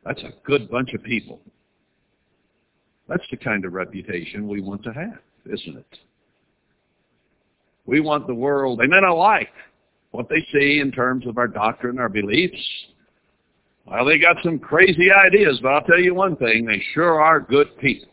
That's 0.03 0.21
a 0.23 0.33
good 0.45 0.69
bunch 0.69 0.93
of 0.93 1.03
people. 1.03 1.39
That's 3.11 3.29
the 3.29 3.35
kind 3.35 3.65
of 3.65 3.73
reputation 3.73 4.47
we 4.47 4.61
want 4.61 4.83
to 4.83 4.93
have, 4.93 5.19
isn't 5.45 5.77
it? 5.77 5.99
We 7.85 7.99
want 7.99 8.25
the 8.25 8.33
world, 8.33 8.79
they 8.79 8.87
may 8.87 9.01
not 9.01 9.17
like 9.17 9.51
what 10.11 10.29
they 10.29 10.47
see 10.53 10.79
in 10.79 10.93
terms 10.93 11.27
of 11.27 11.37
our 11.37 11.49
doctrine, 11.49 11.99
our 11.99 12.07
beliefs. 12.07 12.61
Well, 13.85 14.05
they 14.05 14.17
got 14.17 14.37
some 14.43 14.59
crazy 14.59 15.11
ideas, 15.11 15.59
but 15.61 15.73
I'll 15.73 15.81
tell 15.83 15.99
you 15.99 16.15
one 16.15 16.37
thing, 16.37 16.65
they 16.65 16.81
sure 16.93 17.21
are 17.21 17.41
good 17.41 17.77
people. 17.79 18.07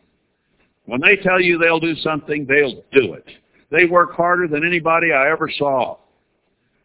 When 0.87 1.01
they 1.01 1.15
tell 1.15 1.41
you 1.41 1.59
they'll 1.59 1.79
do 1.79 1.95
something, 1.97 2.45
they'll 2.45 2.83
do 2.91 3.13
it. 3.13 3.27
They 3.71 3.85
work 3.85 4.15
harder 4.15 4.49
than 4.49 4.67
anybody 4.67 5.13
I 5.13 5.31
ever 5.31 5.49
saw. 5.49 5.99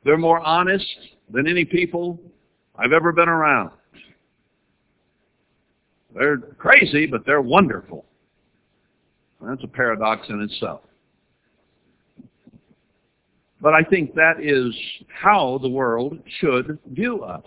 They're 0.03 0.17
more 0.19 0.41
honest 0.41 0.85
than 1.31 1.47
any 1.47 1.65
people 1.65 2.19
I've 2.75 2.91
ever 2.91 3.11
been 3.11 3.29
around. 3.29 3.71
They're 6.15 6.37
crazy, 6.37 7.05
but 7.05 7.25
they're 7.25 7.41
wonderful. 7.41 8.05
That's 9.41 9.63
a 9.63 9.67
paradox 9.67 10.27
in 10.29 10.41
itself. 10.41 10.81
But 13.61 13.73
I 13.73 13.83
think 13.83 14.13
that 14.15 14.41
is 14.41 14.75
how 15.07 15.57
the 15.61 15.69
world 15.69 16.19
should 16.39 16.77
view 16.91 17.23
us, 17.23 17.45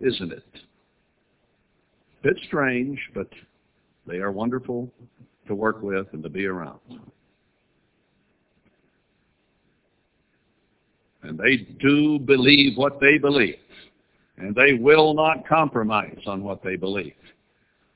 isn't 0.00 0.32
it? 0.32 0.44
A 2.20 2.22
bit 2.22 2.38
strange, 2.46 2.98
but 3.14 3.28
they 4.06 4.18
are 4.18 4.30
wonderful 4.30 4.90
to 5.48 5.54
work 5.54 5.82
with 5.82 6.06
and 6.12 6.22
to 6.22 6.28
be 6.28 6.46
around. 6.46 6.78
And 11.22 11.36
they 11.36 11.56
do 11.80 12.20
believe 12.20 12.76
what 12.76 13.00
they 13.00 13.18
believe. 13.18 13.56
And 14.38 14.54
they 14.54 14.74
will 14.74 15.14
not 15.14 15.46
compromise 15.48 16.18
on 16.26 16.42
what 16.42 16.62
they 16.62 16.76
believe. 16.76 17.14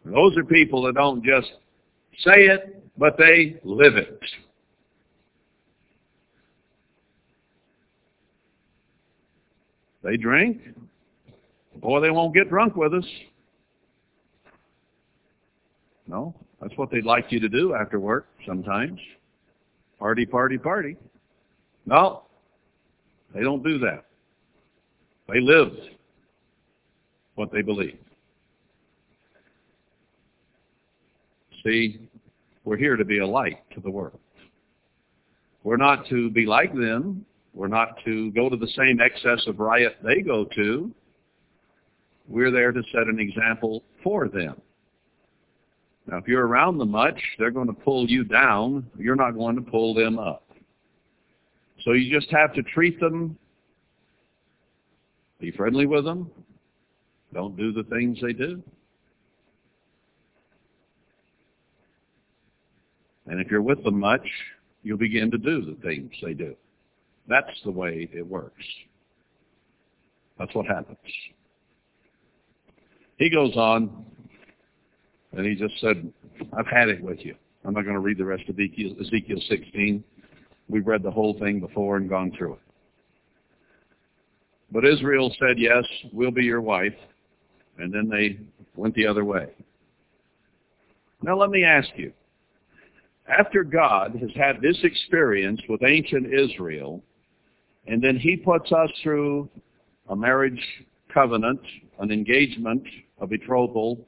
Those 0.05 0.37
are 0.37 0.45
people 0.45 0.83
that 0.83 0.95
don't 0.95 1.23
just 1.23 1.49
say 2.25 2.47
it, 2.47 2.83
but 2.97 3.17
they 3.19 3.61
live 3.65 3.97
it. 3.97 4.21
They 10.03 10.17
drink. 10.17 10.63
Boy, 11.77 12.01
they 12.01 12.11
won't 12.11 12.35
get 12.35 12.49
drunk 12.49 12.77
with 12.77 12.95
us. 12.95 13.05
No, 16.07 16.35
that's 16.61 16.77
what 16.77 16.91
they'd 16.91 17.05
like 17.05 17.31
you 17.31 17.39
to 17.41 17.49
do 17.49 17.75
after 17.75 18.01
work 18.01 18.27
sometimes. 18.47 18.99
Party, 19.99 20.27
party, 20.27 20.59
party. 20.59 20.97
No, 21.87 22.23
they 23.35 23.43
don't 23.43 23.63
do 23.63 23.79
that. 23.79 24.07
They 25.29 25.41
live 25.41 25.69
what 27.35 27.53
they 27.53 27.63
believe. 27.63 27.99
See, 31.65 32.09
we're 32.65 32.77
here 32.77 32.97
to 32.97 33.05
be 33.05 33.19
a 33.19 33.27
light 33.27 33.59
to 33.75 33.81
the 33.81 33.91
world. 33.91 34.19
We're 35.63 35.77
not 35.77 36.07
to 36.09 36.31
be 36.31 36.47
like 36.47 36.73
them. 36.73 37.25
We're 37.53 37.69
not 37.69 37.97
to 38.05 38.31
go 38.33 38.49
to 38.49 38.57
the 38.57 38.69
same 38.77 39.01
excess 39.01 39.47
of 39.47 39.59
riot 39.59 39.97
they 40.03 40.23
go 40.23 40.45
to. 40.57 40.91
We're 42.29 42.51
there 42.51 42.73
to 42.73 42.83
set 42.93 43.09
an 43.09 43.19
example 43.19 43.83
for 44.03 44.29
them. 44.29 44.61
Now, 46.07 46.19
if 46.19 46.27
you're 46.27 46.47
around 46.47 46.79
them 46.79 46.91
much, 46.91 47.21
they're 47.39 47.51
going 47.51 47.67
to 47.67 47.73
pull 47.73 48.09
you 48.09 48.25
down. 48.25 48.87
You're 48.99 49.17
not 49.17 49.33
going 49.33 49.57
to 49.57 49.63
pull 49.63 49.95
them 49.95 50.19
up. 50.19 50.47
So 51.85 51.93
you 51.93 52.13
just 52.13 52.31
have 52.31 52.53
to 52.55 52.63
treat 52.63 53.01
them, 53.01 53.39
be 55.41 55.51
friendly 55.51 55.87
with 55.87 56.05
them, 56.05 56.31
don't 57.33 57.57
do 57.57 57.73
the 57.73 57.85
things 57.85 58.19
they 58.21 58.33
do. 58.33 58.63
And 63.27 63.41
if 63.41 63.51
you're 63.51 63.63
with 63.63 63.83
them 63.85 64.01
much, 64.01 64.27
you'll 64.83 64.99
begin 64.99 65.31
to 65.31 65.39
do 65.39 65.65
the 65.65 65.77
things 65.83 66.11
they 66.23 66.35
do. 66.35 66.57
That's 67.29 67.61
the 67.65 67.71
way 67.71 68.09
it 68.13 68.27
works. 68.27 68.65
That's 70.39 70.55
what 70.55 70.67
happens. 70.67 70.99
He 73.19 73.31
goes 73.31 73.55
on, 73.57 74.05
and 75.33 75.47
he 75.47 75.55
just 75.55 75.79
said, 75.81 76.13
I've 76.57 76.67
had 76.67 76.89
it 76.89 77.01
with 77.03 77.21
you. 77.21 77.37
I'm 77.65 77.75
not 77.75 77.83
going 77.83 77.95
to 77.95 78.01
read 78.01 78.19
the 78.19 78.25
rest 78.25 78.49
of 78.49 78.59
Ezekiel 78.59 79.41
16. 79.49 80.03
We've 80.69 80.87
read 80.87 81.03
the 81.03 81.11
whole 81.11 81.39
thing 81.39 81.61
before 81.61 81.99
and 81.99 82.09
gone 82.09 82.33
through 82.37 82.55
it. 82.55 82.61
But 84.73 84.87
Israel 84.87 85.35
said, 85.39 85.59
yes, 85.59 85.85
we'll 86.13 86.31
be 86.31 86.45
your 86.45 86.63
wife. 86.63 86.95
And 87.81 87.93
then 87.93 88.09
they 88.09 88.39
went 88.77 88.95
the 88.95 89.07
other 89.07 89.25
way. 89.25 89.49
Now 91.23 91.37
let 91.37 91.51
me 91.51 91.65
ask 91.65 91.89
you, 91.97 92.13
after 93.29 93.63
God 93.63 94.17
has 94.21 94.31
had 94.35 94.61
this 94.61 94.79
experience 94.83 95.61
with 95.69 95.83
ancient 95.83 96.33
Israel, 96.33 97.03
and 97.87 98.03
then 98.03 98.17
he 98.17 98.37
puts 98.37 98.73
us 98.73 98.91
through 99.03 99.49
a 100.09 100.17
marriage 100.17 100.63
covenant, 101.13 101.61
an 101.99 102.11
engagement, 102.11 102.83
a 103.21 103.27
betrothal 103.27 104.07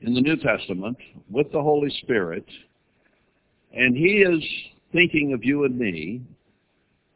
in 0.00 0.14
the 0.14 0.20
New 0.20 0.36
Testament 0.36 0.96
with 1.30 1.50
the 1.52 1.60
Holy 1.60 1.90
Spirit, 2.02 2.44
and 3.72 3.96
he 3.96 4.22
is 4.22 4.42
thinking 4.92 5.32
of 5.32 5.44
you 5.44 5.64
and 5.64 5.76
me 5.76 6.22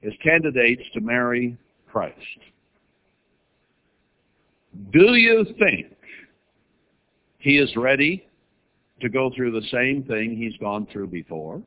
as 0.02 0.12
candidates 0.22 0.82
to 0.94 1.00
marry 1.00 1.56
Christ. 1.90 2.16
Do 4.92 5.14
you 5.14 5.44
think 5.58 5.86
he 7.38 7.58
is 7.58 7.74
ready 7.76 8.26
to 9.00 9.08
go 9.08 9.30
through 9.34 9.52
the 9.52 9.66
same 9.68 10.04
thing 10.04 10.36
he's 10.36 10.56
gone 10.58 10.86
through 10.92 11.08
before? 11.08 11.62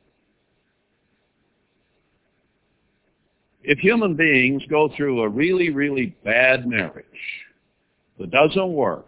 If 3.64 3.80
human 3.80 4.16
beings 4.16 4.64
go 4.70 4.90
through 4.96 5.22
a 5.22 5.30
really, 5.30 5.70
really 5.70 6.16
bad 6.24 6.66
marriage 6.68 7.06
that 8.18 8.32
doesn't 8.32 8.74
work, 8.74 9.06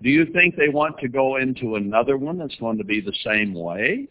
do 0.00 0.10
you 0.10 0.26
think 0.26 0.54
they 0.54 0.68
want 0.68 0.96
to 0.98 1.08
go 1.08 1.36
into 1.36 1.74
another 1.74 2.16
one 2.16 2.38
that's 2.38 2.54
going 2.56 2.78
to 2.78 2.84
be 2.84 3.00
the 3.00 3.14
same 3.24 3.52
way? 3.52 4.06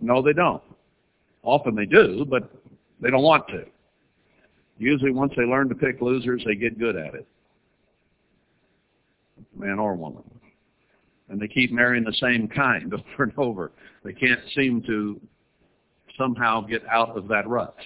No, 0.00 0.22
they 0.22 0.32
don't. 0.32 0.62
Often 1.42 1.74
they 1.74 1.86
do, 1.86 2.24
but 2.28 2.50
they 3.00 3.10
don't 3.10 3.22
want 3.22 3.48
to. 3.48 3.64
Usually 4.78 5.12
once 5.12 5.32
they 5.36 5.44
learn 5.44 5.68
to 5.68 5.74
pick 5.74 6.00
losers, 6.00 6.42
they 6.46 6.54
get 6.54 6.78
good 6.78 6.96
at 6.96 7.14
it. 7.14 7.26
Man 9.56 9.78
or 9.78 9.94
woman. 9.94 10.22
And 11.28 11.40
they 11.40 11.48
keep 11.48 11.72
marrying 11.72 12.04
the 12.04 12.14
same 12.14 12.48
kind 12.48 12.92
over 12.94 13.22
and 13.22 13.32
over. 13.36 13.72
They 14.04 14.12
can't 14.12 14.40
seem 14.54 14.82
to 14.82 15.20
somehow 16.18 16.60
get 16.62 16.82
out 16.86 17.16
of 17.16 17.28
that 17.28 17.48
rut. 17.48 17.76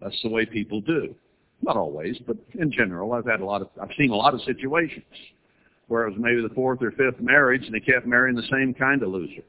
That's 0.00 0.20
the 0.22 0.28
way 0.28 0.44
people 0.46 0.80
do. 0.80 1.14
Not 1.62 1.76
always, 1.76 2.18
but 2.26 2.36
in 2.58 2.72
general, 2.72 3.12
I've 3.12 3.26
had 3.26 3.40
a 3.40 3.44
lot 3.44 3.62
of, 3.62 3.68
I've 3.80 3.90
seen 3.96 4.10
a 4.10 4.16
lot 4.16 4.34
of 4.34 4.40
situations 4.42 5.04
where 5.86 6.06
it 6.06 6.10
was 6.10 6.18
maybe 6.20 6.42
the 6.42 6.52
fourth 6.54 6.82
or 6.82 6.90
fifth 6.90 7.20
marriage 7.20 7.64
and 7.64 7.74
they 7.74 7.80
kept 7.80 8.06
marrying 8.06 8.34
the 8.34 8.46
same 8.50 8.74
kind 8.74 9.02
of 9.02 9.10
loser. 9.10 9.42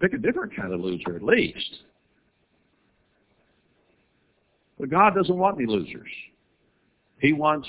Pick 0.00 0.14
a 0.14 0.18
different 0.18 0.54
kind 0.56 0.72
of 0.72 0.80
loser 0.80 1.14
at 1.14 1.22
least. 1.22 1.78
But 4.82 4.90
God 4.90 5.14
doesn't 5.14 5.38
want 5.38 5.58
any 5.58 5.66
losers. 5.66 6.08
He 7.20 7.32
wants 7.32 7.68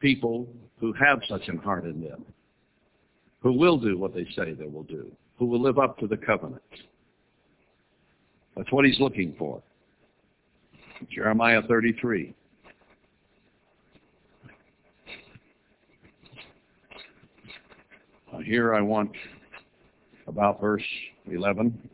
people 0.00 0.48
who 0.80 0.92
have 0.94 1.20
such 1.28 1.46
an 1.46 1.58
heart 1.58 1.84
in 1.84 2.02
them, 2.02 2.24
who 3.38 3.52
will 3.52 3.78
do 3.78 3.96
what 3.96 4.12
they 4.12 4.26
say 4.34 4.52
they 4.52 4.66
will 4.66 4.82
do, 4.82 5.12
who 5.38 5.46
will 5.46 5.62
live 5.62 5.78
up 5.78 5.96
to 5.98 6.08
the 6.08 6.16
covenant. 6.16 6.60
That's 8.56 8.72
what 8.72 8.84
he's 8.84 8.98
looking 8.98 9.36
for. 9.38 9.62
Jeremiah 11.08 11.62
33. 11.68 12.34
Uh, 18.34 18.38
here 18.38 18.74
I 18.74 18.80
want 18.80 19.12
about 20.26 20.60
verse 20.60 20.82
11. 21.30 21.90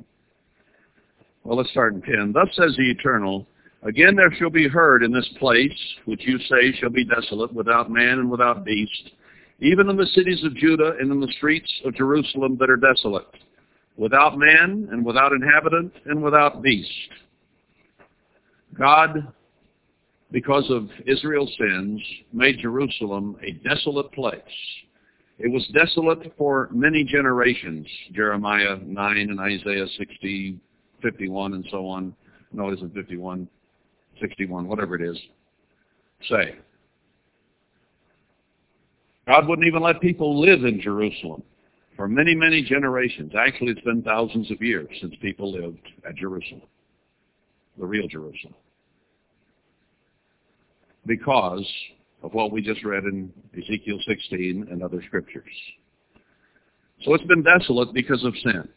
Well, 1.44 1.58
let's 1.58 1.70
start 1.72 1.92
in 1.92 2.00
10. 2.00 2.32
Thus 2.32 2.48
says 2.56 2.74
the 2.78 2.90
Eternal, 2.90 3.46
Again 3.82 4.16
there 4.16 4.32
shall 4.32 4.50
be 4.50 4.68
heard 4.68 5.04
in 5.04 5.12
this 5.12 5.28
place, 5.38 5.78
which 6.04 6.26
you 6.26 6.38
say 6.40 6.72
shall 6.78 6.90
be 6.90 7.04
desolate, 7.04 7.52
without 7.52 7.90
man 7.90 8.18
and 8.18 8.30
without 8.30 8.64
beast, 8.64 9.10
even 9.60 9.88
in 9.88 9.96
the 9.96 10.06
cities 10.06 10.42
of 10.44 10.56
Judah 10.56 10.96
and 10.98 11.12
in 11.12 11.20
the 11.20 11.32
streets 11.36 11.72
of 11.84 11.94
Jerusalem 11.94 12.56
that 12.58 12.70
are 12.70 12.76
desolate, 12.76 13.28
without 13.96 14.36
man 14.36 14.88
and 14.90 15.04
without 15.04 15.32
inhabitant 15.32 15.92
and 16.06 16.22
without 16.22 16.60
beast. 16.60 16.90
God, 18.76 19.32
because 20.32 20.68
of 20.70 20.88
Israel's 21.06 21.54
sins, 21.56 22.02
made 22.32 22.58
Jerusalem 22.58 23.36
a 23.42 23.52
desolate 23.68 24.10
place. 24.12 24.42
It 25.38 25.52
was 25.52 25.64
desolate 25.72 26.34
for 26.36 26.68
many 26.72 27.04
generations, 27.04 27.86
Jeremiah 28.12 28.76
9 28.82 29.16
and 29.16 29.38
Isaiah 29.38 29.86
60, 29.96 30.58
51 31.00 31.54
and 31.54 31.66
so 31.70 31.86
on. 31.86 32.14
No, 32.52 32.68
it 32.70 32.74
isn't 32.74 32.92
51. 32.92 33.48
61, 34.20 34.66
whatever 34.66 34.94
it 34.94 35.02
is, 35.02 35.18
say. 36.28 36.56
God 39.26 39.46
wouldn't 39.46 39.66
even 39.66 39.82
let 39.82 40.00
people 40.00 40.40
live 40.40 40.64
in 40.64 40.80
Jerusalem 40.80 41.42
for 41.96 42.08
many, 42.08 42.34
many 42.34 42.62
generations. 42.62 43.32
Actually, 43.38 43.72
it's 43.72 43.80
been 43.82 44.02
thousands 44.02 44.50
of 44.50 44.62
years 44.62 44.88
since 45.00 45.14
people 45.20 45.52
lived 45.52 45.86
at 46.08 46.14
Jerusalem, 46.14 46.62
the 47.78 47.84
real 47.84 48.08
Jerusalem, 48.08 48.54
because 51.06 51.66
of 52.22 52.32
what 52.34 52.52
we 52.52 52.62
just 52.62 52.84
read 52.84 53.04
in 53.04 53.32
Ezekiel 53.56 53.98
16 54.06 54.68
and 54.70 54.82
other 54.82 55.02
scriptures. 55.06 55.44
So 57.04 57.14
it's 57.14 57.24
been 57.24 57.42
desolate 57.42 57.92
because 57.92 58.24
of 58.24 58.34
sin. 58.42 58.68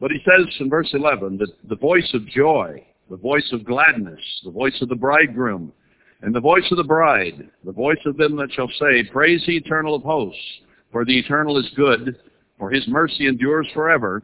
But 0.00 0.10
he 0.10 0.18
says 0.24 0.46
in 0.60 0.68
verse 0.68 0.90
11 0.92 1.38
that 1.38 1.50
the 1.68 1.76
voice 1.76 2.10
of 2.14 2.26
joy 2.28 2.84
the 3.10 3.16
voice 3.16 3.48
of 3.52 3.64
gladness, 3.64 4.20
the 4.44 4.50
voice 4.50 4.76
of 4.80 4.88
the 4.88 4.96
bridegroom, 4.96 5.72
and 6.22 6.34
the 6.34 6.40
voice 6.40 6.66
of 6.70 6.76
the 6.76 6.84
bride, 6.84 7.48
the 7.64 7.72
voice 7.72 7.98
of 8.06 8.16
them 8.16 8.36
that 8.36 8.52
shall 8.52 8.70
say, 8.80 9.04
Praise 9.04 9.42
the 9.46 9.56
eternal 9.56 9.94
of 9.94 10.02
hosts, 10.02 10.40
for 10.90 11.04
the 11.04 11.18
eternal 11.18 11.58
is 11.58 11.70
good, 11.76 12.16
for 12.58 12.70
his 12.70 12.86
mercy 12.88 13.26
endures 13.26 13.68
forever, 13.74 14.22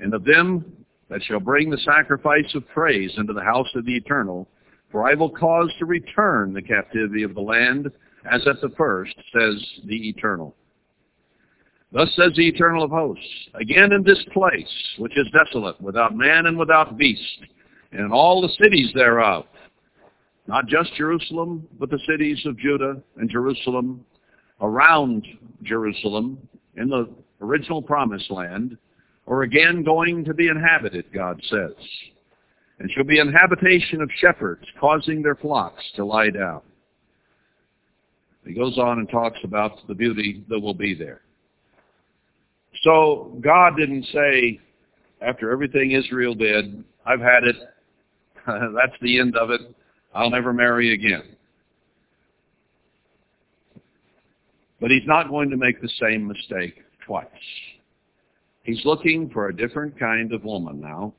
and 0.00 0.14
of 0.14 0.24
them 0.24 0.64
that 1.08 1.22
shall 1.22 1.40
bring 1.40 1.70
the 1.70 1.78
sacrifice 1.78 2.52
of 2.54 2.66
praise 2.68 3.12
into 3.16 3.32
the 3.32 3.42
house 3.42 3.68
of 3.74 3.84
the 3.84 3.94
eternal, 3.94 4.48
for 4.90 5.08
I 5.08 5.14
will 5.14 5.30
cause 5.30 5.72
to 5.78 5.84
return 5.84 6.52
the 6.52 6.62
captivity 6.62 7.22
of 7.22 7.34
the 7.34 7.40
land, 7.40 7.90
as 8.30 8.46
at 8.46 8.60
the 8.60 8.74
first, 8.76 9.14
says 9.32 9.64
the 9.84 10.08
eternal. 10.08 10.56
Thus 11.92 12.08
says 12.16 12.32
the 12.34 12.48
eternal 12.48 12.82
of 12.82 12.90
hosts, 12.90 13.48
again 13.54 13.92
in 13.92 14.02
this 14.02 14.22
place, 14.32 14.94
which 14.98 15.16
is 15.16 15.28
desolate, 15.32 15.80
without 15.80 16.16
man 16.16 16.46
and 16.46 16.58
without 16.58 16.98
beast, 16.98 17.38
and 17.92 18.12
all 18.12 18.40
the 18.40 18.52
cities 18.62 18.90
thereof, 18.94 19.46
not 20.46 20.66
just 20.66 20.94
Jerusalem, 20.94 21.66
but 21.78 21.90
the 21.90 22.00
cities 22.08 22.40
of 22.46 22.58
Judah 22.58 23.00
and 23.16 23.28
Jerusalem, 23.28 24.04
around 24.60 25.26
Jerusalem, 25.62 26.38
in 26.76 26.88
the 26.88 27.08
original 27.40 27.82
promised 27.82 28.30
land, 28.30 28.76
are 29.26 29.42
again 29.42 29.82
going 29.82 30.24
to 30.24 30.34
be 30.34 30.48
inhabited, 30.48 31.06
God 31.12 31.40
says. 31.48 31.74
And 32.78 32.90
shall 32.90 33.04
be 33.04 33.18
an 33.18 33.32
habitation 33.32 34.02
of 34.02 34.10
shepherds, 34.18 34.64
causing 34.78 35.22
their 35.22 35.34
flocks 35.34 35.82
to 35.96 36.04
lie 36.04 36.30
down. 36.30 36.60
He 38.46 38.54
goes 38.54 38.78
on 38.78 38.98
and 38.98 39.08
talks 39.08 39.38
about 39.42 39.86
the 39.88 39.94
beauty 39.94 40.44
that 40.48 40.60
will 40.60 40.74
be 40.74 40.94
there. 40.94 41.22
So 42.82 43.36
God 43.40 43.76
didn't 43.76 44.04
say, 44.12 44.60
after 45.20 45.50
everything 45.50 45.92
Israel 45.92 46.34
did, 46.34 46.84
I've 47.04 47.20
had 47.20 47.44
it, 47.44 47.56
That's 48.74 49.00
the 49.02 49.18
end 49.18 49.36
of 49.36 49.50
it. 49.50 49.60
I'll 50.14 50.30
never 50.30 50.52
marry 50.52 50.94
again. 50.94 51.36
But 54.80 54.90
he's 54.90 55.06
not 55.06 55.28
going 55.28 55.50
to 55.50 55.56
make 55.56 55.80
the 55.80 55.90
same 56.00 56.26
mistake 56.26 56.82
twice. 57.04 57.26
He's 58.62 58.84
looking 58.84 59.30
for 59.30 59.48
a 59.48 59.56
different 59.56 59.98
kind 59.98 60.32
of 60.32 60.44
woman 60.44 60.80
now. 60.80 61.14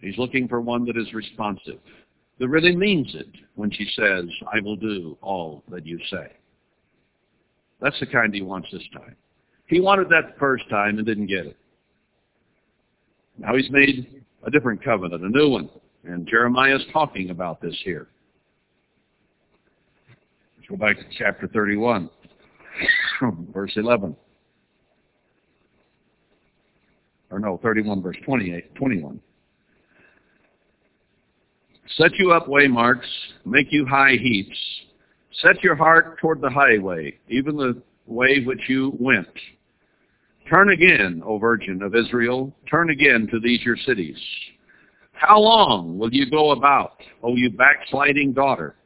He's 0.00 0.18
looking 0.18 0.48
for 0.48 0.60
one 0.60 0.84
that 0.86 0.96
is 0.96 1.12
responsive, 1.12 1.80
that 2.38 2.48
really 2.48 2.74
means 2.74 3.14
it 3.14 3.28
when 3.56 3.70
she 3.70 3.86
says, 3.96 4.24
I 4.52 4.60
will 4.60 4.76
do 4.76 5.18
all 5.20 5.64
that 5.70 5.84
you 5.86 5.98
say. 6.10 6.32
That's 7.80 7.98
the 7.98 8.06
kind 8.06 8.32
he 8.32 8.42
wants 8.42 8.68
this 8.72 8.86
time. 8.92 9.16
He 9.66 9.80
wanted 9.80 10.08
that 10.10 10.34
the 10.34 10.38
first 10.38 10.68
time 10.70 10.98
and 10.98 11.06
didn't 11.06 11.26
get 11.26 11.46
it. 11.46 11.56
Now 13.38 13.56
he's 13.56 13.70
made 13.70 14.22
a 14.44 14.50
different 14.50 14.82
covenant, 14.82 15.22
a 15.22 15.28
new 15.28 15.48
one. 15.50 15.70
And 16.04 16.26
Jeremiah 16.26 16.76
is 16.76 16.84
talking 16.92 17.30
about 17.30 17.60
this 17.60 17.76
here. 17.84 18.08
Let's 20.56 20.68
go 20.68 20.76
back 20.76 20.96
to 20.96 21.04
chapter 21.18 21.48
31, 21.48 22.08
verse 23.52 23.72
11. 23.76 24.16
or 27.30 27.38
no, 27.38 27.58
31 27.62 28.02
verse 28.02 28.16
28, 28.24 28.74
21. 28.74 29.20
Set 31.96 32.10
you 32.18 32.32
up 32.32 32.46
waymarks, 32.46 33.08
make 33.44 33.68
you 33.70 33.86
high 33.86 34.16
heaps. 34.20 34.58
Set 35.42 35.62
your 35.62 35.74
heart 35.74 36.18
toward 36.18 36.40
the 36.40 36.50
highway, 36.50 37.18
even 37.28 37.56
the 37.56 37.80
way 38.06 38.42
which 38.44 38.60
you 38.68 38.96
went. 38.98 39.28
Turn 40.48 40.70
again, 40.70 41.22
O 41.26 41.38
Virgin 41.38 41.82
of 41.82 41.94
Israel, 41.94 42.54
turn 42.70 42.88
again 42.88 43.28
to 43.30 43.38
these 43.38 43.60
your 43.62 43.76
cities. 43.76 44.16
How 45.12 45.38
long 45.38 45.98
will 45.98 46.12
you 46.12 46.30
go 46.30 46.52
about, 46.52 47.02
O 47.22 47.36
you 47.36 47.50
backsliding 47.50 48.32
daughter? 48.32 48.76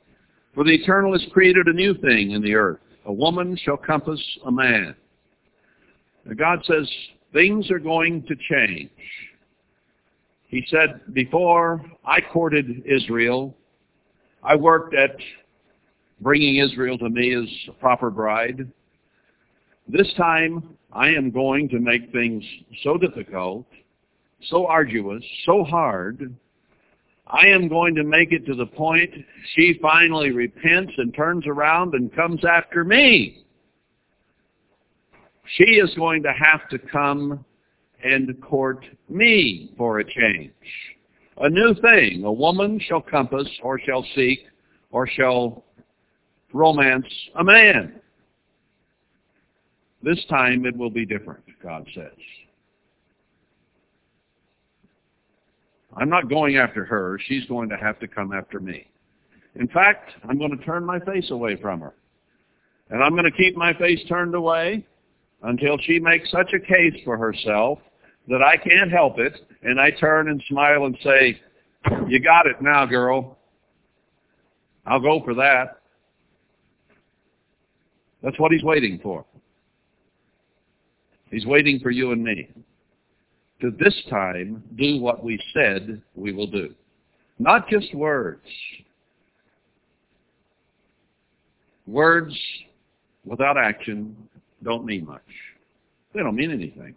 For 0.55 0.65
the 0.65 0.75
Eternal 0.75 1.13
has 1.13 1.25
created 1.33 1.69
a 1.69 1.73
new 1.73 1.95
thing 1.95 2.33
in 2.33 2.43
the 2.43 2.55
earth. 2.55 2.81
A 3.07 3.13
woman 3.13 3.57
shall 3.65 3.77
compass 3.77 4.21
a 4.45 4.51
man. 4.51 4.97
Now 6.25 6.35
God 6.35 6.65
says 6.65 6.91
things 7.33 7.71
are 7.71 7.79
going 7.79 8.25
to 8.27 8.35
change. 8.51 8.91
He 10.49 10.65
said, 10.69 11.01
before 11.13 11.85
I 12.05 12.21
courted 12.21 12.83
Israel, 12.87 13.57
I 14.43 14.57
worked 14.57 14.95
at 14.95 15.17
bringing 16.21 16.57
Israel 16.57 16.99
to 16.99 17.09
me 17.09 17.35
as 17.35 17.49
a 17.69 17.73
proper 17.73 18.11
bride. 18.11 18.69
This 19.89 20.13
time, 20.17 20.77
I 20.93 21.09
am 21.09 21.31
going 21.31 21.69
to 21.71 21.79
make 21.79 22.13
things 22.13 22.45
so 22.83 22.97
difficult, 22.97 23.67
so 24.49 24.67
arduous, 24.67 25.25
so 25.45 25.65
hard, 25.65 26.35
I 27.27 27.47
am 27.47 27.69
going 27.69 27.95
to 27.95 28.05
make 28.05 28.33
it 28.33 28.45
to 28.47 28.55
the 28.55 28.67
point 28.67 29.11
she 29.55 29.79
finally 29.81 30.33
repents 30.33 30.93
and 30.99 31.15
turns 31.15 31.47
around 31.47 31.95
and 31.95 32.15
comes 32.15 32.45
after 32.45 32.85
me. 32.85 33.45
She 35.57 35.65
is 35.65 35.95
going 35.95 36.23
to 36.25 36.33
have 36.33 36.69
to 36.69 36.79
come 36.79 37.45
and 38.05 38.41
court 38.43 38.85
me 39.09 39.73
for 39.79 40.01
a 40.01 40.05
change. 40.05 40.53
A 41.39 41.49
new 41.49 41.75
thing. 41.75 42.25
A 42.25 42.33
woman 42.33 42.79
shall 42.87 43.01
compass 43.01 43.49
or 43.63 43.79
shall 43.81 44.05
seek 44.15 44.41
or 44.91 45.07
shall 45.07 45.65
romance 46.53 47.07
a 47.37 47.45
man. 47.45 48.02
This 50.03 50.25
time 50.29 50.67
it 50.67 50.77
will 50.77 50.91
be 50.91 51.07
different, 51.07 51.45
God 51.63 51.87
says. 51.95 52.11
I'm 55.97 56.09
not 56.09 56.29
going 56.29 56.57
after 56.57 56.85
her. 56.85 57.19
She's 57.27 57.45
going 57.47 57.69
to 57.69 57.77
have 57.77 57.99
to 58.01 58.09
come 58.09 58.33
after 58.33 58.59
me. 58.59 58.89
In 59.57 59.69
fact, 59.69 60.11
I'm 60.29 60.39
going 60.39 60.57
to 60.57 60.65
turn 60.65 60.85
my 60.85 60.99
face 61.01 61.31
away 61.31 61.57
from 61.57 61.81
her. 61.81 61.95
And 62.91 63.03
I'm 63.03 63.13
going 63.13 63.25
to 63.25 63.31
keep 63.31 63.57
my 63.57 63.75
face 63.75 64.01
turned 64.09 64.35
away 64.35 64.87
until 65.43 65.79
she 65.79 65.99
makes 65.99 66.31
such 66.31 66.53
a 66.55 66.61
case 66.61 66.95
for 67.05 67.17
herself 67.17 67.79
that 68.29 68.43
I 68.43 68.57
can't 68.57 68.91
help 68.91 69.19
it. 69.19 69.35
And 69.63 69.81
I 69.81 69.91
turn 69.91 70.29
and 70.29 70.43
smile 70.49 70.87
and 70.87 70.97
say, 71.03 71.41
you 72.09 72.21
got 72.21 72.47
it 72.47 72.61
now, 72.61 72.87
girl. 72.87 73.39
I'll 74.87 75.01
go 75.01 75.23
for 75.25 75.35
that. 75.35 75.81
That's 78.23 78.39
what 78.39 78.53
he's 78.53 78.63
waiting 78.63 79.01
for. 79.03 79.25
He's 81.33 81.47
waiting 81.47 81.81
for 81.81 81.91
you 81.91 82.13
and 82.13 82.23
me 82.23 82.47
to 83.63 83.71
this 83.71 83.95
time 84.11 84.63
do 84.77 85.01
what 85.01 85.25
we 85.25 85.41
said 85.55 86.03
we 86.15 86.31
will 86.31 86.47
do. 86.47 86.75
Not 87.39 87.69
just 87.71 87.93
words. 87.95 88.47
Words 91.87 92.39
without 93.25 93.57
action 93.57 94.15
don't 94.63 94.85
mean 94.85 95.07
much. 95.07 95.23
They 96.13 96.21
don't 96.21 96.37
mean 96.37 96.51
anything. 96.51 96.95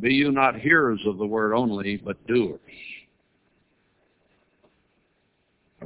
Be 0.00 0.14
you 0.14 0.32
not 0.32 0.58
hearers 0.58 1.00
of 1.06 1.18
the 1.18 1.26
word 1.26 1.52
only, 1.52 1.98
but 1.98 2.26
doers. 2.26 2.58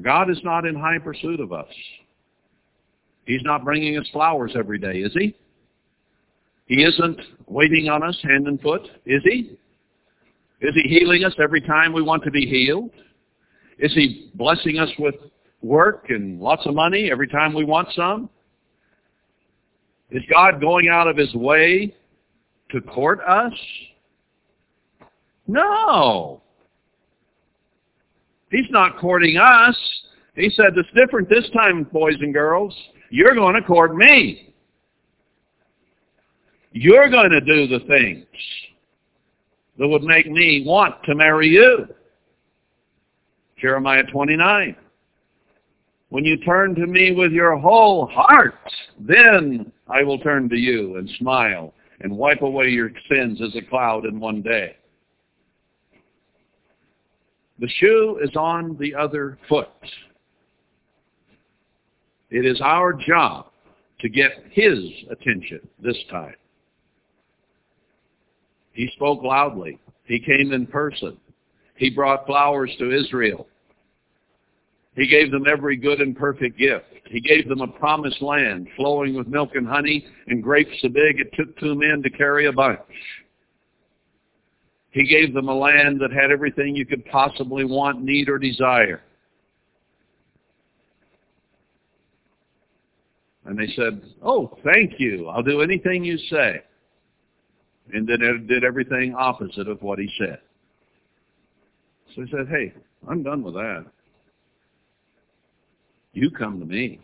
God 0.00 0.30
is 0.30 0.40
not 0.44 0.66
in 0.66 0.76
high 0.76 0.98
pursuit 0.98 1.40
of 1.40 1.52
us. 1.52 1.68
He's 3.26 3.42
not 3.42 3.64
bringing 3.64 3.98
us 3.98 4.08
flowers 4.12 4.52
every 4.56 4.78
day, 4.78 5.00
is 5.00 5.12
he? 5.14 5.34
He 6.70 6.84
isn't 6.84 7.20
waiting 7.48 7.88
on 7.88 8.04
us 8.04 8.16
hand 8.22 8.46
and 8.46 8.60
foot, 8.60 8.82
is 9.04 9.20
he? 9.24 9.58
Is 10.60 10.72
he 10.72 10.82
healing 10.82 11.24
us 11.24 11.34
every 11.42 11.60
time 11.60 11.92
we 11.92 12.00
want 12.00 12.22
to 12.22 12.30
be 12.30 12.46
healed? 12.46 12.92
Is 13.80 13.92
he 13.92 14.30
blessing 14.36 14.78
us 14.78 14.88
with 14.96 15.16
work 15.62 16.10
and 16.10 16.40
lots 16.40 16.64
of 16.66 16.76
money 16.76 17.10
every 17.10 17.26
time 17.26 17.54
we 17.54 17.64
want 17.64 17.88
some? 17.92 18.30
Is 20.12 20.22
God 20.32 20.60
going 20.60 20.88
out 20.88 21.08
of 21.08 21.16
his 21.16 21.34
way 21.34 21.92
to 22.70 22.80
court 22.82 23.18
us? 23.26 23.52
No. 25.48 26.40
He's 28.52 28.70
not 28.70 28.96
courting 29.00 29.38
us. 29.38 29.76
He 30.36 30.50
said, 30.50 30.74
it's 30.76 30.88
different 30.94 31.28
this 31.28 31.50
time, 31.52 31.82
boys 31.92 32.14
and 32.20 32.32
girls. 32.32 32.76
You're 33.10 33.34
going 33.34 33.56
to 33.56 33.62
court 33.62 33.96
me. 33.96 34.49
You're 36.72 37.10
going 37.10 37.30
to 37.30 37.40
do 37.40 37.66
the 37.66 37.84
things 37.86 38.26
that 39.78 39.88
would 39.88 40.02
make 40.02 40.30
me 40.30 40.62
want 40.66 41.02
to 41.04 41.14
marry 41.14 41.48
you. 41.48 41.88
Jeremiah 43.60 44.04
29. 44.04 44.76
When 46.10 46.24
you 46.24 46.36
turn 46.38 46.74
to 46.74 46.86
me 46.86 47.12
with 47.12 47.32
your 47.32 47.56
whole 47.56 48.06
heart, 48.06 48.54
then 48.98 49.70
I 49.88 50.02
will 50.02 50.18
turn 50.18 50.48
to 50.48 50.56
you 50.56 50.96
and 50.96 51.08
smile 51.18 51.72
and 52.00 52.16
wipe 52.16 52.42
away 52.42 52.68
your 52.68 52.90
sins 53.10 53.40
as 53.42 53.54
a 53.56 53.62
cloud 53.68 54.06
in 54.06 54.18
one 54.18 54.42
day. 54.42 54.76
The 57.58 57.68
shoe 57.68 58.18
is 58.22 58.34
on 58.36 58.76
the 58.78 58.94
other 58.94 59.38
foot. 59.48 59.68
It 62.30 62.46
is 62.46 62.60
our 62.60 62.92
job 62.92 63.46
to 64.00 64.08
get 64.08 64.32
his 64.50 64.78
attention 65.10 65.60
this 65.82 65.98
time. 66.10 66.34
He 68.72 68.90
spoke 68.94 69.22
loudly. 69.22 69.78
He 70.04 70.18
came 70.18 70.52
in 70.52 70.66
person. 70.66 71.16
He 71.76 71.90
brought 71.90 72.26
flowers 72.26 72.70
to 72.78 72.92
Israel. 72.94 73.46
He 74.96 75.06
gave 75.06 75.30
them 75.30 75.44
every 75.50 75.76
good 75.76 76.00
and 76.00 76.16
perfect 76.16 76.58
gift. 76.58 76.84
He 77.06 77.20
gave 77.20 77.48
them 77.48 77.60
a 77.60 77.66
promised 77.66 78.20
land 78.20 78.68
flowing 78.76 79.14
with 79.14 79.28
milk 79.28 79.50
and 79.54 79.66
honey 79.66 80.06
and 80.26 80.42
grapes 80.42 80.76
so 80.82 80.88
big 80.88 81.20
it 81.20 81.32
took 81.34 81.56
two 81.58 81.74
men 81.74 82.02
to 82.02 82.10
carry 82.10 82.46
a 82.46 82.52
bunch. 82.52 82.80
He 84.90 85.06
gave 85.06 85.32
them 85.32 85.48
a 85.48 85.54
land 85.54 86.00
that 86.00 86.12
had 86.12 86.30
everything 86.30 86.74
you 86.74 86.84
could 86.84 87.04
possibly 87.06 87.64
want, 87.64 88.02
need, 88.02 88.28
or 88.28 88.38
desire. 88.38 89.02
And 93.44 93.58
they 93.58 93.68
said, 93.74 94.02
oh, 94.22 94.58
thank 94.64 94.98
you. 94.98 95.28
I'll 95.28 95.42
do 95.42 95.62
anything 95.62 96.04
you 96.04 96.18
say 96.18 96.62
and 97.92 98.08
then 98.08 98.46
did 98.46 98.64
everything 98.64 99.14
opposite 99.14 99.68
of 99.68 99.82
what 99.82 99.98
he 99.98 100.08
said. 100.18 100.38
So 102.14 102.22
he 102.22 102.30
said, 102.30 102.48
hey, 102.48 102.72
I'm 103.08 103.22
done 103.22 103.42
with 103.42 103.54
that. 103.54 103.86
You 106.12 106.30
come 106.30 106.58
to 106.58 106.66
me. 106.66 107.00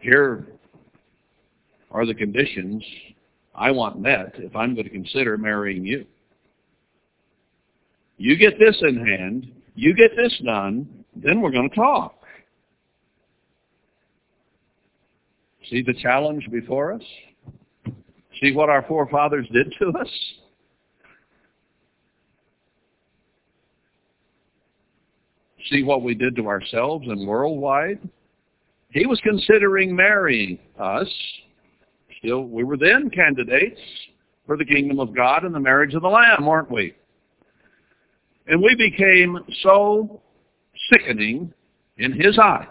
Here 0.00 0.46
are 1.90 2.06
the 2.06 2.14
conditions 2.14 2.82
I 3.54 3.70
want 3.70 4.00
met 4.00 4.34
if 4.38 4.56
I'm 4.56 4.74
going 4.74 4.84
to 4.84 4.90
consider 4.90 5.36
marrying 5.36 5.84
you. 5.84 6.06
You 8.16 8.36
get 8.36 8.58
this 8.58 8.76
in 8.82 9.04
hand, 9.06 9.50
you 9.74 9.94
get 9.94 10.16
this 10.16 10.36
done, 10.44 11.04
then 11.14 11.40
we're 11.40 11.50
going 11.50 11.70
to 11.70 11.76
talk. 11.76 12.19
See 15.68 15.82
the 15.82 15.94
challenge 15.94 16.48
before 16.50 16.92
us? 16.92 17.02
See 18.40 18.52
what 18.52 18.70
our 18.70 18.82
forefathers 18.82 19.46
did 19.52 19.74
to 19.78 19.88
us? 19.98 20.08
See 25.70 25.82
what 25.82 26.02
we 26.02 26.14
did 26.14 26.34
to 26.36 26.46
ourselves 26.46 27.06
and 27.06 27.26
worldwide? 27.26 28.00
He 28.90 29.06
was 29.06 29.20
considering 29.22 29.94
marrying 29.94 30.58
us. 30.78 31.08
Still, 32.18 32.44
we 32.44 32.64
were 32.64 32.76
then 32.76 33.10
candidates 33.10 33.80
for 34.46 34.56
the 34.56 34.64
kingdom 34.64 34.98
of 34.98 35.14
God 35.14 35.44
and 35.44 35.54
the 35.54 35.60
marriage 35.60 35.94
of 35.94 36.02
the 36.02 36.08
Lamb, 36.08 36.46
weren't 36.46 36.70
we? 36.70 36.94
And 38.46 38.60
we 38.60 38.74
became 38.74 39.38
so 39.62 40.22
sickening 40.90 41.52
in 41.98 42.12
his 42.12 42.38
eyes 42.38 42.66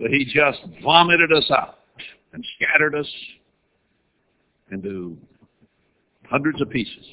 but 0.00 0.10
he 0.10 0.24
just 0.24 0.58
vomited 0.82 1.32
us 1.32 1.50
out 1.50 1.80
and 2.32 2.44
scattered 2.56 2.94
us 2.94 3.08
into 4.72 5.16
hundreds 6.28 6.60
of 6.60 6.70
pieces. 6.70 7.04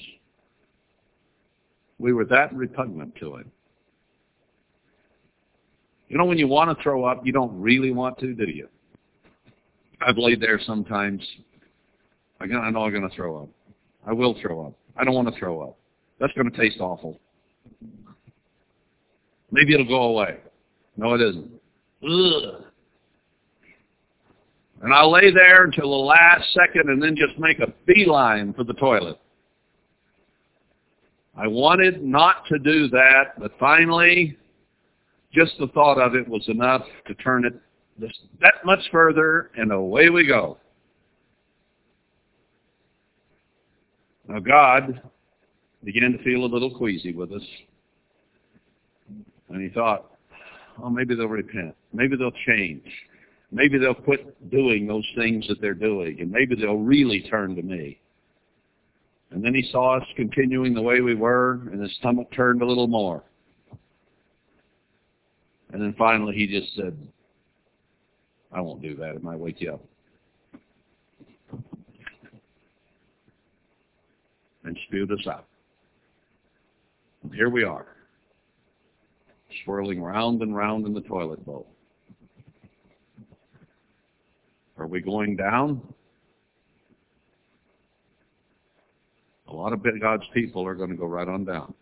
We 1.99 2.13
were 2.13 2.25
that 2.25 2.53
repugnant 2.53 3.15
to 3.17 3.37
him. 3.37 3.51
You 6.07 6.17
know, 6.17 6.25
when 6.25 6.37
you 6.37 6.47
want 6.47 6.75
to 6.75 6.81
throw 6.81 7.03
up, 7.03 7.25
you 7.25 7.33
don't 7.33 7.59
really 7.59 7.91
want 7.91 8.17
to, 8.19 8.33
do 8.33 8.45
you? 8.45 8.69
I've 9.99 10.17
laid 10.17 10.39
there 10.39 10.59
sometimes 10.65 11.21
I 12.39 12.45
know 12.45 12.59
I'm 12.61 12.91
going 12.91 13.01
to 13.01 13.15
throw 13.15 13.43
up. 13.43 13.49
I 14.05 14.13
will 14.13 14.35
throw 14.39 14.67
up. 14.67 14.73
I 14.95 15.03
don't 15.03 15.15
want 15.15 15.27
to 15.33 15.37
throw 15.39 15.61
up. 15.61 15.77
That's 16.19 16.31
going 16.33 16.49
to 16.49 16.55
taste 16.55 16.79
awful. 16.79 17.19
Maybe 19.51 19.73
it'll 19.73 19.87
go 19.87 20.03
away. 20.03 20.37
No, 20.97 21.15
it 21.15 21.21
isn't. 21.21 21.51
Ugh. 22.03 22.66
And 24.81 24.93
I'll 24.93 25.11
lay 25.11 25.31
there 25.31 25.63
until 25.63 25.89
the 25.89 26.05
last 26.05 26.53
second 26.53 26.89
and 26.89 27.01
then 27.01 27.15
just 27.15 27.39
make 27.39 27.59
a 27.59 27.73
beeline 27.85 28.53
for 28.53 28.63
the 28.63 28.73
toilet. 28.73 29.19
I 31.35 31.47
wanted 31.47 32.03
not 32.03 32.45
to 32.47 32.59
do 32.59 32.87
that, 32.89 33.39
but 33.39 33.51
finally, 33.59 34.37
just 35.33 35.53
the 35.59 35.67
thought 35.67 35.99
of 35.99 36.15
it 36.15 36.27
was 36.27 36.47
enough 36.47 36.83
to 37.07 37.13
turn 37.15 37.45
it 37.45 37.53
that 38.41 38.63
much 38.63 38.79
further, 38.91 39.49
and 39.57 39.71
away 39.71 40.09
we 40.09 40.25
go. 40.27 40.57
Now 44.27 44.39
God 44.39 45.01
began 45.83 46.11
to 46.11 46.23
feel 46.23 46.43
a 46.43 46.45
little 46.45 46.75
queasy 46.75 47.13
with 47.13 47.31
us. 47.31 47.41
And 49.49 49.61
he 49.61 49.69
thought, 49.69 50.11
oh, 50.83 50.89
maybe 50.89 51.15
they'll 51.15 51.27
repent. 51.27 51.75
Maybe 51.93 52.17
they'll 52.17 52.31
change. 52.45 52.83
Maybe 53.51 53.77
they'll 53.77 53.93
quit 53.93 54.49
doing 54.51 54.87
those 54.87 55.05
things 55.15 55.47
that 55.47 55.61
they're 55.61 55.73
doing. 55.73 56.19
And 56.19 56.31
maybe 56.31 56.55
they'll 56.55 56.77
really 56.77 57.21
turn 57.29 57.55
to 57.55 57.61
me. 57.61 57.99
And 59.31 59.43
then 59.43 59.53
he 59.53 59.67
saw 59.71 59.97
us 59.97 60.03
continuing 60.15 60.73
the 60.73 60.81
way 60.81 61.01
we 61.01 61.15
were, 61.15 61.61
and 61.71 61.81
his 61.81 61.93
stomach 61.97 62.31
turned 62.33 62.61
a 62.61 62.65
little 62.65 62.87
more. 62.87 63.23
And 65.71 65.81
then 65.81 65.93
finally 65.97 66.33
he 66.35 66.47
just 66.47 66.75
said, 66.75 66.97
I 68.51 68.61
won't 68.61 68.81
do 68.81 68.95
that. 68.95 69.15
It 69.15 69.23
might 69.23 69.39
wake 69.39 69.59
you 69.59 69.73
up. 69.73 69.83
And 74.63 74.77
spewed 74.87 75.11
us 75.11 75.27
out. 75.27 75.45
And 77.23 77.33
here 77.33 77.49
we 77.49 77.63
are, 77.63 77.87
swirling 79.63 80.01
round 80.01 80.41
and 80.41 80.55
round 80.55 80.85
in 80.85 80.93
the 80.93 81.01
toilet 81.01 81.45
bowl. 81.45 81.67
Are 84.77 84.87
we 84.87 85.01
going 85.01 85.35
down? 85.35 85.81
A 89.47 89.53
lot 89.53 89.73
of 89.73 89.81
God's 90.01 90.23
people 90.33 90.65
are 90.65 90.75
going 90.75 90.89
to 90.89 90.95
go 90.95 91.05
right 91.05 91.27
on 91.27 91.45
down. 91.45 91.73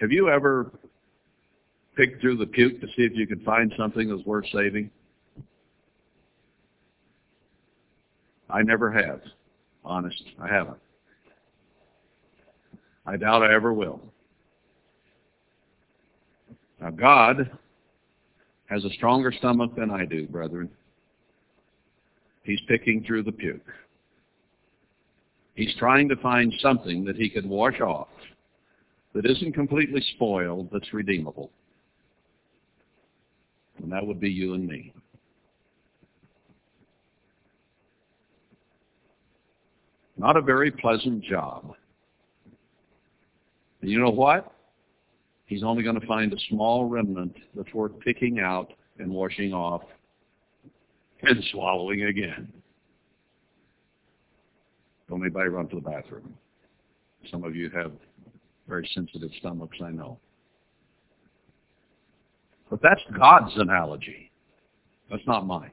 Have 0.00 0.12
you 0.12 0.28
ever 0.28 0.72
picked 1.96 2.20
through 2.20 2.36
the 2.36 2.46
puke 2.46 2.80
to 2.80 2.86
see 2.88 3.02
if 3.02 3.12
you 3.14 3.26
could 3.26 3.42
find 3.44 3.72
something 3.78 4.08
that's 4.08 4.26
worth 4.26 4.46
saving? 4.52 4.90
I 8.50 8.62
never 8.62 8.90
have. 8.92 9.20
Honest, 9.84 10.22
I 10.40 10.48
haven't. 10.48 10.78
I 13.06 13.16
doubt 13.16 13.42
I 13.42 13.54
ever 13.54 13.72
will. 13.72 14.00
Now 16.80 16.90
God 16.90 17.50
has 18.66 18.84
a 18.84 18.90
stronger 18.90 19.32
stomach 19.32 19.74
than 19.76 19.90
I 19.90 20.04
do, 20.04 20.26
brethren. 20.26 20.68
He's 22.42 22.60
picking 22.68 23.04
through 23.04 23.24
the 23.24 23.32
puke. 23.32 23.66
He's 25.54 25.74
trying 25.78 26.08
to 26.10 26.16
find 26.16 26.52
something 26.60 27.04
that 27.04 27.16
he 27.16 27.30
could 27.30 27.46
wash 27.46 27.80
off 27.80 28.08
that 29.14 29.24
isn't 29.24 29.52
completely 29.52 30.02
spoiled, 30.14 30.68
that's 30.70 30.92
redeemable. 30.92 31.50
And 33.82 33.90
that 33.90 34.06
would 34.06 34.20
be 34.20 34.28
you 34.30 34.54
and 34.54 34.66
me. 34.66 34.92
Not 40.18 40.36
a 40.36 40.42
very 40.42 40.70
pleasant 40.70 41.22
job. 41.24 41.74
And 43.80 43.90
you 43.90 43.98
know 43.98 44.10
what? 44.10 44.52
He's 45.46 45.62
only 45.62 45.82
going 45.82 45.98
to 45.98 46.06
find 46.06 46.32
a 46.32 46.36
small 46.50 46.86
remnant 46.86 47.36
that's 47.54 47.72
worth 47.72 47.98
picking 48.00 48.40
out 48.40 48.72
and 48.98 49.10
washing 49.10 49.52
off 49.52 49.82
and 51.22 51.42
swallowing 51.52 52.04
again. 52.04 52.52
Don't 55.08 55.22
anybody 55.22 55.48
run 55.48 55.68
to 55.68 55.76
the 55.76 55.82
bathroom. 55.82 56.34
Some 57.30 57.44
of 57.44 57.54
you 57.54 57.70
have 57.70 57.92
very 58.68 58.88
sensitive 58.92 59.30
stomachs, 59.38 59.78
I 59.82 59.90
know. 59.90 60.18
But 62.68 62.82
that's 62.82 63.00
God's 63.16 63.52
analogy. 63.56 64.32
That's 65.08 65.22
not 65.26 65.46
mine. 65.46 65.70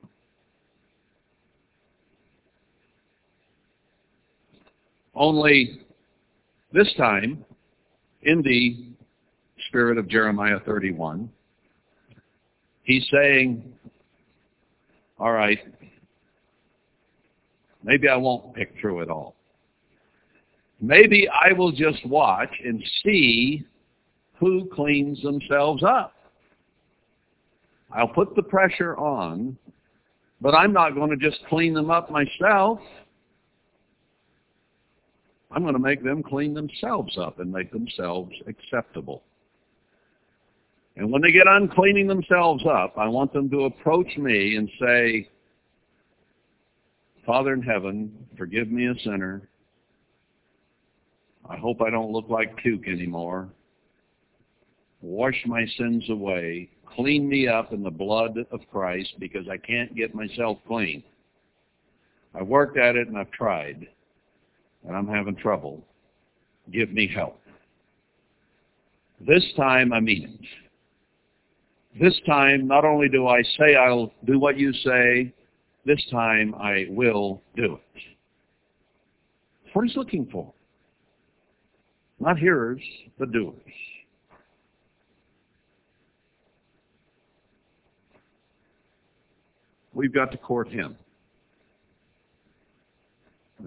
Only 5.16 5.82
this 6.72 6.92
time, 6.98 7.44
in 8.24 8.42
the 8.42 8.93
spirit 9.74 9.98
of 9.98 10.08
Jeremiah 10.08 10.60
31, 10.68 11.28
he's 12.84 13.04
saying, 13.12 13.74
all 15.18 15.32
right, 15.32 15.58
maybe 17.84 18.08
I 18.08 18.16
won't 18.16 18.54
pick 18.54 18.76
through 18.80 19.02
it 19.02 19.10
all. 19.10 19.34
Maybe 20.80 21.28
I 21.28 21.54
will 21.54 21.72
just 21.72 22.06
watch 22.06 22.52
and 22.64 22.84
see 23.04 23.66
who 24.36 24.70
cleans 24.76 25.20
themselves 25.24 25.82
up. 25.82 26.14
I'll 27.92 28.08
put 28.08 28.36
the 28.36 28.44
pressure 28.44 28.96
on, 28.96 29.58
but 30.40 30.54
I'm 30.54 30.72
not 30.72 30.94
going 30.94 31.10
to 31.10 31.18
just 31.18 31.44
clean 31.50 31.74
them 31.74 31.90
up 31.90 32.12
myself. 32.12 32.78
I'm 35.50 35.64
going 35.64 35.74
to 35.74 35.80
make 35.80 36.04
them 36.04 36.22
clean 36.22 36.54
themselves 36.54 37.18
up 37.18 37.40
and 37.40 37.52
make 37.52 37.72
themselves 37.72 38.34
acceptable. 38.46 39.24
And 40.96 41.12
when 41.12 41.22
they 41.22 41.32
get 41.32 41.48
on 41.48 41.68
cleaning 41.68 42.08
themselves 42.08 42.64
up, 42.66 42.98
I 42.98 43.08
want 43.08 43.34
them 43.34 43.50
to 43.50 43.66
approach 43.66 44.16
me 44.18 44.56
and 44.56 44.70
say, 44.80 45.30
Father 47.26 47.54
in 47.54 47.62
heaven, 47.62 48.14
forgive 48.38 48.70
me 48.70 48.88
a 48.88 49.00
sinner. 49.04 49.48
I 51.50 51.58
hope 51.58 51.82
I 51.82 51.90
don't 51.90 52.12
look 52.12 52.30
like 52.30 52.56
puke 52.58 52.88
anymore. 52.88 53.50
Wash 55.02 55.42
my 55.46 55.66
sins 55.78 56.10
away. 56.10 56.70
Clean 56.86 57.28
me 57.28 57.48
up 57.48 57.74
in 57.74 57.82
the 57.82 57.92
blood 57.92 58.38
of 58.52 58.60
Christ 58.72 59.14
because 59.20 59.48
I 59.50 59.58
can't 59.58 59.96
get 59.96 60.14
myself 60.14 60.60
clean. 60.68 61.04
I've 62.36 62.48
worked 62.48 62.78
at 62.78 62.96
it 62.96 63.08
and 63.08 63.18
I've 63.18 63.32
tried 63.32 63.88
and 64.86 64.96
I'm 64.96 65.08
having 65.08 65.36
trouble. 65.36 65.84
Give 66.72 66.92
me 66.92 67.08
help. 67.08 67.40
This 69.20 69.44
time 69.56 69.94
I 69.94 70.00
mean 70.00 70.24
it. 70.40 70.48
This 72.00 72.20
time 72.26 72.68
not 72.68 72.86
only 72.86 73.08
do 73.08 73.28
I 73.28 73.44
say 73.58 73.76
I'll 73.76 74.12
do 74.26 74.40
what 74.40 74.58
you 74.58 74.74
say, 74.74 75.34
this 75.86 76.04
time 76.10 76.56
I 76.56 76.88
will 76.90 77.42
do 77.56 77.76
it. 77.76 78.02
What 79.74 79.86
he's 79.88 79.96
looking 79.96 80.28
for. 80.32 80.52
Not 82.20 82.38
hearers, 82.38 82.82
but 83.20 83.32
doers. 83.32 83.56
We've 89.94 90.14
got 90.14 90.32
to 90.32 90.38
court 90.38 90.70
him. 90.70 90.96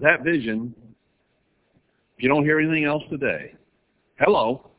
That 0.01 0.23
vision 0.23 0.73
if 2.17 2.23
you 2.23 2.29
don't 2.29 2.43
hear 2.43 2.59
anything 2.59 2.85
else 2.85 3.03
today, 3.11 3.53
hello. 4.19 4.71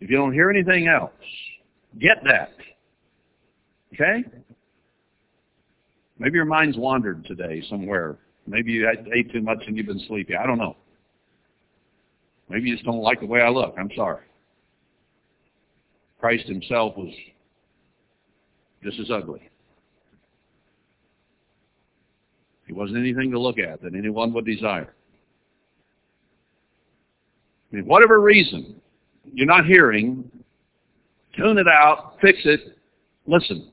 If 0.00 0.10
you 0.10 0.18
don't 0.18 0.34
hear 0.34 0.50
anything 0.50 0.86
else, 0.86 1.10
get 2.00 2.22
that. 2.24 2.52
Okay? 3.94 4.24
Maybe 6.18 6.36
your 6.36 6.44
mind's 6.44 6.76
wandered 6.76 7.24
today 7.26 7.62
somewhere. 7.68 8.18
Maybe 8.46 8.72
you 8.72 8.88
ate 9.14 9.32
too 9.32 9.42
much 9.42 9.58
and 9.66 9.76
you've 9.76 9.86
been 9.86 10.02
sleepy. 10.06 10.36
I 10.36 10.46
don't 10.46 10.58
know. 10.58 10.76
Maybe 12.48 12.68
you 12.68 12.74
just 12.74 12.86
don't 12.86 13.02
like 13.02 13.20
the 13.20 13.26
way 13.26 13.40
I 13.40 13.48
look. 13.48 13.74
I'm 13.78 13.90
sorry. 13.96 14.22
Christ 16.20 16.46
himself 16.46 16.96
was 16.96 17.12
just 18.82 18.98
as 19.00 19.10
ugly. 19.10 19.48
He 22.66 22.72
wasn't 22.72 22.98
anything 22.98 23.30
to 23.30 23.38
look 23.38 23.58
at 23.58 23.82
that 23.82 23.94
anyone 23.94 24.32
would 24.32 24.46
desire. 24.46 24.94
I 27.72 27.76
mean, 27.76 27.86
whatever 27.86 28.20
reason 28.20 28.80
you're 29.24 29.46
not 29.46 29.66
hearing, 29.66 30.30
tune 31.36 31.58
it 31.58 31.68
out, 31.68 32.16
fix 32.20 32.38
it, 32.44 32.76
listen. 33.26 33.70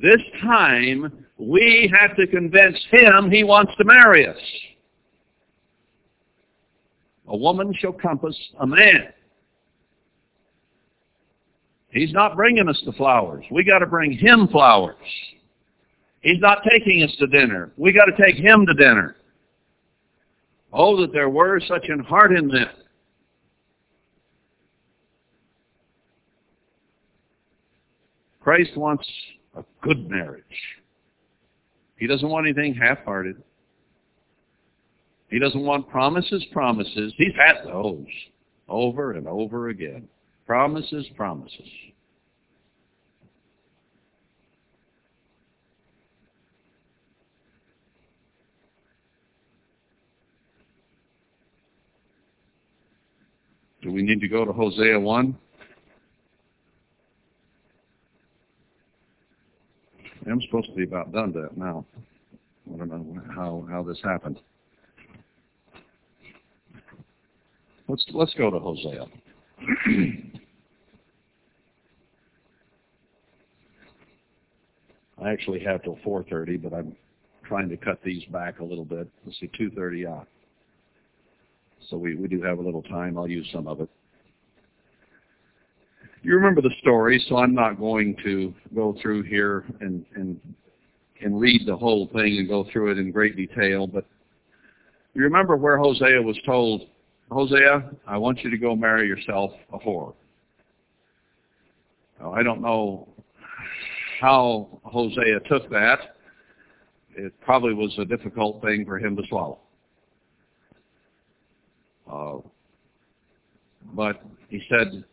This 0.00 0.20
time, 0.42 1.26
we 1.38 1.92
have 1.98 2.16
to 2.16 2.26
convince 2.26 2.78
him 2.90 3.30
he 3.30 3.44
wants 3.44 3.72
to 3.78 3.84
marry 3.84 4.26
us. 4.26 4.36
A 7.28 7.36
woman 7.36 7.74
shall 7.78 7.92
compass 7.92 8.36
a 8.60 8.66
man. 8.66 9.12
He's 11.90 12.12
not 12.12 12.36
bringing 12.36 12.68
us 12.68 12.80
the 12.84 12.92
flowers. 12.92 13.44
We 13.50 13.64
got 13.64 13.78
to 13.78 13.86
bring 13.86 14.12
him 14.12 14.48
flowers. 14.48 14.96
He's 16.20 16.40
not 16.40 16.62
taking 16.70 17.02
us 17.02 17.14
to 17.18 17.26
dinner. 17.26 17.72
We 17.76 17.92
got 17.92 18.06
to 18.06 18.22
take 18.22 18.36
him 18.36 18.66
to 18.66 18.74
dinner. 18.74 19.16
Oh, 20.72 21.00
that 21.00 21.12
there 21.12 21.30
were 21.30 21.60
such 21.60 21.88
an 21.88 22.00
heart 22.00 22.36
in 22.36 22.48
them. 22.48 22.68
Christ 28.48 28.78
wants 28.78 29.06
a 29.58 29.64
good 29.82 30.08
marriage. 30.08 30.42
He 31.98 32.06
doesn't 32.06 32.26
want 32.26 32.46
anything 32.46 32.72
half-hearted. 32.72 33.42
He 35.28 35.38
doesn't 35.38 35.60
want 35.60 35.86
promises, 35.90 36.46
promises. 36.50 37.12
He's 37.18 37.34
had 37.36 37.62
those 37.66 38.06
over 38.66 39.12
and 39.12 39.28
over 39.28 39.68
again. 39.68 40.08
Promises, 40.46 41.06
promises. 41.14 41.68
Do 53.82 53.92
we 53.92 54.00
need 54.00 54.22
to 54.22 54.28
go 54.28 54.46
to 54.46 54.52
Hosea 54.54 54.98
1? 54.98 55.36
I'm 60.26 60.40
supposed 60.42 60.68
to 60.68 60.74
be 60.74 60.84
about 60.84 61.12
done 61.12 61.32
that 61.32 61.56
now. 61.56 61.84
I 62.74 62.76
don't 62.78 62.88
know 62.88 63.22
how, 63.34 63.66
how 63.70 63.82
this 63.82 63.98
happened. 64.02 64.38
Let's 67.88 68.04
let's 68.12 68.34
go 68.34 68.50
to 68.50 68.58
Hosea. 68.58 69.06
I 75.22 75.30
actually 75.30 75.60
have 75.60 75.82
till 75.82 75.96
4:30, 76.04 76.62
but 76.62 76.74
I'm 76.74 76.94
trying 77.44 77.70
to 77.70 77.76
cut 77.78 78.00
these 78.04 78.24
back 78.26 78.60
a 78.60 78.64
little 78.64 78.84
bit. 78.84 79.08
Let's 79.24 79.40
see, 79.40 79.48
2:30 79.58 80.06
out. 80.06 80.28
So 81.88 81.96
we, 81.96 82.14
we 82.14 82.28
do 82.28 82.42
have 82.42 82.58
a 82.58 82.62
little 82.62 82.82
time. 82.82 83.16
I'll 83.16 83.26
use 83.28 83.48
some 83.52 83.66
of 83.66 83.80
it. 83.80 83.88
You 86.28 86.34
remember 86.34 86.60
the 86.60 86.74
story, 86.82 87.24
so 87.26 87.38
I'm 87.38 87.54
not 87.54 87.78
going 87.78 88.14
to 88.22 88.52
go 88.74 88.94
through 89.00 89.22
here 89.22 89.64
and, 89.80 90.04
and, 90.14 90.38
and 91.22 91.40
read 91.40 91.62
the 91.66 91.74
whole 91.74 92.06
thing 92.08 92.36
and 92.36 92.46
go 92.46 92.66
through 92.70 92.90
it 92.90 92.98
in 92.98 93.10
great 93.10 93.34
detail, 93.34 93.86
but 93.86 94.04
you 95.14 95.22
remember 95.22 95.56
where 95.56 95.78
Hosea 95.78 96.20
was 96.20 96.38
told, 96.44 96.82
Hosea, 97.30 97.92
I 98.06 98.18
want 98.18 98.40
you 98.44 98.50
to 98.50 98.58
go 98.58 98.76
marry 98.76 99.08
yourself 99.08 99.52
a 99.72 99.78
whore. 99.78 100.12
Now, 102.20 102.34
I 102.34 102.42
don't 102.42 102.60
know 102.60 103.08
how 104.20 104.80
Hosea 104.84 105.40
took 105.48 105.70
that. 105.70 106.16
It 107.16 107.32
probably 107.40 107.72
was 107.72 107.94
a 107.98 108.04
difficult 108.04 108.60
thing 108.60 108.84
for 108.84 108.98
him 108.98 109.16
to 109.16 109.22
swallow. 109.30 109.60
Uh, 112.06 112.46
but 113.94 114.22
he 114.50 114.60
said, 114.68 115.04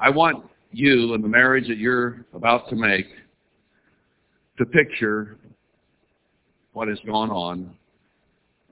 I 0.00 0.08
want 0.08 0.46
you 0.72 1.12
and 1.12 1.22
the 1.22 1.28
marriage 1.28 1.68
that 1.68 1.76
you're 1.76 2.24
about 2.32 2.70
to 2.70 2.76
make 2.76 3.06
to 4.56 4.64
picture 4.64 5.36
what 6.72 6.88
has 6.88 6.98
gone 7.04 7.30
on 7.30 7.74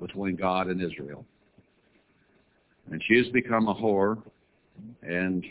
between 0.00 0.36
God 0.36 0.68
and 0.68 0.80
Israel. 0.82 1.26
And 2.90 3.02
she 3.06 3.18
has 3.18 3.26
become 3.28 3.68
a 3.68 3.74
whore, 3.74 4.22
and 5.02 5.44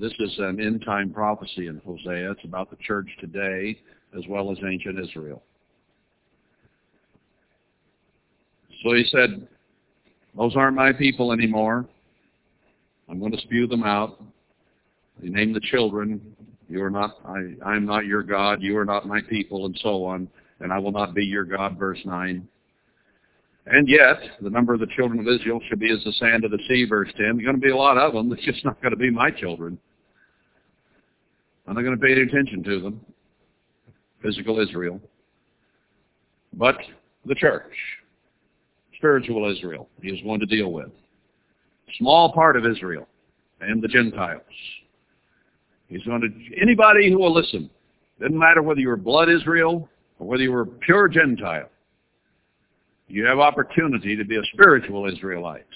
this 0.00 0.12
is 0.18 0.34
an 0.38 0.60
end-time 0.60 1.10
prophecy 1.10 1.68
in 1.68 1.80
Hosea. 1.86 2.32
It's 2.32 2.44
about 2.44 2.70
the 2.70 2.76
church 2.76 3.08
today 3.20 3.78
as 4.16 4.24
well 4.28 4.50
as 4.50 4.58
ancient 4.68 4.98
Israel. 4.98 5.44
So 8.82 8.94
he 8.94 9.04
said, 9.12 9.46
those 10.36 10.56
aren't 10.56 10.76
my 10.76 10.92
people 10.92 11.30
anymore. 11.30 11.86
I'm 13.08 13.20
going 13.20 13.32
to 13.32 13.40
spew 13.42 13.68
them 13.68 13.84
out. 13.84 14.20
He 15.22 15.28
name 15.28 15.52
the 15.52 15.60
children. 15.60 16.20
You 16.68 16.82
are 16.82 16.90
not, 16.90 17.18
I, 17.24 17.54
I 17.64 17.76
am 17.76 17.86
not 17.86 18.06
your 18.06 18.22
God. 18.22 18.62
You 18.62 18.76
are 18.78 18.84
not 18.84 19.06
my 19.06 19.20
people, 19.28 19.66
and 19.66 19.78
so 19.82 20.04
on. 20.04 20.28
And 20.60 20.72
I 20.72 20.78
will 20.78 20.92
not 20.92 21.14
be 21.14 21.24
your 21.24 21.44
God, 21.44 21.78
verse 21.78 22.00
9. 22.04 22.46
And 23.66 23.88
yet, 23.88 24.16
the 24.42 24.50
number 24.50 24.74
of 24.74 24.80
the 24.80 24.86
children 24.94 25.20
of 25.20 25.28
Israel 25.28 25.60
should 25.68 25.80
be 25.80 25.90
as 25.90 26.02
the 26.04 26.12
sand 26.12 26.44
of 26.44 26.50
the 26.50 26.58
sea, 26.68 26.84
verse 26.84 27.08
10. 27.16 27.36
There's 27.36 27.44
going 27.44 27.56
to 27.56 27.60
be 27.60 27.70
a 27.70 27.76
lot 27.76 27.96
of 27.96 28.12
them. 28.12 28.32
It's 28.32 28.44
just 28.44 28.64
not 28.64 28.80
going 28.82 28.92
to 28.92 28.98
be 28.98 29.10
my 29.10 29.30
children. 29.30 29.78
I'm 31.66 31.74
not 31.74 31.82
going 31.82 31.98
to 31.98 32.02
pay 32.02 32.12
any 32.12 32.22
attention 32.22 32.62
to 32.64 32.80
them. 32.80 33.00
Physical 34.22 34.60
Israel. 34.60 35.00
But 36.52 36.76
the 37.24 37.34
church, 37.34 37.72
spiritual 38.96 39.50
Israel, 39.50 39.88
he 40.02 40.08
is 40.08 40.20
going 40.22 40.40
to 40.40 40.46
deal 40.46 40.72
with. 40.72 40.90
Small 41.98 42.32
part 42.32 42.56
of 42.56 42.66
Israel 42.66 43.06
and 43.60 43.82
the 43.82 43.88
Gentiles. 43.88 44.42
He's 45.88 46.02
going 46.04 46.20
to, 46.20 46.60
anybody 46.60 47.10
who 47.10 47.18
will 47.18 47.32
listen, 47.32 47.70
doesn't 48.20 48.38
matter 48.38 48.62
whether 48.62 48.80
you're 48.80 48.96
blood 48.96 49.28
Israel 49.28 49.88
or 50.18 50.26
whether 50.26 50.42
you 50.42 50.52
were 50.52 50.66
pure 50.66 51.08
Gentile, 51.08 51.68
you 53.08 53.24
have 53.26 53.38
opportunity 53.38 54.16
to 54.16 54.24
be 54.24 54.36
a 54.36 54.42
spiritual 54.54 55.06
Israelite. 55.06 55.66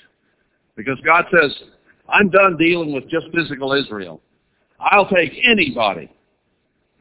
Because 0.77 0.99
God 1.05 1.25
says, 1.31 1.53
I'm 2.09 2.31
done 2.31 2.57
dealing 2.57 2.93
with 2.93 3.09
just 3.09 3.27
physical 3.35 3.73
Israel. 3.73 4.21
I'll 4.81 5.09
take 5.09 5.33
anybody 5.45 6.11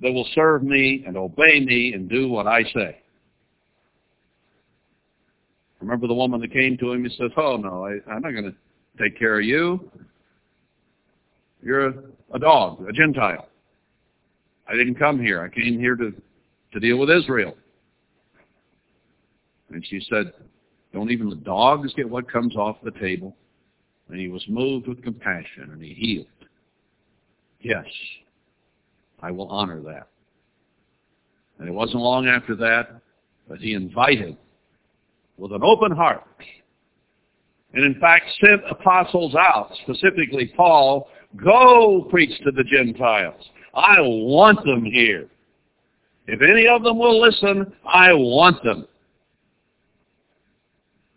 that 0.01 0.11
will 0.11 0.27
serve 0.33 0.63
me 0.63 1.03
and 1.07 1.15
obey 1.15 1.59
me 1.59 1.93
and 1.93 2.09
do 2.09 2.27
what 2.27 2.47
I 2.47 2.63
say. 2.73 3.01
Remember 5.79 6.07
the 6.07 6.13
woman 6.13 6.41
that 6.41 6.51
came 6.51 6.77
to 6.77 6.91
him 6.91 7.05
and 7.05 7.13
says, 7.13 7.31
oh 7.37 7.57
no, 7.57 7.85
I, 7.85 8.11
I'm 8.11 8.21
not 8.21 8.31
going 8.31 8.51
to 8.51 8.55
take 9.01 9.17
care 9.17 9.39
of 9.39 9.45
you. 9.45 9.91
You're 11.61 11.87
a, 11.87 11.93
a 12.33 12.39
dog, 12.39 12.87
a 12.87 12.91
Gentile. 12.91 13.47
I 14.67 14.73
didn't 14.73 14.95
come 14.95 15.19
here. 15.19 15.41
I 15.41 15.49
came 15.49 15.79
here 15.79 15.95
to, 15.95 16.13
to 16.73 16.79
deal 16.79 16.97
with 16.97 17.09
Israel. 17.09 17.55
And 19.69 19.85
she 19.85 20.01
said, 20.09 20.33
don't 20.93 21.11
even 21.11 21.29
the 21.29 21.35
dogs 21.35 21.93
get 21.95 22.09
what 22.09 22.31
comes 22.31 22.55
off 22.55 22.77
the 22.83 22.91
table? 22.91 23.35
And 24.09 24.19
he 24.19 24.29
was 24.29 24.43
moved 24.47 24.87
with 24.87 25.03
compassion 25.03 25.69
and 25.71 25.81
he 25.81 25.93
healed. 25.93 26.27
Yes, 27.61 27.85
I 29.21 29.31
will 29.31 29.47
honor 29.49 29.81
that. 29.81 30.07
And 31.59 31.67
it 31.67 31.71
wasn't 31.71 32.01
long 32.01 32.27
after 32.27 32.55
that 32.55 33.01
that 33.49 33.59
he 33.59 33.73
invited 33.73 34.37
with 35.37 35.51
an 35.51 35.63
open 35.63 35.91
heart 35.91 36.23
and 37.73 37.83
in 37.83 37.99
fact 37.99 38.25
sent 38.43 38.61
apostles 38.69 39.35
out, 39.35 39.71
specifically 39.83 40.51
Paul, 40.55 41.09
Go 41.43 42.07
preach 42.09 42.37
to 42.43 42.51
the 42.51 42.63
Gentiles. 42.63 43.43
I 43.73 43.99
want 44.01 44.63
them 44.65 44.83
here. 44.83 45.27
If 46.27 46.41
any 46.41 46.67
of 46.67 46.83
them 46.83 46.97
will 46.97 47.21
listen, 47.21 47.73
I 47.85 48.13
want 48.13 48.63
them. 48.63 48.87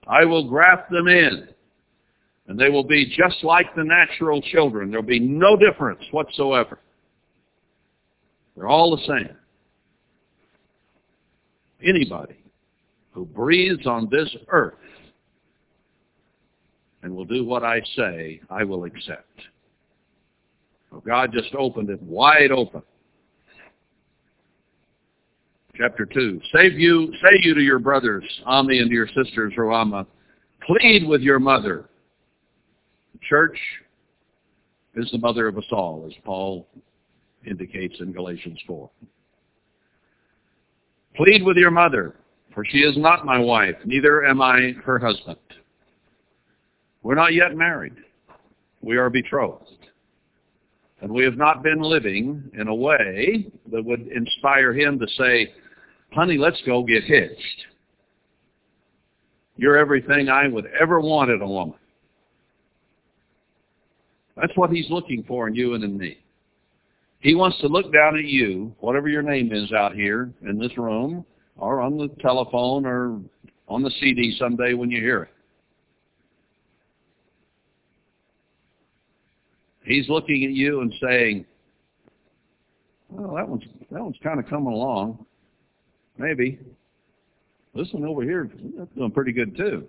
I 0.06 0.24
will 0.24 0.48
graft 0.48 0.90
them 0.90 1.08
in. 1.08 1.48
And 2.48 2.58
they 2.58 2.68
will 2.68 2.84
be 2.84 3.06
just 3.16 3.44
like 3.44 3.74
the 3.76 3.84
natural 3.84 4.42
children. 4.42 4.90
There 4.90 5.00
will 5.00 5.06
be 5.06 5.20
no 5.20 5.56
difference 5.56 6.02
whatsoever. 6.10 6.78
They're 8.56 8.68
all 8.68 8.96
the 8.96 9.02
same. 9.06 9.36
Anybody 11.82 12.36
who 13.12 13.24
breathes 13.24 13.86
on 13.86 14.08
this 14.10 14.28
earth 14.48 14.74
and 17.02 17.14
will 17.14 17.24
do 17.24 17.44
what 17.44 17.62
I 17.62 17.80
say, 17.96 18.40
I 18.50 18.64
will 18.64 18.84
accept. 18.84 19.40
God 21.06 21.32
just 21.32 21.54
opened 21.54 21.90
it 21.90 22.02
wide 22.02 22.50
open. 22.50 22.82
Chapter 25.76 26.04
2. 26.04 26.40
Save 26.54 26.78
you, 26.78 27.12
say 27.22 27.38
you 27.40 27.54
to 27.54 27.62
your 27.62 27.78
brothers, 27.78 28.24
Ammi, 28.46 28.80
and 28.80 28.90
to 28.90 28.94
your 28.94 29.06
sisters, 29.06 29.54
Ruhamah, 29.56 30.06
plead 30.66 31.06
with 31.06 31.22
your 31.22 31.38
mother. 31.38 31.88
The 33.14 33.20
church 33.26 33.56
is 34.94 35.10
the 35.10 35.18
mother 35.18 35.46
of 35.46 35.56
us 35.56 35.64
all, 35.70 36.04
as 36.06 36.12
Paul 36.24 36.68
indicates 37.46 37.96
in 38.00 38.12
Galatians 38.12 38.58
4. 38.66 38.90
Plead 41.16 41.44
with 41.44 41.56
your 41.56 41.70
mother, 41.70 42.16
for 42.52 42.64
she 42.64 42.78
is 42.78 42.96
not 42.98 43.24
my 43.24 43.38
wife, 43.38 43.76
neither 43.84 44.26
am 44.26 44.42
I 44.42 44.72
her 44.84 44.98
husband. 44.98 45.38
We're 47.02 47.14
not 47.14 47.32
yet 47.32 47.56
married. 47.56 47.94
We 48.82 48.96
are 48.96 49.08
betrothed. 49.08 49.79
And 51.00 51.10
we 51.10 51.24
have 51.24 51.36
not 51.36 51.62
been 51.62 51.80
living 51.80 52.50
in 52.58 52.68
a 52.68 52.74
way 52.74 53.46
that 53.72 53.84
would 53.84 54.06
inspire 54.08 54.72
him 54.72 54.98
to 54.98 55.06
say, 55.16 55.52
honey, 56.12 56.36
let's 56.36 56.60
go 56.66 56.82
get 56.82 57.04
hitched. 57.04 57.64
You're 59.56 59.78
everything 59.78 60.28
I 60.28 60.48
would 60.48 60.66
ever 60.78 61.00
want 61.00 61.30
in 61.30 61.40
a 61.40 61.46
woman. 61.46 61.74
That's 64.36 64.56
what 64.56 64.70
he's 64.70 64.88
looking 64.90 65.24
for 65.24 65.48
in 65.48 65.54
you 65.54 65.74
and 65.74 65.84
in 65.84 65.98
me. 65.98 66.18
He 67.20 67.34
wants 67.34 67.60
to 67.60 67.66
look 67.66 67.92
down 67.92 68.16
at 68.16 68.24
you, 68.24 68.74
whatever 68.80 69.08
your 69.08 69.22
name 69.22 69.52
is 69.52 69.72
out 69.72 69.94
here 69.94 70.32
in 70.42 70.58
this 70.58 70.76
room, 70.78 71.26
or 71.58 71.82
on 71.82 71.98
the 71.98 72.08
telephone, 72.20 72.86
or 72.86 73.20
on 73.68 73.82
the 73.82 73.90
CD 74.00 74.34
someday 74.38 74.72
when 74.72 74.90
you 74.90 75.00
hear 75.00 75.24
it. 75.24 75.28
He's 79.90 80.08
looking 80.08 80.44
at 80.44 80.52
you 80.52 80.82
and 80.82 80.94
saying, 81.02 81.44
well, 83.08 83.34
that 83.34 83.48
one's, 83.48 83.64
that 83.90 84.00
one's 84.00 84.16
kind 84.22 84.38
of 84.38 84.46
coming 84.46 84.72
along. 84.72 85.26
Maybe. 86.16 86.60
This 87.74 87.88
one 87.90 88.04
over 88.04 88.22
here, 88.22 88.48
that's 88.78 88.90
doing 88.94 89.10
pretty 89.10 89.32
good 89.32 89.56
too. 89.56 89.88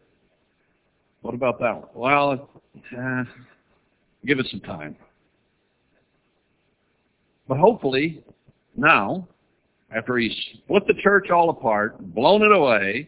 What 1.21 1.35
about 1.35 1.59
that 1.59 1.75
one? 1.75 1.87
Well, 1.93 2.49
uh, 2.97 3.23
give 4.25 4.39
it 4.39 4.47
some 4.49 4.61
time. 4.61 4.95
But 7.47 7.59
hopefully, 7.59 8.23
now, 8.75 9.27
after 9.95 10.17
he's 10.17 10.35
split 10.63 10.87
the 10.87 10.95
church 10.95 11.29
all 11.29 11.51
apart, 11.51 11.99
blown 12.15 12.41
it 12.41 12.51
away, 12.51 13.07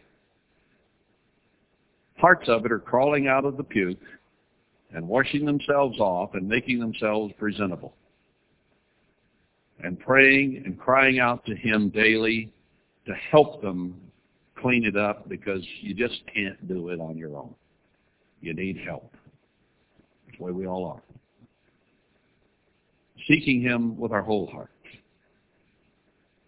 parts 2.18 2.48
of 2.48 2.64
it 2.64 2.70
are 2.70 2.78
crawling 2.78 3.26
out 3.26 3.44
of 3.44 3.56
the 3.56 3.64
puke 3.64 3.98
and 4.94 5.06
washing 5.06 5.44
themselves 5.44 5.98
off 5.98 6.34
and 6.34 6.48
making 6.48 6.78
themselves 6.78 7.32
presentable 7.38 7.94
and 9.82 9.98
praying 9.98 10.62
and 10.64 10.78
crying 10.78 11.18
out 11.18 11.44
to 11.46 11.54
him 11.54 11.90
daily 11.90 12.52
to 13.06 13.12
help 13.30 13.60
them 13.60 14.00
clean 14.56 14.84
it 14.84 14.96
up 14.96 15.28
because 15.28 15.62
you 15.80 15.94
just 15.94 16.22
can't 16.32 16.68
do 16.68 16.88
it 16.88 17.00
on 17.00 17.18
your 17.18 17.36
own. 17.36 17.54
You 18.40 18.54
need 18.54 18.78
help. 18.86 19.12
That's 20.26 20.38
the 20.38 20.44
way 20.44 20.52
we 20.52 20.66
all 20.66 20.86
are. 20.86 21.02
Seeking 23.26 23.60
him 23.60 23.98
with 23.98 24.12
our 24.12 24.22
whole 24.22 24.46
heart. 24.46 24.70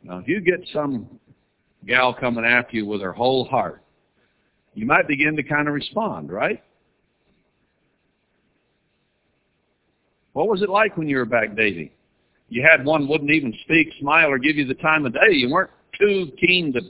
Now, 0.03 0.18
if 0.18 0.28
you 0.28 0.40
get 0.40 0.61
some 0.72 1.18
gal 1.86 2.14
coming 2.14 2.44
after 2.44 2.76
you 2.76 2.86
with 2.86 3.01
her 3.01 3.12
whole 3.12 3.44
heart, 3.44 3.82
you 4.74 4.86
might 4.86 5.09
begin 5.09 5.36
to 5.36 5.42
kind 5.42 5.68
of 5.68 5.74
respond, 5.74 6.30
right? 6.30 6.62
What 10.37 10.49
was 10.49 10.61
it 10.61 10.68
like 10.68 10.99
when 10.99 11.09
you 11.09 11.16
were 11.16 11.24
back 11.24 11.57
dating? 11.57 11.89
You 12.51 12.62
had 12.62 12.84
one 12.84 13.09
wouldn't 13.09 13.30
even 13.30 13.55
speak, 13.62 13.89
smile, 13.99 14.30
or 14.30 14.37
give 14.37 14.57
you 14.57 14.66
the 14.66 14.74
time 14.74 15.07
of 15.07 15.14
day. 15.14 15.30
You 15.30 15.51
weren't 15.51 15.70
too 15.99 16.30
keen 16.39 16.74
to 16.74 16.82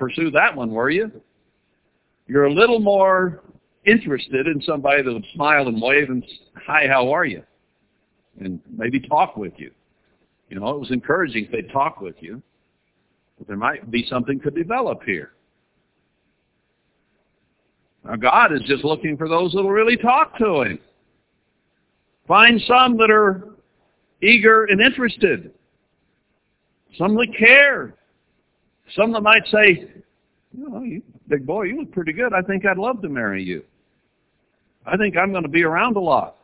pursue 0.00 0.32
that 0.32 0.56
one, 0.56 0.72
were 0.72 0.90
you? 0.90 1.12
You're 2.26 2.46
a 2.46 2.52
little 2.52 2.80
more 2.80 3.44
interested 3.86 4.48
in 4.48 4.60
somebody 4.62 5.00
that 5.00 5.12
would 5.12 5.26
smile 5.32 5.68
and 5.68 5.80
wave 5.80 6.10
and, 6.10 6.24
hi, 6.66 6.88
how 6.88 7.12
are 7.12 7.24
you? 7.24 7.44
And 8.40 8.58
maybe 8.68 8.98
talk 8.98 9.36
with 9.36 9.52
you. 9.56 9.70
You 10.48 10.58
know, 10.58 10.70
it 10.70 10.80
was 10.80 10.90
encouraging 10.90 11.44
if 11.44 11.52
they'd 11.52 11.70
talk 11.70 12.00
with 12.00 12.16
you. 12.18 12.42
But 13.38 13.46
there 13.46 13.56
might 13.56 13.92
be 13.92 14.04
something 14.10 14.40
could 14.40 14.56
develop 14.56 15.04
here. 15.04 15.34
Now 18.04 18.16
God 18.16 18.52
is 18.52 18.62
just 18.62 18.84
looking 18.84 19.16
for 19.16 19.28
those 19.28 19.52
that 19.52 19.62
will 19.62 19.70
really 19.70 19.96
talk 19.96 20.36
to 20.38 20.62
Him. 20.62 20.80
Find 22.30 22.62
some 22.64 22.96
that 22.98 23.10
are 23.10 23.42
eager 24.22 24.66
and 24.66 24.80
interested. 24.80 25.52
Some 26.96 27.16
that 27.16 27.34
care. 27.36 27.96
Some 28.94 29.10
that 29.14 29.22
might 29.22 29.44
say, 29.48 29.90
oh, 30.70 30.82
you 30.84 31.02
big 31.26 31.44
boy, 31.44 31.64
you 31.64 31.80
look 31.80 31.90
pretty 31.90 32.12
good. 32.12 32.32
I 32.32 32.40
think 32.42 32.64
I'd 32.64 32.78
love 32.78 33.02
to 33.02 33.08
marry 33.08 33.42
you. 33.42 33.64
I 34.86 34.96
think 34.96 35.16
I'm 35.16 35.32
going 35.32 35.42
to 35.42 35.48
be 35.48 35.64
around 35.64 35.96
a 35.96 36.00
lot. 36.00 36.36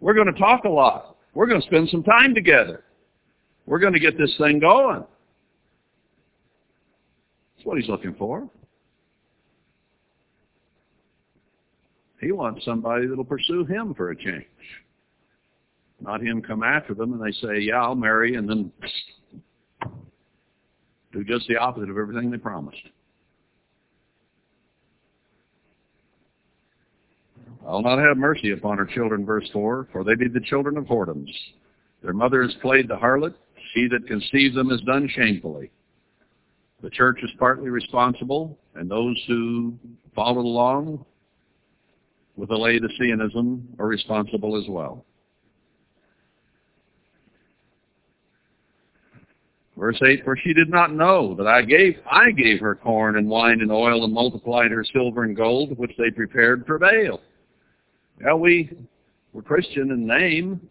We're 0.00 0.14
going 0.14 0.32
to 0.32 0.40
talk 0.40 0.64
a 0.64 0.70
lot. 0.70 1.18
We're 1.34 1.46
going 1.46 1.60
to 1.60 1.66
spend 1.66 1.90
some 1.90 2.02
time 2.02 2.34
together. 2.34 2.84
We're 3.66 3.78
going 3.78 3.92
to 3.92 4.00
get 4.00 4.16
this 4.16 4.34
thing 4.38 4.58
going. 4.58 5.04
That's 7.56 7.66
what 7.66 7.76
he's 7.76 7.90
looking 7.90 8.14
for. 8.14 8.48
He 12.22 12.32
wants 12.32 12.64
somebody 12.64 13.06
that'll 13.06 13.22
pursue 13.22 13.66
him 13.66 13.92
for 13.92 14.12
a 14.12 14.16
change. 14.16 14.46
Not 16.00 16.20
him 16.20 16.42
come 16.42 16.62
after 16.62 16.94
them 16.94 17.12
and 17.12 17.22
they 17.22 17.32
say, 17.32 17.58
yeah, 17.60 17.82
I'll 17.82 17.94
marry, 17.94 18.34
and 18.34 18.48
then 18.48 18.72
do 21.12 21.24
just 21.24 21.48
the 21.48 21.56
opposite 21.56 21.90
of 21.90 21.96
everything 21.96 22.30
they 22.30 22.36
promised. 22.36 22.76
I'll 27.66 27.82
not 27.82 27.98
have 27.98 28.16
mercy 28.16 28.52
upon 28.52 28.78
her 28.78 28.84
children, 28.86 29.24
verse 29.24 29.48
4, 29.52 29.88
for 29.90 30.04
they 30.04 30.14
be 30.14 30.28
the 30.28 30.40
children 30.40 30.76
of 30.76 30.84
whoredoms. 30.84 31.30
Their 32.02 32.12
mother 32.12 32.42
has 32.42 32.54
played 32.62 32.86
the 32.86 32.96
harlot. 32.96 33.34
She 33.74 33.88
that 33.88 34.06
conceived 34.06 34.54
them 34.54 34.70
has 34.70 34.80
done 34.82 35.08
shamefully. 35.08 35.72
The 36.82 36.90
church 36.90 37.18
is 37.22 37.30
partly 37.38 37.70
responsible, 37.70 38.58
and 38.74 38.88
those 38.88 39.20
who 39.26 39.74
followed 40.14 40.44
along 40.44 41.04
with 42.36 42.50
the 42.50 42.54
Laodiceanism 42.54 43.62
are 43.80 43.86
responsible 43.86 44.56
as 44.56 44.68
well. 44.68 45.04
Verse 49.76 50.00
8, 50.02 50.24
for 50.24 50.36
she 50.36 50.54
did 50.54 50.70
not 50.70 50.92
know 50.92 51.34
that 51.34 51.46
I 51.46 51.62
gave, 51.62 51.98
I 52.10 52.30
gave 52.30 52.60
her 52.60 52.74
corn 52.74 53.16
and 53.16 53.28
wine 53.28 53.60
and 53.60 53.70
oil 53.70 54.04
and 54.04 54.12
multiplied 54.12 54.70
her 54.70 54.84
silver 54.84 55.24
and 55.24 55.36
gold, 55.36 55.76
which 55.76 55.92
they 55.98 56.10
prepared 56.10 56.64
for 56.66 56.78
Baal. 56.78 57.20
Yeah, 58.22 58.34
we 58.34 58.70
were 59.34 59.42
Christian 59.42 59.90
in 59.90 60.06
name, 60.06 60.66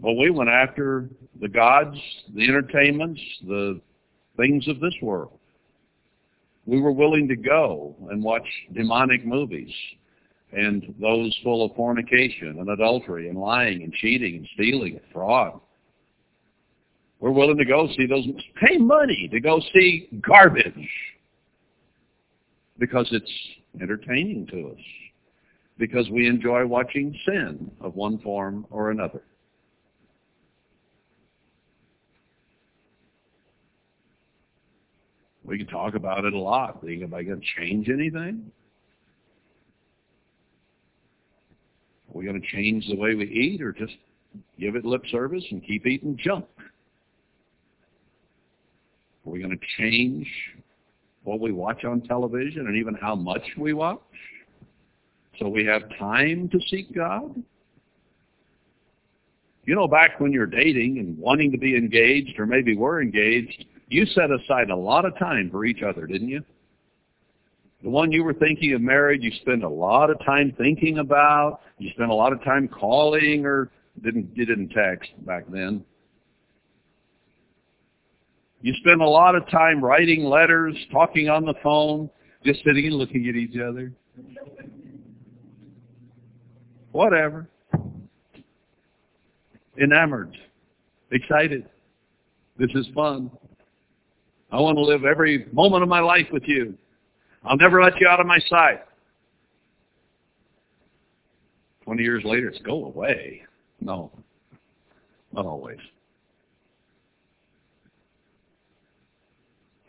but 0.00 0.12
we 0.12 0.30
went 0.30 0.50
after 0.50 1.08
the 1.40 1.48
gods, 1.48 1.98
the 2.32 2.44
entertainments, 2.44 3.20
the 3.44 3.80
things 4.36 4.68
of 4.68 4.78
this 4.78 4.94
world. 5.02 5.38
We 6.64 6.80
were 6.80 6.92
willing 6.92 7.26
to 7.28 7.36
go 7.36 7.96
and 8.10 8.22
watch 8.22 8.46
demonic 8.72 9.24
movies 9.24 9.72
and 10.52 10.94
those 11.00 11.36
full 11.42 11.64
of 11.64 11.74
fornication 11.74 12.60
and 12.60 12.70
adultery 12.70 13.28
and 13.28 13.38
lying 13.38 13.82
and 13.82 13.92
cheating 13.94 14.36
and 14.36 14.48
stealing 14.54 14.92
and 14.92 15.12
fraud. 15.12 15.60
We're 17.20 17.30
willing 17.30 17.56
to 17.58 17.64
go 17.64 17.88
see 17.96 18.06
those, 18.06 18.26
pay 18.62 18.76
money 18.76 19.28
to 19.32 19.40
go 19.40 19.60
see 19.74 20.08
garbage 20.20 20.88
because 22.78 23.08
it's 23.10 23.30
entertaining 23.80 24.46
to 24.48 24.68
us, 24.68 24.84
because 25.78 26.08
we 26.10 26.26
enjoy 26.26 26.66
watching 26.66 27.18
sin 27.26 27.70
of 27.80 27.94
one 27.94 28.18
form 28.18 28.66
or 28.70 28.90
another. 28.90 29.22
We 35.42 35.58
can 35.58 35.68
talk 35.68 35.94
about 35.94 36.24
it 36.24 36.34
a 36.34 36.38
lot. 36.38 36.82
Think, 36.82 37.02
am 37.04 37.14
I 37.14 37.22
going 37.22 37.40
to 37.40 37.46
change 37.60 37.88
anything? 37.88 38.50
Are 42.08 42.18
we 42.18 42.24
going 42.24 42.40
to 42.40 42.46
change 42.48 42.86
the 42.88 42.96
way 42.96 43.14
we 43.14 43.26
eat 43.26 43.62
or 43.62 43.72
just 43.72 43.94
give 44.58 44.74
it 44.74 44.84
lip 44.84 45.02
service 45.10 45.44
and 45.52 45.64
keep 45.64 45.86
eating 45.86 46.18
junk? 46.22 46.46
Are 49.26 49.30
we 49.30 49.40
going 49.40 49.58
to 49.58 49.66
change 49.78 50.28
what 51.24 51.40
we 51.40 51.50
watch 51.50 51.84
on 51.84 52.00
television 52.02 52.68
and 52.68 52.76
even 52.76 52.94
how 52.94 53.14
much 53.14 53.42
we 53.58 53.72
watch? 53.72 54.00
So 55.38 55.48
we 55.48 55.64
have 55.66 55.82
time 55.98 56.48
to 56.50 56.60
seek 56.68 56.94
God? 56.94 57.34
You 59.64 59.74
know, 59.74 59.88
back 59.88 60.20
when 60.20 60.32
you're 60.32 60.46
dating 60.46 60.98
and 60.98 61.18
wanting 61.18 61.50
to 61.50 61.58
be 61.58 61.76
engaged, 61.76 62.38
or 62.38 62.46
maybe 62.46 62.76
were 62.76 63.02
engaged, 63.02 63.64
you 63.88 64.06
set 64.06 64.30
aside 64.30 64.70
a 64.70 64.76
lot 64.76 65.04
of 65.04 65.18
time 65.18 65.50
for 65.50 65.64
each 65.64 65.82
other, 65.82 66.06
didn't 66.06 66.28
you? 66.28 66.42
The 67.82 67.90
one 67.90 68.12
you 68.12 68.22
were 68.22 68.32
thinking 68.32 68.72
of 68.74 68.80
married, 68.80 69.22
you 69.22 69.32
spent 69.42 69.64
a 69.64 69.68
lot 69.68 70.08
of 70.08 70.24
time 70.24 70.54
thinking 70.56 70.98
about. 70.98 71.60
You 71.78 71.90
spent 71.90 72.10
a 72.10 72.14
lot 72.14 72.32
of 72.32 72.42
time 72.44 72.68
calling, 72.68 73.44
or 73.44 73.70
didn't 74.02 74.30
you 74.34 74.46
didn't 74.46 74.68
text 74.70 75.10
back 75.26 75.44
then. 75.48 75.84
You 78.66 78.74
spend 78.80 79.00
a 79.00 79.06
lot 79.06 79.36
of 79.36 79.48
time 79.48 79.80
writing 79.80 80.24
letters, 80.24 80.76
talking 80.90 81.28
on 81.28 81.44
the 81.44 81.54
phone, 81.62 82.10
just 82.44 82.64
sitting 82.64 82.86
and 82.86 82.96
looking 82.96 83.28
at 83.28 83.36
each 83.36 83.56
other. 83.60 83.92
Whatever. 86.90 87.46
Enamored. 89.80 90.36
Excited. 91.12 91.68
This 92.58 92.70
is 92.74 92.88
fun. 92.92 93.30
I 94.50 94.58
want 94.58 94.76
to 94.78 94.82
live 94.82 95.04
every 95.04 95.46
moment 95.52 95.84
of 95.84 95.88
my 95.88 96.00
life 96.00 96.26
with 96.32 96.42
you. 96.46 96.76
I'll 97.44 97.56
never 97.56 97.80
let 97.80 98.00
you 98.00 98.08
out 98.08 98.18
of 98.18 98.26
my 98.26 98.40
sight. 98.48 98.80
Twenty 101.84 102.02
years 102.02 102.24
later, 102.24 102.48
it's 102.48 102.58
go 102.62 102.86
away. 102.86 103.42
No, 103.80 104.10
not 105.32 105.46
always. 105.46 105.78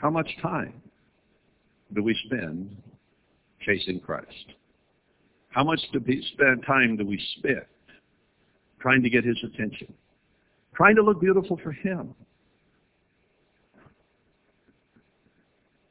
How 0.08 0.12
much 0.12 0.32
time 0.42 0.72
do 1.94 2.02
we 2.02 2.18
spend 2.28 2.74
chasing 3.60 4.00
Christ? 4.00 4.54
How 5.50 5.66
much 5.66 5.82
do 5.92 6.00
we 6.08 6.26
spend, 6.32 6.64
time 6.66 6.96
do 6.96 7.06
we 7.06 7.22
spend 7.38 7.66
trying 8.80 9.04
to 9.04 9.10
get 9.10 9.26
his 9.26 9.36
attention? 9.44 9.94
trying 10.74 10.96
to 10.96 11.02
look 11.02 11.20
beautiful 11.20 11.60
for 11.62 11.74
him, 11.74 12.16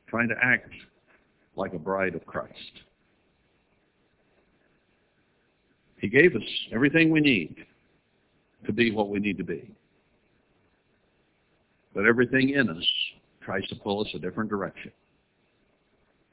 trying 0.09 0.29
to 0.29 0.35
act 0.43 0.71
like 1.55 1.75
a 1.75 1.79
bride 1.79 2.15
of 2.15 2.25
Christ. 2.25 2.55
He 5.99 6.09
gave 6.09 6.35
us 6.35 6.43
everything 6.73 7.11
we 7.11 7.21
need 7.21 7.67
to 8.65 8.73
be 8.73 8.93
what 8.93 9.11
we 9.11 9.19
need 9.19 9.37
to 9.37 9.45
be. 9.45 9.71
But 11.95 12.07
everything 12.07 12.49
in 12.49 12.71
us 12.71 12.87
tries 13.47 13.66
to 13.68 13.77
pull 13.77 14.05
us 14.05 14.09
a 14.14 14.18
different 14.18 14.51
direction. 14.51 14.90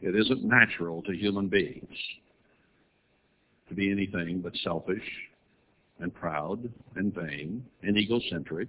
It 0.02 0.16
isn't 0.16 0.44
natural 0.44 1.04
to 1.04 1.14
human 1.16 1.48
beings 1.48 1.96
to 3.70 3.76
be 3.76 3.92
anything 3.92 4.42
but 4.42 4.54
selfish 4.64 5.04
and 6.00 6.14
proud 6.14 6.68
and 6.96 7.14
vain 7.14 7.64
and 7.84 7.98
egocentric. 7.98 8.68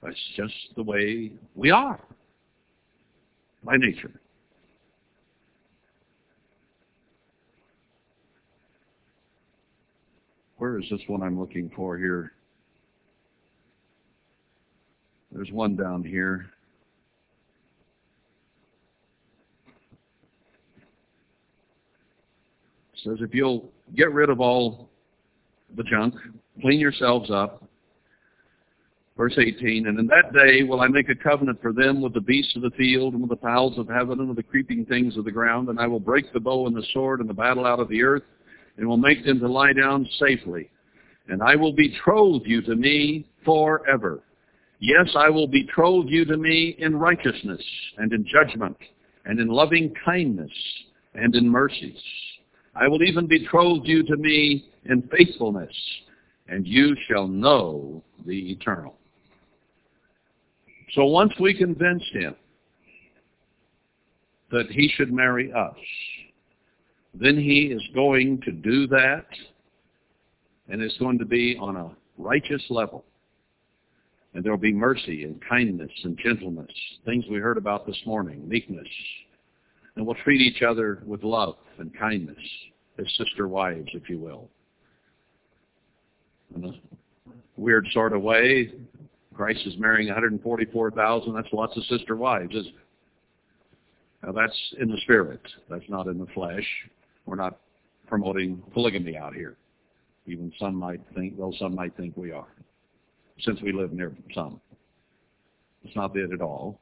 That's 0.00 0.16
just 0.36 0.54
the 0.76 0.82
way 0.84 1.32
we 1.56 1.70
are 1.72 2.00
by 3.64 3.76
nature. 3.76 4.12
Where 10.56 10.78
is 10.78 10.84
this 10.88 11.00
one 11.08 11.22
I'm 11.22 11.38
looking 11.38 11.70
for 11.74 11.98
here? 11.98 12.32
There's 15.40 15.52
one 15.52 15.74
down 15.74 16.04
here. 16.04 16.50
It 22.92 23.00
says 23.02 23.16
if 23.20 23.32
you'll 23.32 23.70
get 23.96 24.12
rid 24.12 24.28
of 24.28 24.42
all 24.42 24.90
the 25.78 25.82
junk, 25.84 26.12
clean 26.60 26.78
yourselves 26.78 27.30
up. 27.30 27.64
Verse 29.16 29.32
18, 29.38 29.86
and 29.86 29.98
in 29.98 30.06
that 30.08 30.34
day 30.34 30.62
will 30.62 30.82
I 30.82 30.88
make 30.88 31.08
a 31.08 31.14
covenant 31.14 31.62
for 31.62 31.72
them 31.72 32.02
with 32.02 32.12
the 32.12 32.20
beasts 32.20 32.54
of 32.54 32.60
the 32.60 32.70
field 32.72 33.14
and 33.14 33.22
with 33.22 33.30
the 33.30 33.42
fowls 33.42 33.78
of 33.78 33.88
heaven 33.88 34.20
and 34.20 34.28
with 34.28 34.36
the 34.36 34.42
creeping 34.42 34.84
things 34.84 35.16
of 35.16 35.24
the 35.24 35.32
ground, 35.32 35.70
and 35.70 35.80
I 35.80 35.86
will 35.86 36.00
break 36.00 36.30
the 36.34 36.40
bow 36.40 36.66
and 36.66 36.76
the 36.76 36.84
sword 36.92 37.20
and 37.20 37.30
the 37.30 37.32
battle 37.32 37.64
out 37.64 37.80
of 37.80 37.88
the 37.88 38.02
earth, 38.02 38.24
and 38.76 38.86
will 38.86 38.98
make 38.98 39.24
them 39.24 39.40
to 39.40 39.48
lie 39.48 39.72
down 39.72 40.06
safely. 40.18 40.68
And 41.28 41.42
I 41.42 41.56
will 41.56 41.72
betroth 41.72 42.42
you 42.44 42.60
to 42.60 42.76
me 42.76 43.26
forever. 43.42 44.20
Yes, 44.80 45.10
I 45.14 45.28
will 45.28 45.46
betroth 45.46 46.06
you 46.08 46.24
to 46.24 46.38
me 46.38 46.74
in 46.78 46.96
righteousness 46.96 47.62
and 47.98 48.12
in 48.14 48.24
judgment 48.26 48.76
and 49.26 49.38
in 49.38 49.48
loving 49.48 49.94
kindness 50.04 50.50
and 51.14 51.34
in 51.34 51.46
mercies. 51.46 51.98
I 52.74 52.88
will 52.88 53.02
even 53.02 53.26
betroth 53.26 53.82
you 53.84 54.02
to 54.04 54.16
me 54.16 54.70
in 54.86 55.02
faithfulness, 55.14 55.74
and 56.48 56.66
you 56.66 56.96
shall 57.06 57.28
know 57.28 58.02
the 58.26 58.52
eternal. 58.52 58.96
So 60.94 61.04
once 61.04 61.32
we 61.38 61.52
convinced 61.52 62.12
him 62.12 62.34
that 64.50 64.66
he 64.70 64.88
should 64.96 65.12
marry 65.12 65.52
us, 65.52 65.76
then 67.12 67.36
he 67.36 67.66
is 67.66 67.82
going 67.94 68.40
to 68.42 68.50
do 68.50 68.86
that, 68.86 69.26
and 70.68 70.80
it's 70.80 70.96
going 70.96 71.18
to 71.18 71.26
be 71.26 71.58
on 71.60 71.76
a 71.76 71.90
righteous 72.16 72.62
level. 72.70 73.04
And 74.34 74.44
there 74.44 74.52
will 74.52 74.58
be 74.58 74.72
mercy 74.72 75.24
and 75.24 75.42
kindness 75.48 75.90
and 76.04 76.16
gentleness, 76.18 76.70
things 77.04 77.24
we 77.30 77.38
heard 77.38 77.56
about 77.56 77.86
this 77.86 78.00
morning, 78.06 78.48
meekness. 78.48 78.86
And 79.96 80.06
we'll 80.06 80.14
treat 80.22 80.40
each 80.40 80.62
other 80.62 81.02
with 81.04 81.24
love 81.24 81.56
and 81.78 81.96
kindness, 81.98 82.38
as 82.98 83.06
sister 83.16 83.48
wives, 83.48 83.88
if 83.92 84.08
you 84.08 84.18
will. 84.18 84.48
In 86.54 86.64
a 86.64 86.72
weird 87.56 87.86
sort 87.92 88.12
of 88.12 88.22
way, 88.22 88.72
Christ 89.34 89.60
is 89.66 89.74
marrying 89.78 90.08
144,000. 90.08 91.34
That's 91.34 91.48
lots 91.52 91.76
of 91.76 91.84
sister 91.84 92.16
wives? 92.16 92.54
Now 94.22 94.32
that's 94.32 94.74
in 94.78 94.90
the 94.90 94.98
spirit. 94.98 95.40
That's 95.68 95.88
not 95.88 96.06
in 96.06 96.18
the 96.18 96.26
flesh. 96.34 96.66
We're 97.26 97.36
not 97.36 97.58
promoting 98.06 98.62
polygamy 98.72 99.16
out 99.16 99.34
here. 99.34 99.56
Even 100.26 100.52
some 100.58 100.74
might 100.74 101.00
think, 101.14 101.34
well, 101.36 101.54
some 101.58 101.74
might 101.74 101.96
think 101.96 102.16
we 102.16 102.30
are, 102.32 102.48
since 103.44 103.60
we 103.62 103.72
live 103.72 103.92
near 103.92 104.12
some. 104.34 104.60
It's 105.84 105.96
not 105.96 106.14
it 106.16 106.32
at 106.32 106.40
all. 106.40 106.80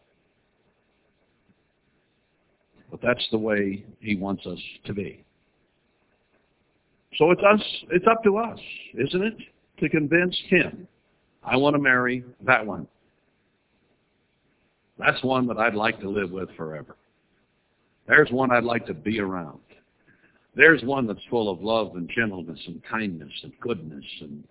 But 2.90 3.00
that's 3.02 3.26
the 3.30 3.38
way 3.38 3.84
he 4.00 4.16
wants 4.16 4.46
us 4.46 4.58
to 4.86 4.94
be. 4.94 5.24
So 7.16 7.30
it's 7.30 7.42
us, 7.42 7.62
it's 7.90 8.06
up 8.10 8.22
to 8.24 8.38
us, 8.38 8.58
isn't 8.94 9.22
it, 9.22 9.34
to 9.80 9.88
convince 9.88 10.36
him, 10.48 10.86
I 11.42 11.56
want 11.56 11.74
to 11.74 11.80
marry 11.80 12.24
that 12.44 12.64
one. 12.64 12.86
That's 14.98 15.22
one 15.22 15.46
that 15.46 15.58
I'd 15.58 15.74
like 15.74 16.00
to 16.00 16.08
live 16.08 16.30
with 16.30 16.48
forever. 16.56 16.96
There's 18.06 18.30
one 18.30 18.50
I'd 18.50 18.64
like 18.64 18.86
to 18.86 18.94
be 18.94 19.20
around. 19.20 19.60
There's 20.54 20.82
one 20.82 21.06
that's 21.06 21.20
full 21.30 21.50
of 21.50 21.62
love 21.62 21.94
and 21.94 22.10
gentleness 22.14 22.60
and 22.66 22.82
kindness 22.84 23.32
and 23.42 23.52
goodness 23.60 24.04
and 24.20 24.44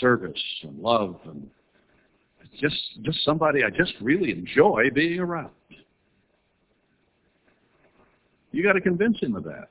service 0.00 0.42
and 0.62 0.78
love 0.78 1.18
and 1.24 1.48
just 2.60 2.76
just 3.02 3.24
somebody 3.24 3.64
I 3.64 3.70
just 3.70 3.94
really 4.00 4.30
enjoy 4.30 4.90
being 4.94 5.20
around. 5.20 5.50
You 8.52 8.62
got 8.62 8.74
to 8.74 8.80
convince 8.80 9.18
him 9.20 9.34
of 9.34 9.44
that. 9.44 9.68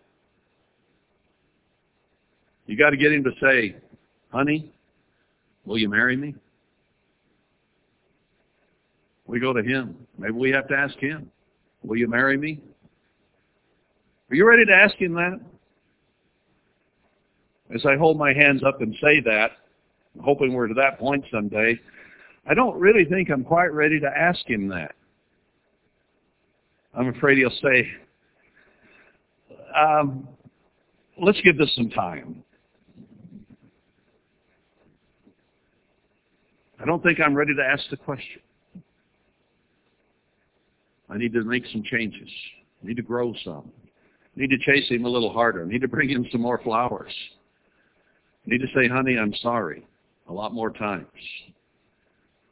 You 2.66 2.78
got 2.78 2.90
to 2.90 2.98
get 2.98 3.14
him 3.14 3.24
to 3.24 3.32
say, 3.42 3.76
honey, 4.30 4.74
will 5.66 5.78
you 5.78 5.90
marry 5.90 6.18
me? 6.18 6.36
We 9.26 9.40
go 9.40 9.54
to 9.54 9.64
him. 9.64 9.96
Maybe 10.18 10.34
we 10.34 10.52
have 10.52 10.68
to 10.68 10.76
ask 10.76 10.98
him, 10.98 11.32
will 11.84 11.98
you 11.98 12.08
marry 12.08 12.38
me? 12.38 12.62
Are 14.30 14.36
you 14.36 14.48
ready 14.48 14.66
to 14.66 14.74
ask 14.74 14.96
him 14.96 15.14
that? 15.14 15.40
As 17.74 17.86
I 17.86 17.96
hold 17.96 18.18
my 18.18 18.34
hands 18.34 18.64
up 18.64 18.82
and 18.82 18.94
say 19.02 19.20
that, 19.22 19.52
hoping 20.22 20.54
we're 20.54 20.68
to 20.68 20.74
that 20.76 21.00
point 21.00 21.24
someday, 21.32 21.80
I 22.46 22.54
don't 22.54 22.78
really 22.80 23.06
think 23.06 23.30
I'm 23.30 23.44
quite 23.44 23.74
ready 23.74 24.00
to 24.00 24.08
ask 24.08 24.46
him 24.48 24.68
that. 24.70 24.96
I'm 26.94 27.08
afraid 27.08 27.38
he'll 27.38 27.50
say, 27.50 27.88
um, 29.76 30.28
let's 31.22 31.40
give 31.42 31.58
this 31.58 31.74
some 31.76 31.90
time. 31.90 32.44
I 36.80 36.86
don't 36.86 37.02
think 37.02 37.20
I'm 37.20 37.34
ready 37.34 37.56
to 37.56 37.64
ask 37.64 37.84
the 37.90 37.98
question. 37.98 38.42
I 41.10 41.18
need 41.18 41.34
to 41.34 41.44
make 41.44 41.64
some 41.72 41.84
changes. 41.84 42.30
I 42.84 42.88
need 42.88 42.98
to 42.98 43.04
grow 43.04 43.34
some. 43.44 43.72
I 44.36 44.42
need 44.42 44.50
to 44.50 44.58
chase 44.58 44.90
him 44.90 45.06
a 45.06 45.10
little 45.10 45.32
harder. 45.32 45.64
I 45.64 45.68
need 45.68 45.82
to 45.82 45.88
bring 45.88 46.10
him 46.10 46.28
some 46.32 46.42
more 46.42 46.60
flowers. 46.62 47.14
I 48.46 48.50
need 48.50 48.62
to 48.62 48.68
say, 48.76 48.88
honey, 48.88 49.18
I'm 49.18 49.34
sorry 49.36 49.86
a 50.34 50.36
lot 50.36 50.52
more 50.52 50.72
times. 50.72 51.06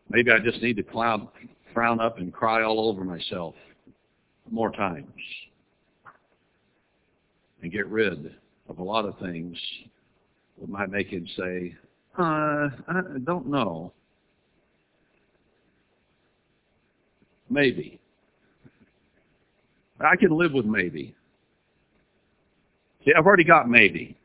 Maybe 0.10 0.30
I 0.30 0.38
just 0.38 0.62
need 0.62 0.76
to 0.78 0.84
clown, 0.84 1.28
frown 1.74 2.00
up 2.00 2.20
and 2.20 2.32
cry 2.32 2.62
all 2.62 2.88
over 2.88 3.04
myself 3.04 3.56
more 4.52 4.72
times 4.72 5.08
and 7.64 7.72
get 7.72 7.88
rid 7.88 8.36
of 8.70 8.78
a 8.78 8.84
lot 8.84 9.06
of 9.06 9.18
things 9.18 9.58
that 10.60 10.70
might 10.70 10.92
make 10.92 11.08
him 11.08 11.26
say, 11.36 11.76
uh, 12.20 12.70
I 12.88 13.02
don't 13.24 13.48
know. 13.48 13.94
Maybe. 17.50 18.00
I 20.00 20.16
can 20.16 20.38
live 20.38 20.54
with 20.54 20.66
maybe. 20.66 21.16
See, 23.06 23.12
I've 23.18 23.26
already 23.26 23.44
got 23.44 23.68
maybe. 23.68 24.18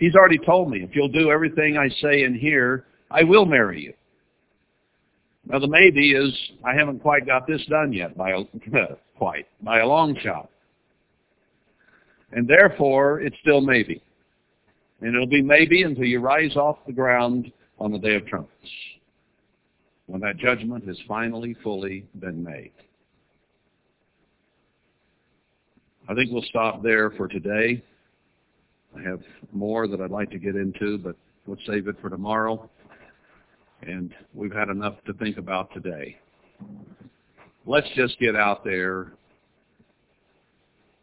He's 0.00 0.14
already 0.14 0.38
told 0.38 0.70
me, 0.70 0.82
if 0.82 0.96
you'll 0.96 1.08
do 1.08 1.30
everything 1.30 1.76
I 1.76 1.90
say 2.00 2.22
in 2.22 2.34
here, 2.34 2.86
I 3.10 3.22
will 3.22 3.44
marry 3.44 3.82
you. 3.82 3.92
Now 5.46 5.58
the 5.58 5.68
maybe 5.68 6.12
is, 6.12 6.34
I 6.64 6.74
haven't 6.74 7.00
quite 7.00 7.26
got 7.26 7.46
this 7.46 7.64
done 7.66 7.92
yet, 7.92 8.16
by 8.16 8.30
a, 8.30 8.44
quite, 9.18 9.46
by 9.62 9.80
a 9.80 9.86
long 9.86 10.16
shot. 10.22 10.48
And 12.32 12.48
therefore, 12.48 13.20
it's 13.20 13.36
still 13.42 13.60
maybe. 13.60 14.02
And 15.02 15.14
it'll 15.14 15.26
be 15.26 15.42
maybe 15.42 15.82
until 15.82 16.04
you 16.04 16.20
rise 16.20 16.56
off 16.56 16.78
the 16.86 16.92
ground 16.94 17.52
on 17.78 17.92
the 17.92 17.98
day 17.98 18.14
of 18.14 18.26
trumpets 18.26 18.68
when 20.06 20.22
that 20.22 20.38
judgment 20.38 20.86
has 20.86 20.96
finally 21.06 21.54
fully 21.62 22.06
been 22.20 22.42
made. 22.42 22.72
I 26.08 26.14
think 26.14 26.32
we'll 26.32 26.42
stop 26.42 26.82
there 26.82 27.10
for 27.10 27.28
today. 27.28 27.82
I 28.96 29.02
have 29.02 29.20
more 29.52 29.86
that 29.86 30.00
I'd 30.00 30.10
like 30.10 30.30
to 30.30 30.38
get 30.38 30.56
into, 30.56 30.98
but 30.98 31.16
we'll 31.46 31.58
save 31.66 31.88
it 31.88 31.96
for 32.00 32.10
tomorrow. 32.10 32.68
And 33.82 34.14
we've 34.34 34.52
had 34.52 34.68
enough 34.68 34.94
to 35.06 35.12
think 35.14 35.38
about 35.38 35.72
today. 35.72 36.18
Let's 37.66 37.88
just 37.94 38.18
get 38.18 38.36
out 38.36 38.64
there 38.64 39.12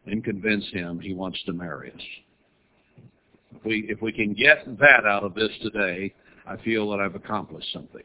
and 0.05 0.23
convince 0.23 0.65
him 0.72 0.99
he 0.99 1.14
wants 1.14 1.41
to 1.45 1.53
marry 1.53 1.91
us. 1.91 2.01
If 3.55 3.65
we, 3.65 3.85
if 3.89 4.01
we 4.01 4.11
can 4.11 4.34
get 4.34 4.65
that 4.80 5.05
out 5.05 5.23
of 5.23 5.34
this 5.34 5.51
today, 5.61 6.14
I 6.45 6.57
feel 6.57 6.89
that 6.91 6.99
I've 6.99 7.15
accomplished 7.15 7.72
something. 7.73 8.03